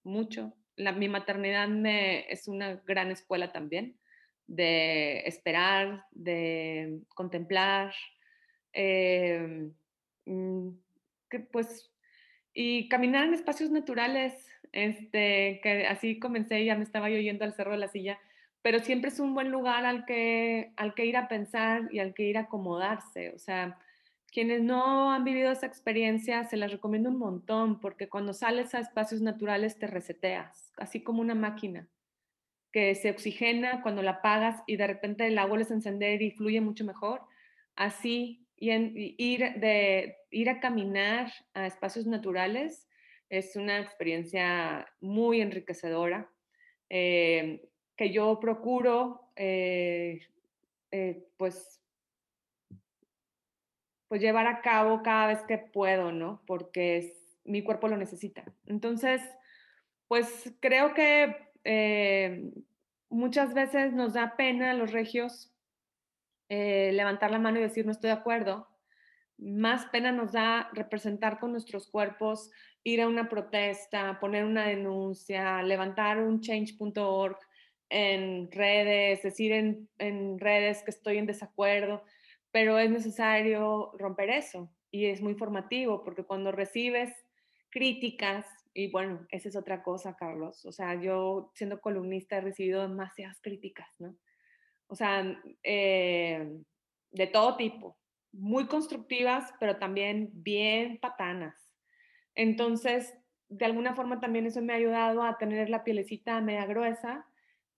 mucho. 0.04 0.58
La, 0.78 0.94
mi 0.94 1.10
maternidad 1.10 1.68
me, 1.68 2.28
es 2.32 2.48
una 2.48 2.82
gran 2.88 3.12
escuela 3.12 3.52
también 3.52 4.00
de 4.48 5.20
esperar, 5.28 6.06
de 6.10 7.00
contemplar, 7.14 7.94
em, 8.74 9.76
mm, 10.26 10.70
que 11.30 11.40
pues, 11.40 11.94
y 12.52 12.90
caminar 12.90 13.26
en 13.26 13.36
espacios 13.36 13.70
naturales, 13.70 14.34
este, 14.72 15.60
que 15.62 15.86
así 15.86 16.18
comencé, 16.18 16.66
ya 16.66 16.76
me 16.76 16.84
estaba 16.84 17.12
yo 17.12 17.20
yendo 17.20 17.46
al 17.46 17.54
Cerro 17.54 17.74
de 17.74 17.78
la 17.78 17.90
Silla, 17.90 18.20
pero 18.62 18.80
siempre 18.80 19.10
es 19.10 19.20
un 19.20 19.34
buen 19.34 19.52
lugar 19.52 19.86
al 19.86 20.06
que, 20.06 20.74
al 20.76 20.94
que 20.94 21.06
ir 21.06 21.18
a 21.18 21.28
pensar 21.28 21.88
y 21.92 22.00
al 22.00 22.14
que 22.14 22.24
ir 22.24 22.38
a 22.38 22.42
acomodarse, 22.42 23.32
o 23.36 23.40
sea, 23.40 23.78
quienes 24.32 24.62
no 24.62 25.12
han 25.12 25.24
vivido 25.24 25.52
esa 25.52 25.66
experiencia, 25.66 26.44
se 26.44 26.58
las 26.58 26.72
recomiendo 26.72 27.10
un 27.10 27.18
montón, 27.18 27.80
porque 27.80 28.10
cuando 28.10 28.34
sales 28.34 28.76
a 28.76 28.80
espacios 28.80 29.22
naturales 29.22 29.80
te 29.80 29.88
reseteas, 29.88 30.72
así 30.78 31.02
como 31.02 31.22
una 31.22 31.36
máquina 31.36 31.90
que 32.72 32.94
se 32.96 33.10
oxigena 33.10 33.82
cuando 33.82 34.04
la 34.04 34.12
apagas 34.12 34.62
y 34.68 34.78
de 34.78 34.88
repente 34.88 35.30
la 35.32 35.46
vuelves 35.46 35.72
a 35.72 35.74
encender 35.74 36.22
y 36.22 36.32
fluye 36.32 36.62
mucho 36.62 36.86
mejor. 36.86 37.22
Así, 37.76 38.46
y, 38.56 39.16
ir, 39.18 39.56
de, 39.56 40.18
ir 40.30 40.50
a 40.50 40.60
caminar 40.60 41.32
a 41.54 41.66
espacios 41.66 42.06
naturales 42.06 42.88
es 43.30 43.56
una 43.56 43.80
experiencia 43.80 44.88
muy 45.00 45.42
enriquecedora. 45.42 46.30
eh, 46.90 47.69
que 48.00 48.12
yo 48.14 48.40
procuro, 48.40 49.30
pues, 51.36 51.82
pues 54.08 54.22
llevar 54.22 54.48
a 54.48 54.62
cabo 54.62 55.04
cada 55.04 55.28
vez 55.28 55.44
que 55.44 55.58
puedo, 55.58 56.14
¿no? 56.14 56.42
Porque 56.48 57.14
mi 57.44 57.62
cuerpo 57.62 57.90
lo 57.90 57.98
necesita. 57.98 58.46
Entonces, 58.68 59.22
pues 60.08 60.56
creo 60.62 60.94
que 60.94 62.54
muchas 63.10 63.54
veces 63.54 63.92
nos 63.92 64.14
da 64.14 64.38
pena 64.38 64.72
a 64.72 64.76
los 64.76 64.94
regios 64.94 65.54
levantar 66.48 67.32
la 67.32 67.40
mano 67.40 67.60
y 67.60 67.64
decir 67.64 67.86
no 67.86 67.92
estoy 67.92 68.12
de 68.12 68.16
acuerdo, 68.16 68.70
más 69.38 69.88
pena 69.88 70.14
nos 70.14 70.32
da 70.32 70.70
representar 70.72 71.38
con 71.38 71.52
nuestros 71.52 71.90
cuerpos, 71.92 72.50
ir 72.86 73.02
a 73.02 73.10
una 73.10 73.28
protesta, 73.28 74.22
poner 74.22 74.46
una 74.46 74.66
denuncia, 74.66 75.62
levantar 75.64 76.20
un 76.20 76.40
change.org 76.40 77.38
en 77.90 78.52
redes, 78.52 79.24
decir 79.24 79.52
en, 79.52 80.40
redes 80.40 80.84
que 80.84 80.92
estoy 80.92 81.18
en 81.18 81.26
desacuerdo, 81.26 82.04
pero 82.52 82.78
es 82.80 82.90
necesario 82.90 83.92
romper 83.98 84.30
eso 84.30 84.72
y 84.92 85.06
es 85.06 85.22
muy 85.22 85.36
formativo 85.36 86.04
porque 86.04 86.24
cuando 86.24 86.52
recibes 86.52 87.12
críticas, 87.70 88.46
y 88.74 88.92
bueno, 88.92 89.26
esa 89.32 89.50
es 89.50 89.56
otra 89.56 89.84
cosa, 89.84 90.16
Carlos, 90.16 90.66
o 90.66 90.72
sea, 90.72 91.00
yo 91.02 91.52
siendo 91.54 91.82
columnista 91.82 92.38
he 92.38 92.42
recibido 92.42 92.82
demasiadas 92.82 93.40
críticas, 93.42 93.88
¿no? 94.00 94.16
O 94.88 94.96
sea, 94.96 95.40
eh, 95.64 96.52
de 97.12 97.28
todo 97.28 97.58
tipo, 97.58 97.98
muy 98.32 98.68
constructivas, 98.68 99.54
pero 99.60 99.78
también 99.78 100.30
bien 100.34 101.00
patanas. 101.00 101.56
Entonces, 102.34 103.14
de 103.50 103.66
alguna 103.66 103.96
forma 103.96 104.20
también 104.20 104.46
eso 104.46 104.62
me 104.62 104.74
ha 104.74 104.78
ayudado 104.78 105.24
a 105.24 105.38
tener 105.38 105.70
la 105.70 105.84
pielecita 105.84 106.40
media 106.42 106.66
gruesa 106.66 107.29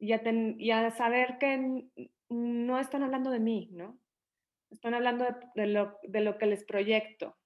y 0.02 0.72
a, 0.72 0.92
saber 0.92 1.38
que 1.38 1.86
no 2.30 2.80
están 2.80 3.04
hablando 3.04 3.30
de 3.30 3.40
mí, 3.40 3.70
¿no? 3.72 4.00
Están 4.72 4.96
hablando 4.96 5.26
de, 5.54 5.68
lo, 5.68 6.00
de 6.04 6.22
lo 6.22 6.38
que 6.40 6.48
les 6.48 6.64
proyecto, 6.64 7.38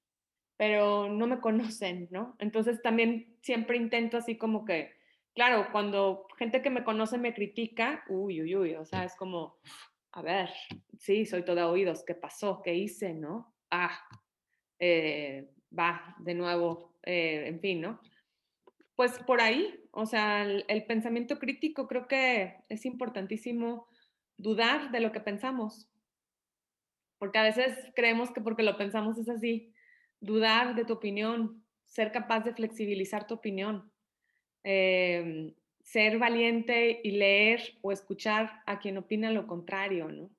pero 0.55 1.09
no 1.09 1.27
me 1.27 1.41
conocen, 1.41 2.07
¿no? 2.11 2.35
Entonces 2.39 2.81
también 2.81 3.37
siempre 3.41 3.75
intento 3.75 4.17
así 4.17 4.37
como 4.37 4.63
que, 4.63 4.93
claro, 5.33 5.67
cuando 5.73 6.27
gente 6.37 6.61
que 6.61 6.69
me 6.69 6.85
conoce 6.85 7.17
me 7.17 7.33
critica, 7.33 8.05
uy, 8.07 8.41
uy, 8.41 8.55
uy, 8.55 8.75
o 8.75 8.85
sea, 8.85 9.03
es 9.03 9.15
como, 9.17 9.57
a 10.13 10.21
ver, 10.21 10.49
sí, 10.97 11.25
soy 11.25 11.43
toda 11.43 11.69
oídos, 11.69 12.05
¿qué 12.05 12.15
pasó? 12.15 12.61
¿Qué 12.63 12.73
hice? 12.73 13.13
¿No? 13.13 13.53
Ah, 13.69 13.99
eh, 14.79 15.51
va, 15.77 16.15
de 16.19 16.35
nuevo, 16.35 16.95
eh, 17.03 17.47
en 17.47 17.59
fin, 17.59 17.81
¿no? 17.81 17.99
Pues 18.95 19.19
por 19.19 19.41
ahí, 19.41 19.84
o 19.95 20.05
sea, 20.05 20.43
el, 20.43 20.85
pensamiento 20.85 21.39
crítico 21.39 21.87
creo 21.87 22.07
que 22.07 22.57
es 22.69 22.85
importantísimo 22.85 23.87
dudar 24.37 24.91
de 24.91 24.99
lo 24.99 25.11
que 25.11 25.21
pensamos, 25.21 25.89
porque 27.17 27.39
a 27.39 27.43
veces 27.43 27.77
creemos 27.95 28.31
que 28.31 28.41
porque 28.41 28.63
lo 28.63 28.77
pensamos 28.77 29.17
es 29.17 29.29
así, 29.29 29.73
dudar 30.19 30.75
de 30.75 30.83
tu 30.83 30.93
opinión, 30.93 31.63
ser 31.85 32.11
capaz 32.11 32.41
de 32.41 32.53
flexibilizar 32.53 33.25
tu 33.25 33.35
opinión. 33.35 33.89
Eh, 34.63 35.55
ser 35.85 36.17
valiente 36.17 36.99
y 37.03 37.11
leer 37.11 37.61
o 37.81 37.91
escuchar 37.91 38.63
a 38.65 38.79
quien 38.79 38.97
opina 38.97 39.31
lo 39.31 39.45
contrario, 39.45 40.09
¿no? 40.09 40.31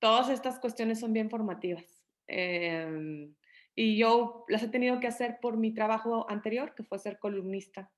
Todas 0.00 0.30
estas 0.30 0.58
cuestiones 0.58 0.98
son 0.98 1.12
bien 1.12 1.30
formativas. 1.30 2.04
Em, 2.26 3.34
y 3.76 3.96
yo 3.96 4.44
las 4.48 4.64
he 4.64 4.68
tenido 4.68 4.98
que 4.98 5.06
hacer 5.06 5.38
por 5.40 5.56
mi 5.56 5.72
trabajo 5.72 6.28
anterior, 6.28 6.74
que 6.74 6.82
fue 6.82 6.98
ser 6.98 7.20
columnista. 7.20 7.90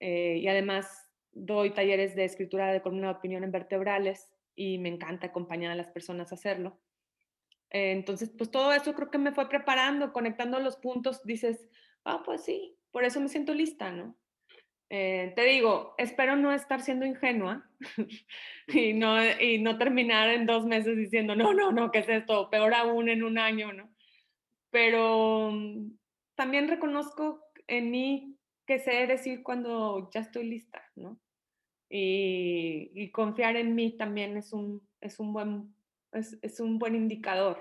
Eh, 0.00 0.38
y 0.38 0.48
además 0.48 1.10
doy 1.32 1.70
talleres 1.70 2.14
de 2.14 2.24
escritura 2.24 2.72
de 2.72 2.82
columna 2.82 3.08
de 3.08 3.14
opinión 3.14 3.44
en 3.44 3.52
vertebrales 3.52 4.30
y 4.54 4.78
me 4.78 4.88
encanta 4.88 5.28
acompañar 5.28 5.72
a 5.72 5.76
las 5.76 5.88
personas 5.88 6.32
a 6.32 6.34
hacerlo. 6.34 6.80
Eh, 7.70 7.92
entonces, 7.92 8.30
pues 8.36 8.50
todo 8.50 8.72
eso 8.72 8.94
creo 8.94 9.10
que 9.10 9.18
me 9.18 9.32
fue 9.32 9.48
preparando, 9.48 10.12
conectando 10.12 10.58
los 10.60 10.76
puntos, 10.76 11.22
dices, 11.24 11.68
ah, 12.04 12.22
pues 12.24 12.44
sí, 12.44 12.76
por 12.90 13.04
eso 13.04 13.20
me 13.20 13.28
siento 13.28 13.52
lista, 13.52 13.90
¿no? 13.90 14.16
Eh, 14.88 15.32
te 15.34 15.42
digo, 15.42 15.94
espero 15.98 16.36
no 16.36 16.52
estar 16.52 16.80
siendo 16.80 17.04
ingenua 17.04 17.68
y, 18.68 18.92
no, 18.92 19.16
y 19.40 19.60
no 19.60 19.78
terminar 19.78 20.28
en 20.30 20.46
dos 20.46 20.64
meses 20.64 20.96
diciendo, 20.96 21.34
no, 21.34 21.52
no, 21.52 21.72
no, 21.72 21.90
¿qué 21.90 21.98
es 21.98 22.08
esto? 22.08 22.48
Peor 22.50 22.72
aún 22.72 23.08
en 23.08 23.24
un 23.24 23.36
año, 23.36 23.72
¿no? 23.72 23.92
Pero 24.70 25.50
mm, 25.52 25.90
también 26.36 26.68
reconozco 26.68 27.42
en 27.66 27.90
mí 27.90 28.35
que 28.66 28.78
sé 28.78 29.06
decir 29.06 29.42
cuando 29.42 30.10
ya 30.12 30.20
estoy 30.20 30.44
lista, 30.48 30.82
¿no? 30.96 31.20
Y, 31.88 33.10
confiar 33.12 33.56
en 33.56 33.74
mí 33.74 33.96
también 33.96 34.36
es 34.36 34.52
un, 34.52 34.86
es 35.00 35.20
un, 35.20 35.32
buen, 35.32 35.74
es, 36.12 36.60
un 36.60 36.78
buen 36.78 36.96
indicador 36.96 37.58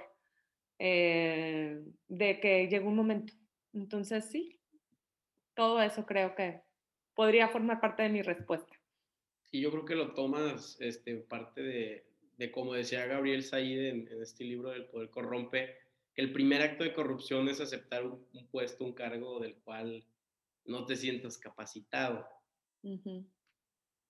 eh, 0.80 1.80
de 2.08 2.40
que 2.40 2.68
llegó 2.68 2.90
un 2.90 2.96
momento. 2.96 3.34
Entonces, 3.74 4.26
sí, 4.26 4.60
todo 5.54 5.82
eso 5.82 6.06
creo 6.06 6.36
que 6.36 6.62
podría 7.14 7.48
formar 7.50 7.80
parte 7.80 8.04
de 8.04 8.10
mi 8.10 8.22
respuesta. 8.22 8.76
Sí, 9.44 9.62
yo 9.62 9.72
creo 9.72 9.86
que 9.86 9.96
lo 9.96 10.14
tomas 10.14 10.78
este, 10.82 11.16
parte 11.18 11.62
de, 11.62 12.06
de 12.38 12.52
como 12.52 12.74
decía 12.74 13.06
Gabriel 13.06 13.44
Said 13.44 13.86
en, 13.86 14.08
este 14.22 14.44
libro 14.44 14.72
del 14.72 14.86
poder 14.86 15.10
corrompe, 15.10 15.76
que 16.14 16.22
el 16.22 16.32
primer 16.32 16.62
acto 16.62 16.84
de 16.84 16.94
corrupción 16.94 17.48
es 17.50 17.60
aceptar 17.62 18.06
un, 18.06 18.26
puesto, 18.52 18.84
un 18.84 18.94
cargo 18.94 19.40
del 19.40 19.56
cual 19.56 20.04
no 20.66 20.86
te 20.86 20.96
sientas 20.96 21.38
capacitado. 21.38 22.28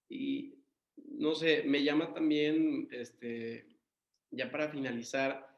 Y 0.09 0.55
no 0.95 1.35
sé, 1.35 1.63
me 1.63 1.83
llama 1.83 2.13
también, 2.13 2.87
este, 2.91 3.77
ya 4.31 4.51
para 4.51 4.69
finalizar, 4.69 5.55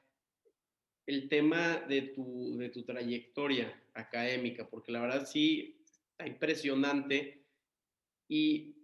el 1.05 1.29
tema 1.29 1.79
de 1.87 2.01
tu, 2.01 2.57
de 2.57 2.69
tu 2.69 2.83
trayectoria 2.83 3.81
académica, 3.93 4.69
porque 4.69 4.91
la 4.91 5.01
verdad 5.01 5.25
sí 5.25 5.81
está 5.85 6.27
impresionante 6.27 7.45
y 8.27 8.75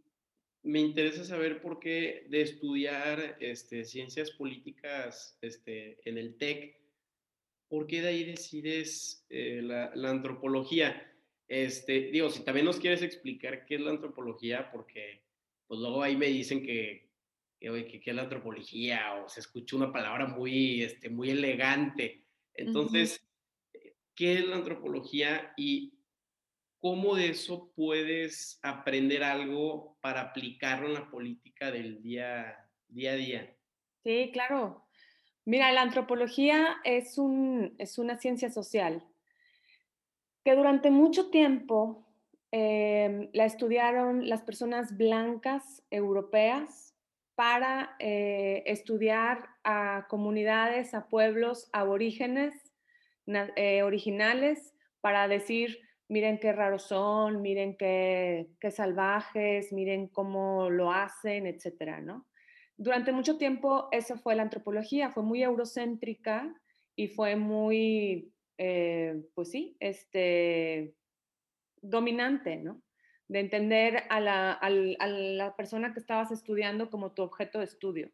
me 0.64 0.80
interesa 0.80 1.26
saber 1.26 1.61
por 1.61 1.80
qué 1.80 2.26
de 2.30 2.41
estudiar 2.41 3.38
este, 3.41 3.84
ciencias 3.84 4.32
políticas 4.32 5.38
este, 5.41 5.99
en 6.09 6.18
el 6.18 6.38
TEC, 6.38 6.80
¿por 7.68 7.86
qué 7.86 8.01
de 8.01 8.07
ahí 8.07 8.24
decides 8.24 9.26
eh, 9.30 9.61
la, 9.61 9.91
antropología? 10.09 11.12
Este, 11.48 12.12
digo, 12.12 12.30
si 12.30 12.44
también 12.44 12.66
nos 12.66 12.80
quieres 12.80 13.02
explicar 13.02 13.66
qué 13.66 13.76
es 13.76 13.82
la 13.82 13.91
antropología, 13.91 14.72
porque 14.72 15.24
pues 15.68 15.80
luego 15.80 16.04
ahí 16.04 16.16
me 16.16 16.28
dicen 16.28 16.64
que, 16.64 17.10
que, 17.60 18.02
¿qué 18.02 18.10
es 18.10 18.16
la 18.16 18.24
antropología? 18.24 19.16
O 19.24 19.30
se 19.30 19.39
escucha 19.39 19.76
una 19.76 19.91
palabra 19.91 20.28
muy, 20.28 20.84
este, 20.84 21.10
muy 21.10 21.30
elegante. 21.30 22.24
Entonces, 22.54 23.26
¿qué 24.16 24.34
es 24.34 24.48
la 24.48 24.58
antropología 24.58 25.54
y 25.58 25.94
¿cómo 26.80 27.16
de 27.16 27.30
eso 27.30 27.72
puedes 27.76 28.60
aprender 28.62 29.24
algo 29.24 29.98
para 30.02 30.22
aplicarlo 30.22 30.88
en 30.88 30.94
la 30.94 31.10
política 31.10 31.72
del 31.72 32.02
día, 32.02 32.70
día 32.88 33.12
a 33.14 33.16
día? 33.16 33.58
Sí, 34.04 34.30
claro. 34.34 34.86
Mira, 35.46 35.72
la 35.72 35.82
antropología 35.82 36.78
es, 36.84 37.18
un, 37.18 37.76
es 37.78 37.98
una 37.98 38.18
ciencia 38.18 38.50
social 38.50 39.04
que 40.44 40.56
durante 40.56 40.91
mucho 40.91 41.30
tiempo 41.30 42.06
em, 42.52 43.30
la 43.34 43.46
estudiaron 43.46 44.28
las 44.28 44.41
personas 44.41 44.98
blancas 44.98 45.84
europeas 45.89 46.94
para 47.36 47.96
eh, 48.00 48.64
estudiar 48.66 49.50
a 49.64 50.06
comunidades, 50.10 50.94
a 50.94 51.08
pueblos 51.08 51.70
aborígenes, 51.74 52.54
eh, 53.56 53.84
originales, 53.84 54.76
para 55.02 55.28
decir, 55.28 55.80
miren 56.10 56.39
qué 56.39 56.52
raros 56.52 56.84
son, 56.84 57.41
miren 57.41 57.76
qué, 57.78 58.48
salvajes, 58.72 59.72
miren 59.72 60.08
cómo 60.08 60.70
lo 60.70 60.91
hacen, 60.91 61.48
etcétera, 61.48 62.02
¿no? 62.02 62.28
Durante 62.76 63.12
mucho 63.12 63.38
tiempo 63.38 63.88
eso 63.91 64.18
fue 64.18 64.36
la 64.36 64.44
antropología, 64.44 65.10
fue 65.10 65.24
muy 65.24 65.41
eurocéntrica 65.44 66.54
y 66.96 67.08
fue 67.08 67.36
muy, 67.36 68.32
eh, 68.58 69.24
pues 69.34 69.51
sí, 69.51 69.76
este, 69.80 70.95
dominante, 71.82 72.58
¿no? 72.58 72.82
De 73.28 73.39
entender 73.39 74.04
a 74.10 74.20
la, 74.20 74.54
a 74.54 74.70
la 74.70 75.56
persona 75.56 75.93
que 75.93 75.99
estabas 75.99 76.32
estudiando 76.32 76.89
como 76.89 77.14
tu 77.14 77.24
objeto 77.24 77.60
de 77.60 77.66
estudio. 77.66 78.12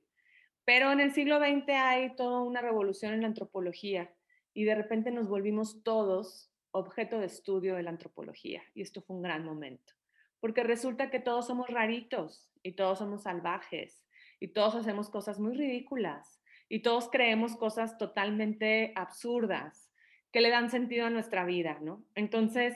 Pero 0.65 0.91
en 0.91 0.99
el 0.99 1.13
siglo 1.13 1.39
XX 1.39 1.69
hay 1.69 2.15
toda 2.15 2.41
una 2.41 2.61
revolución 2.61 3.13
en 3.13 3.21
la 3.21 3.27
antropología 3.27 4.13
y 4.53 4.65
de 4.65 4.75
repente 4.75 5.11
nos 5.11 5.27
volvimos 5.27 5.83
todos 5.83 6.51
objeto 6.71 7.19
de 7.19 7.25
estudio 7.25 7.75
de 7.75 7.83
la 7.83 7.89
antropología. 7.89 8.61
Y 8.73 8.81
esto 8.81 9.01
fue 9.01 9.15
un 9.15 9.21
gran 9.23 9.43
momento, 9.43 9.93
porque 10.39 10.63
resulta 10.63 11.09
que 11.09 11.19
todos 11.19 11.47
somos 11.47 11.69
raritos 11.69 12.51
y 12.61 12.73
todos 12.73 12.99
somos 12.99 13.23
salvajes 13.23 14.05
y 14.39 14.49
todos 14.49 14.75
hacemos 14.75 15.09
cosas 15.09 15.39
muy 15.39 15.55
ridículas 15.55 16.41
y 16.69 16.81
todos 16.81 17.09
creemos 17.09 17.55
cosas 17.55 17.97
totalmente 17.97 18.93
absurdas 18.95 19.88
que 20.31 20.41
le 20.41 20.49
dan 20.49 20.69
sentido 20.69 21.05
a 21.05 21.09
nuestra 21.09 21.45
vida, 21.45 21.79
¿no? 21.81 22.05
Entonces, 22.15 22.75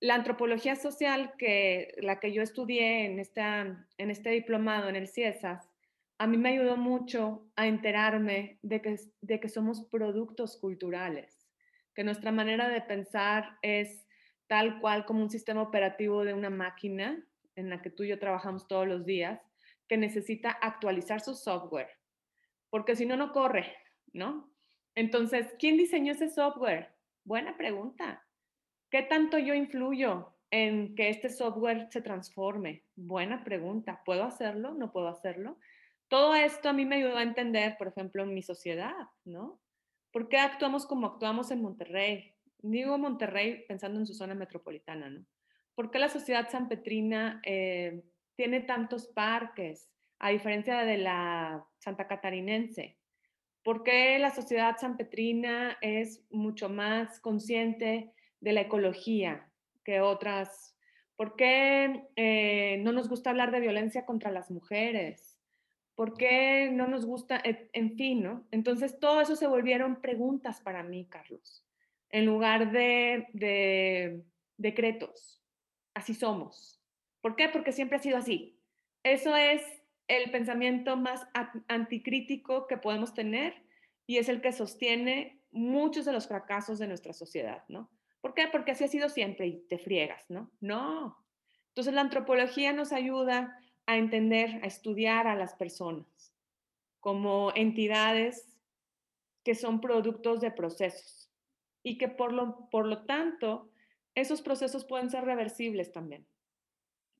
la 0.00 0.14
antropología 0.14 0.76
social, 0.76 1.34
que 1.38 1.94
la 1.98 2.20
que 2.20 2.32
yo 2.32 2.42
estudié 2.42 3.06
en, 3.06 3.18
esta, 3.18 3.86
en 3.98 4.10
este 4.10 4.30
diplomado 4.30 4.88
en 4.88 4.96
el 4.96 5.08
CIESAS, 5.08 5.68
a 6.18 6.26
mí 6.26 6.36
me 6.36 6.50
ayudó 6.50 6.76
mucho 6.76 7.46
a 7.56 7.66
enterarme 7.66 8.58
de 8.62 8.80
que, 8.80 8.96
de 9.20 9.40
que 9.40 9.48
somos 9.48 9.84
productos 9.90 10.56
culturales, 10.56 11.46
que 11.94 12.04
nuestra 12.04 12.32
manera 12.32 12.68
de 12.68 12.80
pensar 12.80 13.58
es 13.62 14.06
tal 14.46 14.80
cual 14.80 15.04
como 15.04 15.22
un 15.22 15.30
sistema 15.30 15.62
operativo 15.62 16.24
de 16.24 16.34
una 16.34 16.50
máquina 16.50 17.22
en 17.54 17.70
la 17.70 17.82
que 17.82 17.90
tú 17.90 18.04
y 18.04 18.08
yo 18.08 18.18
trabajamos 18.18 18.68
todos 18.68 18.86
los 18.86 19.04
días, 19.04 19.40
que 19.88 19.96
necesita 19.96 20.50
actualizar 20.50 21.20
su 21.20 21.34
software, 21.34 21.90
porque 22.70 22.96
si 22.96 23.06
no, 23.06 23.16
no 23.16 23.32
corre, 23.32 23.76
¿no? 24.12 24.50
Entonces, 24.96 25.54
¿quién 25.58 25.76
diseñó 25.76 26.12
ese 26.12 26.30
software? 26.30 26.94
Buena 27.22 27.56
pregunta. 27.56 28.26
¿Qué 28.90 29.02
tanto 29.02 29.38
yo 29.38 29.52
influyo 29.52 30.34
en 30.50 30.94
que 30.94 31.10
este 31.10 31.28
software 31.28 31.88
se 31.90 32.00
transforme? 32.00 32.84
Buena 32.96 33.44
pregunta. 33.44 34.02
¿Puedo 34.06 34.24
hacerlo? 34.24 34.72
¿No 34.72 34.92
puedo 34.92 35.08
hacerlo? 35.08 35.58
Todo 36.08 36.34
esto 36.34 36.70
a 36.70 36.72
mí 36.72 36.86
me 36.86 36.96
ayudó 36.96 37.18
a 37.18 37.22
entender, 37.22 37.76
por 37.76 37.88
ejemplo, 37.88 38.22
en 38.22 38.32
mi 38.32 38.42
sociedad, 38.42 38.94
¿no? 39.24 39.60
¿Por 40.12 40.30
qué 40.30 40.38
actuamos 40.38 40.86
como 40.86 41.08
actuamos 41.08 41.50
en 41.50 41.60
Monterrey? 41.60 42.34
Digo 42.58 42.96
Monterrey 42.96 43.66
pensando 43.68 44.00
en 44.00 44.06
su 44.06 44.14
zona 44.14 44.34
metropolitana, 44.34 45.10
¿no? 45.10 45.26
¿Por 45.74 45.90
qué 45.90 45.98
la 45.98 46.08
sociedad 46.08 46.48
sanpetrina 46.48 47.42
eh, 47.44 48.02
tiene 48.34 48.60
tantos 48.60 49.08
parques, 49.08 49.90
a 50.18 50.30
diferencia 50.30 50.84
de 50.84 50.96
la 50.96 51.66
santa 51.80 52.06
catarinense? 52.06 52.95
¿Por 53.66 53.82
qué 53.82 54.16
la 54.20 54.30
sociedad 54.30 54.76
sanpetrina 54.78 55.76
es 55.80 56.24
mucho 56.30 56.68
más 56.68 57.18
consciente 57.18 58.12
de 58.40 58.52
la 58.52 58.60
ecología 58.60 59.50
que 59.82 60.00
otras? 60.00 60.76
¿Por 61.16 61.34
qué 61.34 62.04
eh, 62.14 62.78
no 62.84 62.92
nos 62.92 63.08
gusta 63.08 63.30
hablar 63.30 63.50
de 63.50 63.58
violencia 63.58 64.06
contra 64.06 64.30
las 64.30 64.52
mujeres? 64.52 65.36
¿Por 65.96 66.16
qué 66.16 66.70
no 66.72 66.86
nos 66.86 67.06
gusta? 67.06 67.42
En 67.42 67.96
fin, 67.96 68.22
¿no? 68.22 68.46
Entonces, 68.52 69.00
todo 69.00 69.20
eso 69.20 69.34
se 69.34 69.48
volvieron 69.48 70.00
preguntas 70.00 70.60
para 70.60 70.84
mí, 70.84 71.08
Carlos, 71.08 71.66
en 72.10 72.24
lugar 72.24 72.70
de, 72.70 74.22
decretos. 74.58 75.42
Así 75.92 76.14
somos. 76.14 76.80
¿Por 77.20 77.34
qué? 77.34 77.48
Porque 77.48 77.72
siempre 77.72 77.96
ha 77.96 78.00
sido 78.00 78.16
así. 78.16 78.60
Eso 79.02 79.34
es 79.34 79.60
el 80.08 80.30
pensamiento 80.30 80.96
más 80.96 81.26
anticrítico 81.68 82.66
que 82.66 82.76
podemos 82.76 83.14
tener 83.14 83.54
y 84.06 84.18
es 84.18 84.28
el 84.28 84.40
que 84.40 84.52
sostiene 84.52 85.40
muchos 85.50 86.04
de 86.04 86.12
los 86.12 86.28
fracasos 86.28 86.78
de 86.78 86.86
nuestra 86.86 87.12
sociedad, 87.12 87.64
¿no? 87.68 87.90
¿Por 88.20 88.34
qué? 88.34 88.48
Porque 88.48 88.72
así 88.72 88.84
ha 88.84 88.88
sido 88.88 89.08
siempre 89.08 89.46
y 89.46 89.58
te 89.68 89.78
friegas, 89.78 90.28
¿no? 90.30 90.50
No. 90.60 91.24
Entonces 91.68 91.94
la 91.94 92.00
antropología 92.00 92.72
nos 92.72 92.92
ayuda 92.92 93.60
a 93.86 93.96
entender, 93.96 94.60
a 94.62 94.66
estudiar 94.66 95.26
a 95.26 95.36
las 95.36 95.54
personas 95.54 96.34
como 97.00 97.52
entidades 97.54 98.56
que 99.44 99.54
son 99.54 99.80
productos 99.80 100.40
de 100.40 100.50
procesos 100.50 101.30
y 101.82 101.98
que 101.98 102.08
por 102.08 102.32
lo, 102.32 102.68
por 102.70 102.86
lo 102.86 103.04
tanto 103.04 103.70
esos 104.16 104.42
procesos 104.42 104.84
pueden 104.84 105.08
ser 105.08 105.24
reversibles 105.24 105.92
también. 105.92 106.26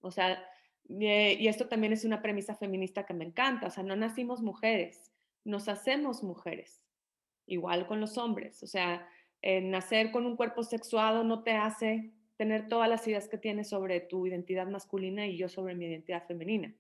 O 0.01 0.11
sea, 0.11 0.43
y 0.89 1.49
esto 1.49 1.69
también 1.69 1.93
es 1.93 2.05
una 2.05 2.23
premisa 2.23 2.55
feminista 2.57 3.05
que 3.05 3.15
me 3.15 3.25
encanta, 3.25 3.67
o 3.67 3.71
sea, 3.71 3.83
no 3.83 3.97
nacimos 3.97 4.43
mujeres, 4.43 5.13
nos 5.45 5.69
hacemos 5.69 6.23
mujeres, 6.23 6.85
igual 7.47 7.87
con 7.87 8.01
los 8.01 8.19
hombres, 8.19 8.63
o 8.63 8.67
sea, 8.67 9.09
nacer 9.43 10.11
con 10.11 10.27
un 10.27 10.37
cuerpo 10.37 10.63
sexuado 10.63 11.25
no 11.25 11.43
te 11.43 11.53
hace 11.53 12.13
tener 12.37 12.69
todas 12.69 12.89
las 12.89 13.07
ideas 13.07 13.29
que 13.29 13.39
tienes 13.39 13.69
sobre 13.69 14.01
tu 14.01 14.27
identidad 14.27 14.67
masculina 14.67 15.27
y 15.27 15.37
yo 15.37 15.49
sobre 15.49 15.75
mi 15.75 15.87
identidad 15.87 16.27
femenina. 16.27 16.75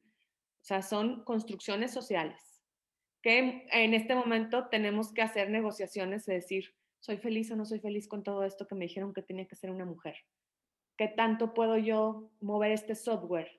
O 0.60 0.64
sea, 0.64 0.82
son 0.82 1.24
construcciones 1.24 1.92
sociales 1.92 2.56
que 3.22 3.66
en 3.72 3.94
este 3.94 4.14
momento 4.14 4.68
tenemos 4.68 5.12
que 5.12 5.22
hacer 5.22 5.50
negociaciones 5.50 6.26
de 6.26 6.34
decir, 6.34 6.74
soy 7.00 7.16
feliz 7.16 7.50
o 7.50 7.56
no 7.56 7.64
soy 7.64 7.80
feliz 7.80 8.06
con 8.06 8.22
todo 8.22 8.44
esto 8.44 8.68
que 8.68 8.74
me 8.74 8.84
dijeron 8.84 9.12
que 9.12 9.22
tenía 9.22 9.48
que 9.48 9.56
ser 9.56 9.70
una 9.70 9.84
mujer. 9.84 10.16
¿Qué 10.96 11.08
tanto 11.08 11.52
puedo 11.52 11.76
yo 11.76 12.30
mover 12.40 12.72
este 12.72 12.94
software 12.94 13.50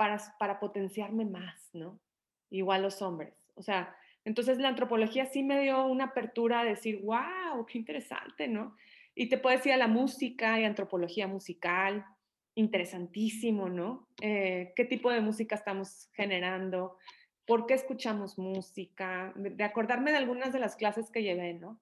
para, 0.00 0.18
para 0.38 0.58
potenciarme 0.58 1.26
más, 1.26 1.68
no? 1.74 2.00
Igual 2.48 2.80
los 2.80 3.02
hombres. 3.02 3.34
O 3.54 3.60
sea, 3.60 3.94
entonces 4.24 4.56
la 4.56 4.68
antropología 4.68 5.26
sí 5.26 5.42
me 5.42 5.60
dio 5.60 5.84
una 5.84 6.04
apertura 6.04 6.60
a 6.60 6.64
decir, 6.64 7.02
wow, 7.02 7.66
qué 7.66 7.76
interesante, 7.76 8.48
¿no? 8.48 8.74
Y 9.14 9.28
te 9.28 9.36
puedes 9.36 9.66
ir 9.66 9.74
a 9.74 9.76
la 9.76 9.88
música 9.88 10.58
y 10.58 10.64
antropología 10.64 11.26
musical, 11.26 12.06
interesantísimo, 12.54 13.68
¿no? 13.68 14.08
Eh, 14.22 14.72
¿Qué 14.74 14.86
tipo 14.86 15.10
de 15.10 15.20
música 15.20 15.54
estamos 15.54 16.08
generando? 16.14 16.96
¿Por 17.44 17.66
qué 17.66 17.74
escuchamos 17.74 18.38
música? 18.38 19.34
De 19.36 19.64
acordarme 19.64 20.12
de 20.12 20.16
algunas 20.16 20.50
de 20.54 20.60
las 20.60 20.76
clases 20.76 21.10
que 21.10 21.22
llevé, 21.22 21.52
¿no? 21.52 21.78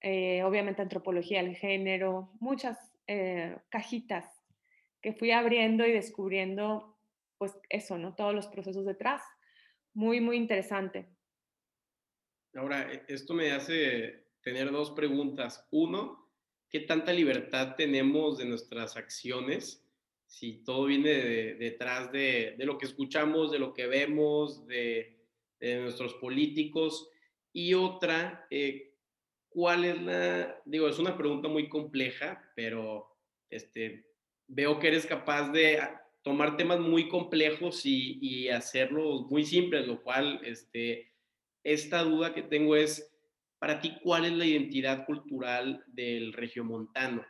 Eh, 0.00 0.42
obviamente 0.42 0.82
antropología 0.82 1.40
del 1.44 1.54
género, 1.54 2.32
muchas 2.40 2.92
eh, 3.06 3.56
cajitas 3.68 4.42
que 5.00 5.12
fui 5.12 5.30
abriendo 5.30 5.86
y 5.86 5.92
descubriendo, 5.92 6.91
pues 7.42 7.58
eso, 7.70 7.98
¿no? 7.98 8.14
Todos 8.14 8.32
los 8.32 8.46
procesos 8.46 8.86
detrás. 8.86 9.20
Muy, 9.94 10.20
muy 10.20 10.36
interesante. 10.36 11.08
Ahora, 12.54 12.88
e, 12.92 13.02
esto 13.08 13.34
me 13.34 13.50
hace 13.50 14.28
tener 14.42 14.70
dos 14.70 14.92
preguntas. 14.92 15.66
Uno, 15.72 16.30
qué 16.70 16.78
tanta 16.78 17.12
libertad 17.12 17.74
tenemos 17.74 18.38
de 18.38 18.44
nuestras 18.44 18.96
acciones, 18.96 19.84
si 20.24 20.62
todo 20.62 20.84
viene 20.84 21.10
detrás 21.54 22.12
de, 22.12 22.54
lo 22.58 22.78
que 22.78 22.86
escuchamos, 22.86 23.50
de 23.50 23.58
lo 23.58 23.74
que 23.74 23.88
vemos, 23.88 24.64
de, 24.68 25.18
nuestros 25.60 26.14
políticos. 26.14 27.10
Y 27.52 27.74
otra, 27.74 28.46
eh, 28.50 28.94
¿cuál 29.48 29.84
es 29.84 30.00
la, 30.00 30.62
digo, 30.64 30.86
es 30.86 31.00
una 31.00 31.18
pregunta 31.18 31.48
muy 31.48 31.68
compleja, 31.68 32.52
pero 32.54 33.16
este, 33.50 34.12
veo 34.46 34.78
que 34.78 34.86
eres 34.86 35.06
capaz 35.06 35.50
de 35.50 35.80
tomar 36.22 36.56
temas 36.56 36.80
muy 36.80 37.08
complejos 37.08 37.84
y, 37.84 38.18
y 38.20 38.48
hacerlos 38.48 39.22
muy 39.30 39.44
simples, 39.44 39.86
lo 39.86 40.02
cual, 40.02 40.40
este, 40.44 41.12
esta 41.64 42.02
duda 42.02 42.34
que 42.34 42.42
tengo 42.42 42.76
es, 42.76 43.12
para 43.58 43.80
ti, 43.80 43.96
¿cuál 44.02 44.24
es 44.24 44.32
la 44.32 44.46
identidad 44.46 45.06
cultural 45.06 45.84
del 45.86 46.32
regiomontano? 46.32 47.24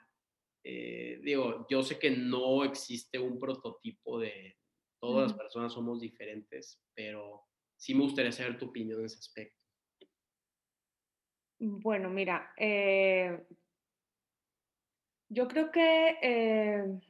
Eh, 0.64 1.20
digo, 1.22 1.66
yo 1.68 1.82
sé 1.82 1.98
que 1.98 2.10
no 2.10 2.64
existe 2.64 3.18
un 3.18 3.38
prototipo 3.38 4.20
de 4.20 4.56
todas 5.00 5.30
las 5.30 5.38
personas 5.38 5.72
somos 5.72 6.00
diferentes, 6.00 6.80
pero 6.94 7.42
sí 7.76 7.94
me 7.94 8.04
gustaría 8.04 8.32
saber 8.32 8.58
tu 8.58 8.66
opinión 8.66 9.00
en 9.00 9.06
ese 9.06 9.18
aspecto. 9.18 9.58
Bueno, 11.58 12.10
mira, 12.10 12.52
eh, 12.56 13.44
yo 15.28 15.48
creo 15.48 15.70
que 15.70 16.18
eh, 16.22 17.00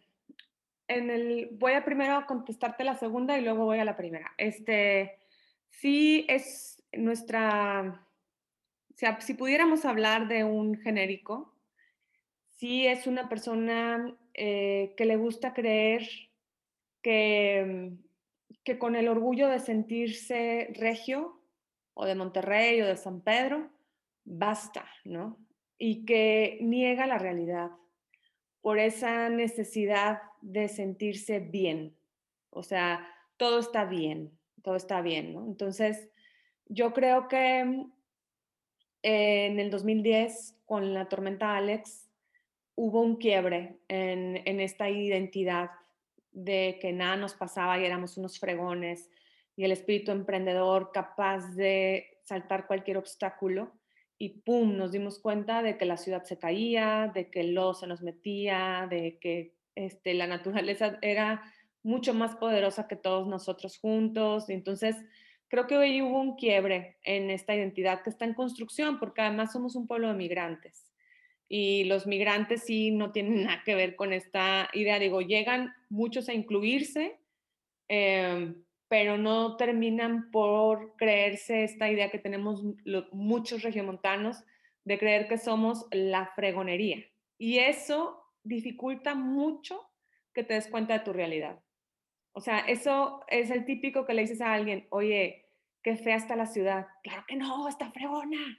en 0.89 1.11
el, 1.11 1.49
voy 1.53 1.73
a 1.73 1.85
primero 1.85 2.25
contestarte 2.27 2.85
la 2.85 2.97
segunda 2.97 3.39
y 3.39 3.43
luego 3.43 3.65
voy 3.65 3.79
a 3.79 3.85
la 3.85 3.97
primera. 3.97 4.33
Este, 4.37 5.19
sí 5.71 6.27
es 6.29 6.83
nuestra 6.93 8.07
sea, 9.03 9.21
si 9.21 9.35
pudiéramos 9.35 9.85
hablar 9.85 10.29
de 10.29 10.45
un 10.45 10.77
genérico, 10.77 11.53
sí 12.51 12.87
es 12.87 13.09
una 13.09 13.29
persona 13.29 14.17
eh, 14.33 14.95
que 14.97 15.05
le 15.07 15.17
gusta 15.17 15.53
creer 15.53 16.09
que, 17.03 17.97
que 18.63 18.79
con 18.79 18.95
el 18.95 19.09
orgullo 19.09 19.49
de 19.49 19.59
sentirse 19.59 20.69
regio 20.75 21.43
o 21.95 22.07
de 22.07 22.15
Monterrey 22.15 22.81
o 22.81 22.87
de 22.87 22.97
San 22.97 23.23
Pedro, 23.23 23.71
basta, 24.25 24.89
¿no? 25.05 25.37
Y 25.79 26.05
que 26.05 26.59
niega 26.61 27.09
la 27.09 27.19
realidad 27.19 27.71
por 28.63 28.79
esa 28.79 29.29
necesidad 29.29 30.23
de 30.41 30.69
sentirse 30.69 31.41
bien. 31.41 31.97
O 32.51 32.63
sea, 32.63 33.07
todo 33.37 33.59
está 33.59 33.85
bien, 33.85 34.39
todo 34.63 34.77
está 34.77 35.03
bien. 35.03 35.37
Entonces, 35.37 36.09
yo 36.67 36.93
creo 36.93 37.29
que 37.29 37.87
en 39.03 39.61
el 39.61 39.71
2010, 39.71 40.57
con 40.65 40.95
la 40.95 41.09
tormenta 41.09 41.57
Alex, 41.57 42.09
hubo 42.75 43.03
un 43.03 43.17
quiebre 43.17 43.81
en, 43.89 44.61
esta 44.61 44.89
identidad 44.89 45.71
de 46.31 46.79
que 46.81 46.93
nada 46.93 47.17
nos 47.17 47.35
pasaba 47.35 47.79
y 47.79 47.85
éramos 47.85 48.17
unos 48.17 48.39
fregones 48.39 49.11
y 49.57 49.65
el 49.65 49.73
espíritu 49.73 50.13
emprendedor 50.13 50.93
capaz 50.93 51.55
de 51.55 52.19
saltar 52.23 52.67
cualquier 52.67 52.97
obstáculo 52.97 53.73
y 54.23 54.29
pum, 54.29 54.77
nos 54.77 54.93
dimos 54.93 55.19
cuenta 55.19 55.65
de 55.65 55.77
que 55.77 55.85
la 55.85 55.97
ciudad 55.97 56.23
se 56.23 56.39
caía, 56.39 57.11
de 57.13 57.29
que 57.29 57.41
el 57.41 57.55
lodo 57.55 57.75
se 57.75 57.89
nos 57.89 58.03
metía, 58.03 58.87
de 58.89 59.19
que 59.21 59.57
este, 59.75 60.15
la 60.15 60.29
naturaleza 60.29 60.97
era 61.03 61.43
mucho 61.83 62.15
más 62.15 62.37
poderosa 62.37 62.87
que 62.87 62.95
todos 62.95 63.27
nosotros 63.27 63.79
juntos. 63.79 64.49
Entonces 64.49 64.95
creo 65.49 65.67
que 65.67 65.77
hoy 65.77 66.03
hubo 66.03 66.21
un 66.21 66.37
quiebre 66.37 66.99
en 67.03 67.31
esta 67.31 67.57
identidad 67.57 68.03
que 68.03 68.11
está 68.11 68.25
en 68.25 68.35
construcción, 68.35 69.01
porque 69.01 69.23
además 69.23 69.53
somos 69.53 69.75
un 69.75 69.89
pueblo 69.89 70.07
de 70.07 70.15
migrantes. 70.15 70.93
y 71.49 71.83
los 71.85 72.07
migrantes 72.07 72.63
sí 72.63 72.93
no 72.93 73.11
tienen 73.11 73.43
nada 73.47 73.63
que 73.65 73.75
ver 73.75 73.97
con 73.97 74.13
esta 74.13 74.71
idea. 74.73 75.01
Digo, 75.01 75.21
llegan 75.21 75.75
muchos 75.89 76.29
a 76.29 76.33
incluirse, 76.33 77.19
em, 77.89 78.63
pero 78.93 79.17
no 79.17 79.57
terminan 79.57 80.31
por 80.31 80.97
creerse 80.97 81.65
esta 81.65 81.91
idea 81.91 82.11
que 82.11 82.19
tenemos 82.19 82.63
muchos 83.11 83.63
regiomontanos 83.63 84.45
de 84.85 84.99
creer 84.99 85.29
que 85.29 85.39
somos 85.39 85.87
la 85.93 86.27
fregonería. 86.37 87.03
Y 87.39 87.57
eso 87.57 88.23
dificulta 88.43 89.15
mucho 89.15 89.81
que 90.35 90.45
te 90.45 90.53
des 90.53 90.69
cuenta 90.69 90.93
de 90.93 91.05
tu 91.07 91.15
realidad. 91.15 91.59
O 92.33 92.43
sea, 92.43 92.59
eso 92.59 93.25
es 93.29 93.51
el 93.51 93.65
típico 93.65 94.05
que 94.05 94.13
le 94.13 94.21
dices 94.21 94.43
a 94.43 94.53
alguien, 94.53 94.87
oye, 94.91 95.49
qué 95.83 95.97
fea 95.97 96.17
está 96.17 96.37
la 96.37 96.45
ciudad. 96.45 96.87
Claro 97.03 97.25
que 97.27 97.37
no, 97.37 97.69
está 97.69 97.91
fregona. 97.93 98.59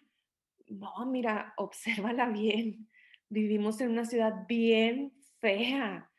No, 0.65 1.05
mira, 1.05 1.53
obsérvala 1.57 2.29
bien. 2.29 2.89
Vivimos 3.29 3.79
en 3.81 3.91
una 3.91 4.05
ciudad 4.05 4.47
bien 4.47 5.13
fea. 5.39 6.09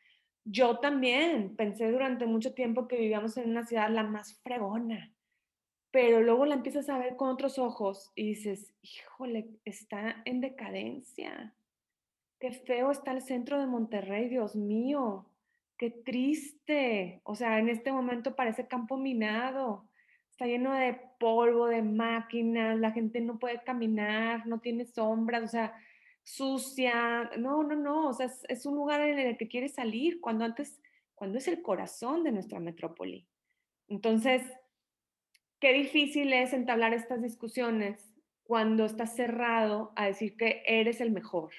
Yo 0.45 0.77
también 0.77 1.55
pensé 1.55 1.91
durante 1.91 2.27
mucho 2.27 2.53
tiempo 2.53 2.87
que 2.87 2.97
vivíamos 2.97 3.35
en 3.37 3.49
una 3.49 3.65
ciudad 3.65 3.89
la 3.89 4.03
más 4.03 4.39
fregona, 4.43 5.11
pero 5.89 6.21
luego 6.21 6.45
la 6.45 6.53
empiezas 6.53 6.87
a 6.87 6.99
ver 6.99 7.15
con 7.15 7.29
otros 7.29 7.57
ojos 7.57 8.11
y 8.13 8.27
dices, 8.27 8.71
híjole, 8.83 9.49
está 9.65 10.21
en 10.25 10.41
decadencia. 10.41 11.55
Qué 12.39 12.51
feo 12.51 12.91
está 12.91 13.11
el 13.11 13.23
centro 13.23 13.59
de 13.59 13.65
Monterrey, 13.65 14.29
Dios 14.29 14.55
mío. 14.55 15.25
Qué 15.77 15.89
triste. 15.89 17.21
O 17.23 17.33
sea, 17.33 17.57
en 17.57 17.69
este 17.69 17.91
momento 17.91 18.35
parece 18.35 18.67
campo 18.67 18.97
minado. 18.97 19.89
Está 20.29 20.45
lleno 20.45 20.73
de 20.73 20.99
polvo, 21.19 21.67
de 21.67 21.81
máquinas, 21.81 22.77
la 22.77 22.91
gente 22.91 23.19
no 23.21 23.39
puede 23.39 23.63
caminar, 23.63 24.45
no 24.45 24.59
tiene 24.59 24.85
sombras, 24.85 25.43
o 25.43 25.47
sea, 25.47 25.73
sucia. 26.25 27.29
No, 27.37 27.63
no, 27.63 27.75
no. 27.75 28.09
O 28.09 28.13
sea, 28.13 28.29
es, 28.49 28.65
un 28.65 28.75
lugar 28.75 28.99
en 29.01 29.19
el 29.19 29.37
que 29.37 29.47
quieres 29.47 29.75
salir 29.75 30.19
cuando 30.19 30.43
antes, 30.43 30.81
cuando 31.13 31.37
es 31.37 31.47
el 31.47 31.61
corazón 31.61 32.23
de 32.23 32.33
nuestra 32.33 32.59
metrópoli. 32.59 33.25
Entonces, 33.87 34.41
qué 35.59 35.71
difícil 35.71 36.33
es 36.33 36.51
entablar 36.51 36.93
estas 36.93 37.21
discusiones 37.21 38.11
cuando 38.43 38.85
estás 38.85 39.15
cerrado 39.15 39.93
a 39.95 40.07
decir 40.07 40.35
que 40.35 40.63
eres 40.65 40.99
el 40.99 41.11
mejor 41.11 41.51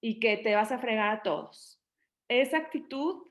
y 0.00 0.18
que 0.18 0.36
te 0.38 0.54
vas 0.54 0.72
a 0.72 0.78
fregar 0.78 1.08
a 1.08 1.22
todos. 1.22 1.80
Esa 2.28 2.56
actitud 2.56 3.26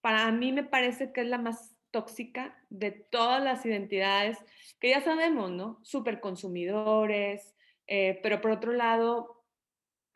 para 0.00 0.30
mí 0.32 0.52
me 0.52 0.64
parece 0.64 1.12
que 1.12 1.20
es 1.20 1.26
la 1.26 1.38
más 1.38 1.76
tóxica 1.90 2.58
de 2.70 2.90
todas 2.90 3.42
las 3.42 3.64
identidades 3.64 4.38
que 4.78 4.90
ya 4.90 5.00
sabemos, 5.00 5.50
¿no? 5.50 5.78
Super 5.82 6.20
consumidores, 6.20 7.54
eh, 7.86 8.20
pero 8.22 8.40
por 8.40 8.50
otro 8.50 8.72
lado, 8.72 9.37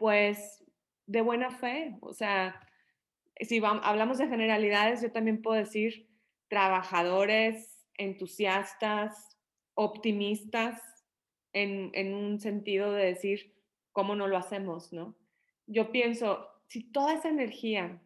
pues 0.03 0.65
de 1.07 1.21
buena 1.21 1.53
fe, 1.53 1.97
o 2.01 2.13
sea, 2.13 2.61
si 3.39 3.63
hablamos 3.65 4.19
de 4.19 4.27
generalidades, 4.27 5.01
yo 5.01 5.13
también 5.13 5.43
puedo 5.43 5.57
decir 5.57 6.09
trabajadores, 6.49 7.87
entusiastas, 7.95 9.39
optimistas, 9.75 10.83
en, 11.53 12.15
un 12.15 12.41
sentido 12.41 12.91
de 12.91 13.05
decir, 13.05 13.55
¿cómo 13.93 14.17
no 14.17 14.27
lo 14.27 14.37
hacemos, 14.37 14.93
no? 14.93 15.17
Yo 15.69 15.93
pienso, 15.93 16.49
si 16.67 16.83
toda 16.83 17.15
esa 17.15 17.29
energía 17.29 18.03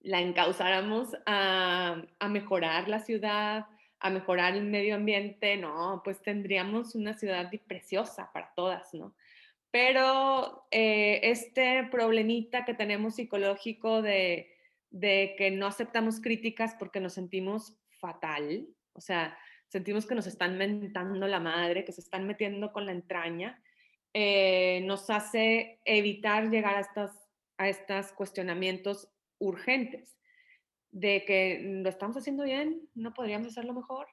la 0.00 0.22
encauzáramos 0.22 1.14
a, 1.26 2.02
mejorar 2.30 2.88
la 2.88 3.00
ciudad, 3.00 3.66
a 4.00 4.08
mejorar 4.08 4.56
el 4.56 4.64
medio 4.64 4.94
ambiente, 4.94 5.58
no, 5.58 6.00
pues 6.02 6.22
tendríamos 6.22 6.94
una 6.94 7.12
ciudad 7.12 7.50
preciosa 7.66 8.30
para 8.32 8.54
todas, 8.54 8.94
¿no? 8.94 9.14
Pero 9.74 10.68
eh, 10.70 11.18
este 11.24 11.82
problemita 11.90 12.64
que 12.64 12.74
tenemos 12.74 13.16
psicológico 13.16 14.02
de, 14.02 14.54
que 14.92 15.50
no 15.50 15.66
aceptamos 15.66 16.20
críticas 16.20 16.76
porque 16.78 17.00
nos 17.00 17.14
sentimos 17.14 17.76
fatal, 17.98 18.68
o 18.92 19.00
sea, 19.00 19.36
sentimos 19.66 20.06
que 20.06 20.14
nos 20.14 20.28
están 20.28 20.56
mentando 20.58 21.26
la 21.26 21.40
madre, 21.40 21.84
que 21.84 21.90
se 21.90 22.02
están 22.02 22.24
metiendo 22.24 22.72
con 22.72 22.86
la 22.86 22.92
entraña, 22.92 23.60
eh, 24.12 24.80
nos 24.84 25.10
hace 25.10 25.80
evitar 25.84 26.50
llegar 26.50 26.76
a 26.76 26.80
estos 26.80 27.10
a 27.58 27.68
estos 27.68 28.12
cuestionamientos 28.12 29.12
urgentes 29.38 30.16
de 30.92 31.24
que 31.24 31.60
lo 31.82 31.88
estamos 31.88 32.16
haciendo 32.16 32.44
bien, 32.44 32.88
no 32.94 33.12
podríamos 33.12 33.48
hacerlo 33.48 33.74
mejor. 33.74 34.06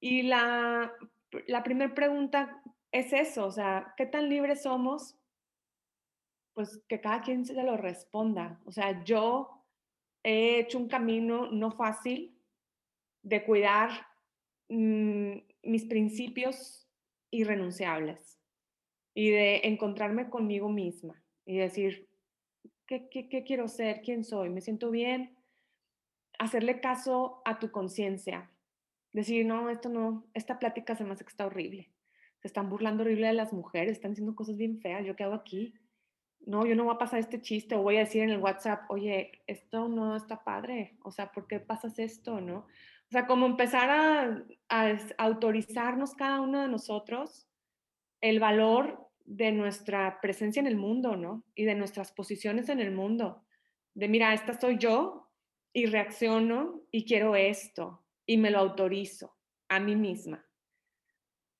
Y 0.00 0.20
la, 0.24 0.92
la 1.46 1.62
primera 1.62 1.94
pregunta 1.94 2.62
es 2.92 3.12
eso, 3.12 3.46
o 3.46 3.50
sea, 3.50 3.94
¿qué 3.96 4.06
tan 4.06 4.28
libres 4.28 4.62
somos? 4.62 5.18
Pues 6.54 6.82
que 6.88 7.00
cada 7.00 7.22
quien 7.22 7.44
se 7.44 7.54
lo 7.54 7.76
responda. 7.76 8.60
O 8.66 8.72
sea, 8.72 9.02
yo 9.04 9.64
he 10.22 10.60
hecho 10.60 10.78
un 10.78 10.88
camino 10.88 11.50
no 11.50 11.72
fácil 11.72 12.38
de 13.22 13.44
cuidar 13.44 13.90
mm, 14.68 15.38
mis 15.62 15.84
principios 15.86 16.86
irrenunciables 17.30 18.38
y 19.14 19.30
de 19.30 19.62
encontrarme 19.64 20.28
conmigo 20.28 20.68
misma 20.68 21.22
y 21.46 21.56
decir, 21.56 22.12
¿Qué, 22.86 23.44
quiero 23.46 23.68
ser? 23.68 24.02
¿Quién 24.02 24.24
soy? 24.24 24.50
¿Me 24.50 24.60
siento 24.60 24.90
bien? 24.90 25.34
Hacerle 26.38 26.80
caso 26.80 27.40
a 27.44 27.58
tu 27.58 27.70
conciencia. 27.70 28.50
Decir, 29.12 29.46
no, 29.46 29.70
esto 29.70 29.88
no, 29.88 30.26
esta 30.34 30.58
plática 30.58 30.94
se 30.94 31.04
me 31.04 31.12
hace 31.12 31.24
que 31.24 31.30
está 31.30 31.46
horrible. 31.46 31.90
Se 32.42 32.48
están 32.48 32.68
burlando 32.68 33.02
horrible 33.02 33.28
de 33.28 33.32
las 33.32 33.52
mujeres, 33.52 33.92
están 33.92 34.10
diciendo 34.10 34.34
cosas 34.34 34.56
bien 34.56 34.80
feas. 34.80 35.06
¿Yo 35.06 35.16
qué 35.16 35.24
hago 35.24 35.34
aquí? 35.34 35.74
No, 36.40 36.66
yo 36.66 36.74
no 36.74 36.84
voy 36.84 36.94
a 36.94 36.98
pasar 36.98 37.20
este 37.20 37.40
chiste 37.40 37.76
o 37.76 37.82
voy 37.82 37.96
a 37.96 38.00
decir 38.00 38.22
en 38.22 38.30
el 38.30 38.40
WhatsApp, 38.40 38.90
oye, 38.90 39.42
esto 39.46 39.88
no 39.88 40.16
está 40.16 40.42
padre. 40.42 40.98
O 41.04 41.12
sea, 41.12 41.30
¿por 41.30 41.46
qué 41.46 41.60
pasas 41.60 42.00
esto? 42.00 42.40
¿No? 42.40 42.58
O 42.58 43.10
sea, 43.12 43.26
como 43.26 43.46
empezar 43.46 43.90
a, 43.90 44.44
a 44.68 44.98
autorizarnos 45.18 46.14
cada 46.14 46.40
uno 46.40 46.62
de 46.62 46.68
nosotros 46.68 47.46
el 48.20 48.40
valor 48.40 49.08
de 49.24 49.52
nuestra 49.52 50.20
presencia 50.20 50.60
en 50.60 50.66
el 50.66 50.76
mundo, 50.76 51.16
¿no? 51.16 51.44
Y 51.54 51.64
de 51.64 51.74
nuestras 51.74 52.12
posiciones 52.12 52.68
en 52.68 52.80
el 52.80 52.90
mundo. 52.90 53.44
De, 53.94 54.08
mira, 54.08 54.34
esta 54.34 54.58
soy 54.58 54.78
yo 54.78 55.30
y 55.72 55.86
reacciono 55.86 56.82
y 56.90 57.04
quiero 57.04 57.36
esto 57.36 58.04
y 58.26 58.36
me 58.36 58.50
lo 58.50 58.58
autorizo 58.58 59.36
a 59.68 59.80
mí 59.80 59.96
misma. 59.96 60.44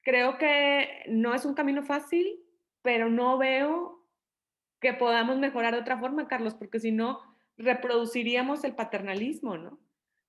Creo 0.03 0.39
que 0.39 1.05
no 1.09 1.35
es 1.35 1.45
un 1.45 1.55
camino 1.55 1.83
fácil, 1.83 2.41
pero 2.83 3.09
no 3.09 3.39
veo 3.39 4.05
que 4.81 4.93
podamos 4.93 5.39
mejorar 5.39 5.75
de 5.75 5.81
otra 5.81 5.99
forma, 5.99 6.29
Carlos, 6.29 6.55
porque 6.55 6.81
si 6.81 6.91
no, 6.91 7.21
reproduciríamos 7.57 8.65
el 8.65 8.75
paternalismo, 8.75 9.57
¿no? 9.57 9.79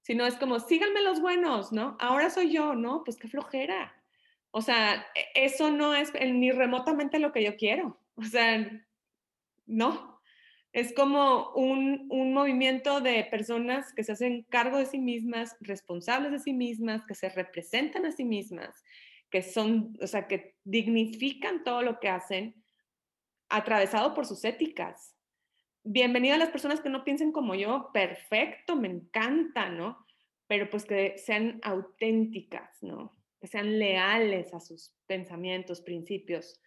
Si 0.01 0.15
no, 0.15 0.25
es 0.25 0.35
como, 0.35 0.59
síganme 0.59 1.01
los 1.01 1.21
buenos, 1.21 1.71
¿no? 1.71 1.97
Ahora 1.99 2.29
soy 2.29 2.51
yo, 2.51 2.75
¿no? 2.75 3.03
Pues 3.03 3.17
qué 3.17 3.27
flojera. 3.27 3.95
O 4.51 4.61
sea, 4.61 5.05
e, 5.15 5.45
eso 5.45 5.71
no 5.71 5.95
es 5.95 6.13
ni 6.13 6.51
remotamente 6.51 7.19
lo 7.19 7.31
que 7.31 7.43
yo 7.43 7.55
quiero. 7.55 7.99
O 8.15 8.23
sea, 8.23 8.69
no. 9.65 10.21
Es 10.73 10.93
como 10.93 11.51
un, 11.53 12.07
movimiento 12.33 12.99
de 12.99 13.23
personas 13.25 13.93
que 13.93 14.03
se 14.03 14.11
hacen 14.11 14.43
cargo 14.49 14.77
de 14.77 14.87
sí 14.87 14.97
mismas, 14.97 15.55
responsables 15.61 16.31
de 16.31 16.39
sí 16.39 16.53
mismas, 16.53 17.05
que 17.05 17.15
se 17.15 17.29
representan 17.29 18.05
a 18.05 18.11
sí 18.11 18.25
mismas, 18.25 18.83
que 19.33 19.41
son, 19.41 19.97
o 19.99 20.05
sea, 20.05 20.27
que 20.27 20.59
dignifican 20.63 21.63
todo 21.63 21.81
lo 21.81 21.99
que 21.99 22.07
hacen, 22.07 22.63
atravesado 23.49 24.13
por 24.13 24.27
sus 24.27 24.45
éticas. 24.45 25.17
Bienvenida 25.83 26.35
a 26.35 26.37
las 26.37 26.51
personas 26.51 26.81
que 26.81 26.89
no 26.89 27.03
piensen 27.03 27.31
como 27.31 27.55
yo, 27.55 27.89
perfecto, 27.91 28.75
me 28.75 28.89
encanta, 28.89 29.69
¿no? 29.69 30.05
Pero 30.45 30.69
pues 30.69 30.85
que 30.85 31.17
sean 31.17 31.59
auténticas, 31.63 32.83
¿no? 32.83 33.17
que 33.41 33.47
sean 33.47 33.79
leales 33.79 34.53
a 34.53 34.59
sus 34.59 34.93
pensamientos, 35.07 35.81
principios, 35.81 36.61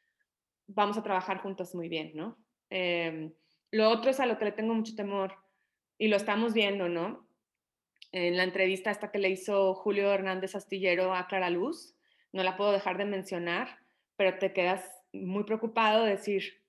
vamos 0.67 0.99
a 0.99 1.05
trabajar 1.05 1.39
juntos 1.39 1.73
muy 1.73 1.89
bien, 1.89 2.11
¿no? 2.15 2.37
Em, 2.69 3.33
lo 3.71 3.89
otro 3.91 4.11
es 4.11 4.19
a 4.19 4.27
lo 4.27 4.39
que 4.39 4.47
le 4.47 4.53
tengo 4.53 4.75
mucho 4.75 4.97
temor 4.97 5.37
y 5.99 6.09
lo 6.09 6.17
estamos 6.17 6.53
viendo, 6.53 6.89
¿no? 6.89 7.29
En 8.11 8.37
la 8.37 8.43
entrevista 8.43 8.91
esta 8.91 9.13
que 9.13 9.21
le 9.21 9.31
hizo 9.31 9.73
Julio 9.75 10.13
Hernández 10.13 10.57
Astillero 10.57 11.15
a 11.15 11.29
Clara 11.29 11.49
Luz, 11.49 11.96
no 12.37 12.43
la 12.43 12.57
puedo 12.57 12.71
dejar 12.71 12.99
de 12.99 13.07
mencionar, 13.07 13.79
pero 14.17 14.39
te 14.39 14.53
quedas 14.53 14.85
muy 15.13 15.45
preocupado 15.45 16.05
de 16.05 16.11
decir, 16.11 16.63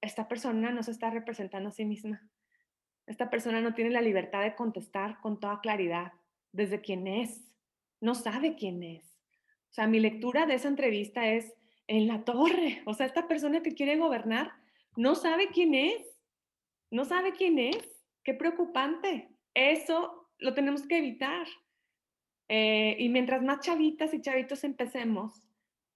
esta 0.00 0.26
persona 0.26 0.72
no 0.72 0.82
se 0.82 0.90
está 0.90 1.10
representando 1.10 1.68
a 1.68 1.72
sí 1.72 1.84
misma. 1.84 2.28
Esta 3.06 3.30
persona 3.30 3.60
no 3.60 3.72
tiene 3.72 3.90
la 3.90 4.00
libertad 4.00 4.42
de 4.42 4.56
contestar 4.56 5.20
con 5.20 5.38
toda 5.38 5.60
claridad 5.60 6.12
desde 6.50 6.80
quién 6.80 7.06
es. 7.06 7.52
No 8.00 8.16
sabe 8.16 8.56
quién 8.56 8.82
es. 8.82 9.04
O 9.70 9.74
sea, 9.76 9.86
mi 9.86 10.00
lectura 10.00 10.44
de 10.44 10.54
esa 10.54 10.68
entrevista 10.68 11.28
es 11.28 11.54
en 11.86 12.08
la 12.08 12.24
torre. 12.24 12.82
O 12.84 12.92
sea, 12.92 13.06
esta 13.06 13.28
persona 13.28 13.62
que 13.62 13.74
quiere 13.74 13.96
gobernar 13.96 14.54
no 14.96 15.14
sabe 15.14 15.50
quién 15.52 15.74
es. 15.74 16.02
No 16.90 17.04
sabe 17.04 17.32
quién 17.32 17.60
es. 17.60 18.02
Qué 18.24 18.34
preocupante. 18.34 19.28
Eso 19.54 20.28
lo 20.38 20.52
tenemos 20.52 20.82
que 20.82 20.98
evitar. 20.98 21.46
Eh, 22.48 22.96
y 22.98 23.08
mientras 23.08 23.42
más 23.42 23.60
chavitas 23.60 24.14
y 24.14 24.20
chavitos 24.20 24.64
empecemos 24.64 25.42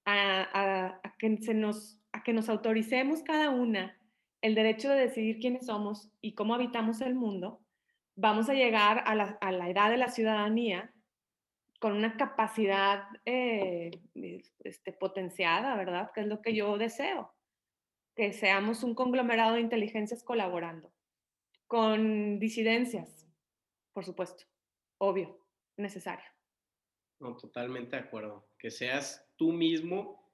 a, 0.04 1.00
que 1.18 1.36
se 1.38 1.54
nos, 1.54 2.00
a 2.12 2.22
que 2.22 2.32
nos 2.32 2.48
autoricemos 2.48 3.22
cada 3.22 3.50
una 3.50 3.96
el 4.42 4.54
derecho 4.54 4.88
de 4.88 5.00
decidir 5.00 5.38
quiénes 5.38 5.66
somos 5.66 6.10
y 6.20 6.34
cómo 6.34 6.54
habitamos 6.54 7.00
el 7.02 7.14
mundo, 7.14 7.60
vamos 8.16 8.48
a 8.48 8.54
llegar 8.54 9.04
a 9.06 9.14
la, 9.14 9.38
a 9.40 9.52
la 9.52 9.68
edad 9.68 9.90
de 9.90 9.98
la 9.98 10.08
ciudadanía 10.08 10.92
con 11.80 11.94
una 11.94 12.16
capacidad 12.16 13.04
eh, 13.24 13.90
este, 14.60 14.92
potenciada, 14.92 15.74
¿verdad? 15.76 16.10
Que 16.14 16.20
es 16.20 16.26
lo 16.26 16.42
que 16.42 16.54
yo 16.54 16.76
deseo, 16.76 17.34
que 18.14 18.32
seamos 18.32 18.84
un 18.84 18.94
conglomerado 18.94 19.54
de 19.54 19.62
inteligencias 19.62 20.22
colaborando, 20.22 20.92
con 21.66 22.38
disidencias, 22.38 23.26
por 23.94 24.04
supuesto, 24.04 24.44
obvio, 24.98 25.38
necesario. 25.78 26.26
No, 27.20 27.36
totalmente 27.36 27.96
de 27.96 28.02
acuerdo. 28.02 28.44
Que 28.58 28.70
seas 28.70 29.26
tú 29.36 29.52
mismo 29.52 30.26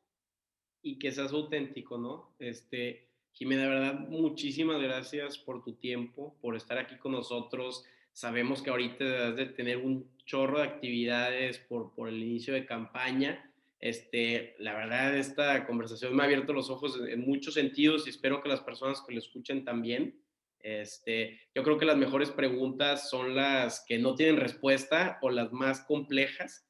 y 0.82 0.98
que 0.98 1.12
seas 1.12 1.32
auténtico, 1.32 1.98
¿no? 1.98 2.34
Este, 2.38 3.08
Jimena, 3.32 3.62
de 3.62 3.68
verdad, 3.68 3.94
muchísimas 4.08 4.80
gracias 4.80 5.36
por 5.36 5.62
tu 5.62 5.74
tiempo, 5.74 6.36
por 6.40 6.56
estar 6.56 6.78
aquí 6.78 6.96
con 6.96 7.12
nosotros. 7.12 7.84
Sabemos 8.12 8.62
que 8.62 8.70
ahorita 8.70 9.04
debes 9.04 9.36
de 9.36 9.46
tener 9.46 9.78
un 9.78 10.08
chorro 10.24 10.58
de 10.58 10.64
actividades 10.64 11.58
por, 11.58 11.92
por 11.92 12.08
el 12.08 12.22
inicio 12.22 12.54
de 12.54 12.64
campaña. 12.64 13.52
Este, 13.78 14.54
la 14.58 14.74
verdad, 14.74 15.16
esta 15.16 15.66
conversación 15.66 16.16
me 16.16 16.22
ha 16.22 16.26
abierto 16.26 16.52
los 16.52 16.70
ojos 16.70 16.98
en, 17.06 17.20
muchos 17.20 17.54
sentidos 17.54 18.06
y 18.06 18.10
espero 18.10 18.42
que 18.42 18.48
las 18.48 18.60
personas 18.60 19.02
que 19.06 19.12
lo 19.12 19.18
escuchen 19.18 19.64
también. 19.64 20.18
Este, 20.60 21.40
yo 21.54 21.62
creo 21.62 21.78
que 21.78 21.84
las 21.84 21.96
mejores 21.96 22.30
preguntas 22.30 23.10
son 23.10 23.36
las 23.36 23.84
que 23.86 23.98
no 23.98 24.14
tienen 24.14 24.38
respuesta 24.38 25.18
o 25.20 25.30
las 25.30 25.52
más 25.52 25.80
complejas. 25.82 26.66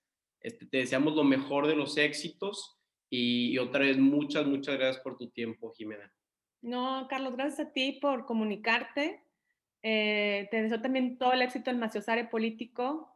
Este, 0.47 0.65
te 0.65 0.77
deseamos 0.77 1.17
lo 1.17 1.25
mejor 1.25 1.67
de 1.67 1.75
los 1.75 1.97
éxitos 1.97 2.79
y, 3.11 3.59
otra 3.59 3.81
vez, 3.81 3.99
muchas, 3.99 4.47
muchas 4.47 4.77
gracias 4.77 5.03
por 5.03 5.17
tu 5.17 5.29
tiempo, 5.31 5.73
Jimena. 5.73 6.13
No, 6.63 7.09
Carlos, 7.11 7.35
gracias 7.35 7.67
a 7.67 7.73
ti 7.73 7.99
por 8.01 8.27
comunicarte. 8.27 9.25
Eh, 9.83 10.47
te 10.53 10.63
deseo 10.63 10.81
también 10.81 11.19
todo 11.19 11.33
el 11.33 11.43
éxito 11.43 11.73
en 11.73 11.81
Maciosare 11.81 12.27
Político. 12.27 13.11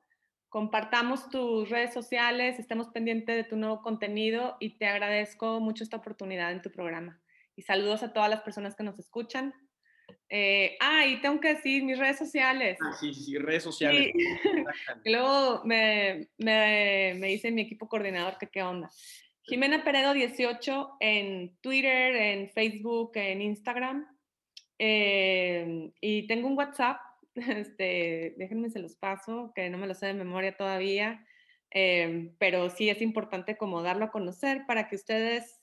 Compartamos 0.48 1.30
tus 1.30 1.70
redes 1.70 1.94
sociales, 1.94 2.58
estemos 2.58 2.88
pendientes 2.88 3.36
de 3.36 3.44
tu 3.44 3.54
nuevo 3.54 3.80
contenido 3.80 4.56
y 4.58 4.70
te 4.78 4.86
agradezco 4.88 5.60
mucho 5.60 5.84
esta 5.84 5.98
oportunidad 5.98 6.50
en 6.50 6.62
tu 6.62 6.72
programa. 6.72 7.22
Y 7.54 7.62
saludos 7.62 8.02
a 8.02 8.12
todas 8.12 8.28
las 8.28 8.40
personas 8.40 8.74
que 8.74 8.82
nos 8.82 8.98
escuchan. 8.98 9.54
Eh, 10.32 10.76
ah, 10.80 11.06
y 11.06 11.20
tengo 11.20 11.40
que 11.40 11.54
decir 11.54 11.82
mis 11.82 11.98
redes 11.98 12.16
sociales. 12.16 12.78
Ah, 12.80 12.92
sí, 12.98 13.12
sí, 13.12 13.36
redes 13.36 13.64
sociales. 13.64 14.12
luego 15.04 15.62
me, 15.64 16.28
me, 16.38 17.14
me 17.18 17.26
dice 17.26 17.50
mi 17.50 17.62
equipo 17.62 17.88
coordinador 17.88 18.38
que 18.38 18.48
qué 18.48 18.62
onda. 18.62 18.88
Jimena 19.42 19.82
Peredo 19.82 20.12
18 20.12 20.96
en 21.00 21.56
Twitter, 21.60 22.14
en 22.14 22.50
Facebook, 22.50 23.12
en 23.16 23.42
Instagram. 23.42 24.06
Eh, 24.78 25.92
y 26.00 26.26
tengo 26.26 26.48
un 26.48 26.56
WhatsApp, 26.56 27.00
este, 27.34 28.34
déjenme 28.38 28.70
se 28.70 28.78
los 28.78 28.96
paso, 28.96 29.52
que 29.54 29.68
no 29.68 29.76
me 29.76 29.86
lo 29.86 29.94
sé 29.94 30.06
de 30.06 30.14
memoria 30.14 30.56
todavía, 30.56 31.26
eh, 31.70 32.32
pero 32.38 32.70
sí 32.70 32.88
es 32.88 33.02
importante 33.02 33.56
como 33.56 33.82
darlo 33.82 34.06
a 34.06 34.10
conocer 34.10 34.64
para 34.66 34.88
que 34.88 34.96
ustedes 34.96 35.60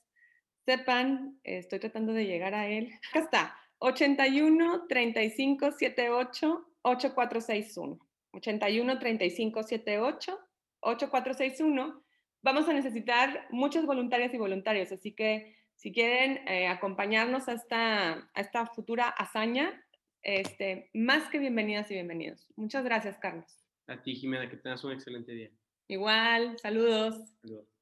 sepan, 0.65 1.39
estoy 1.43 1.79
tratando 1.79 2.13
de 2.13 2.25
llegar 2.25 2.53
a 2.53 2.67
él. 2.67 2.91
Acá 3.09 3.19
está, 3.21 3.57
81 3.79 4.87
35 4.87 5.71
78 5.71 6.67
8461. 6.81 7.99
81 8.33 8.99
35 8.99 9.63
78 9.63 10.39
8461 10.79 12.07
vamos 12.41 12.69
a 12.69 12.73
necesitar 12.73 13.47
muchos 13.49 13.85
voluntarias 13.85 14.33
y 14.33 14.37
voluntarios, 14.37 14.91
así 14.91 15.13
que 15.13 15.55
si 15.75 15.91
quieren 15.91 16.47
eh, 16.47 16.67
acompañarnos 16.67 17.47
a 17.49 17.53
esta, 17.53 18.13
a 18.33 18.41
esta 18.41 18.65
futura 18.67 19.09
hazaña, 19.09 19.83
este, 20.23 20.89
más 20.93 21.29
que 21.29 21.39
bienvenidas 21.39 21.91
y 21.91 21.95
bienvenidos. 21.95 22.47
Muchas 22.55 22.83
gracias, 22.83 23.17
Carlos. 23.17 23.65
A 23.87 24.01
ti, 24.01 24.15
Jimena, 24.15 24.49
que 24.49 24.57
tengas 24.57 24.83
un 24.83 24.93
excelente 24.93 25.33
día. 25.33 25.51
Igual, 25.87 26.57
saludos. 26.59 27.15
saludos. 27.41 27.76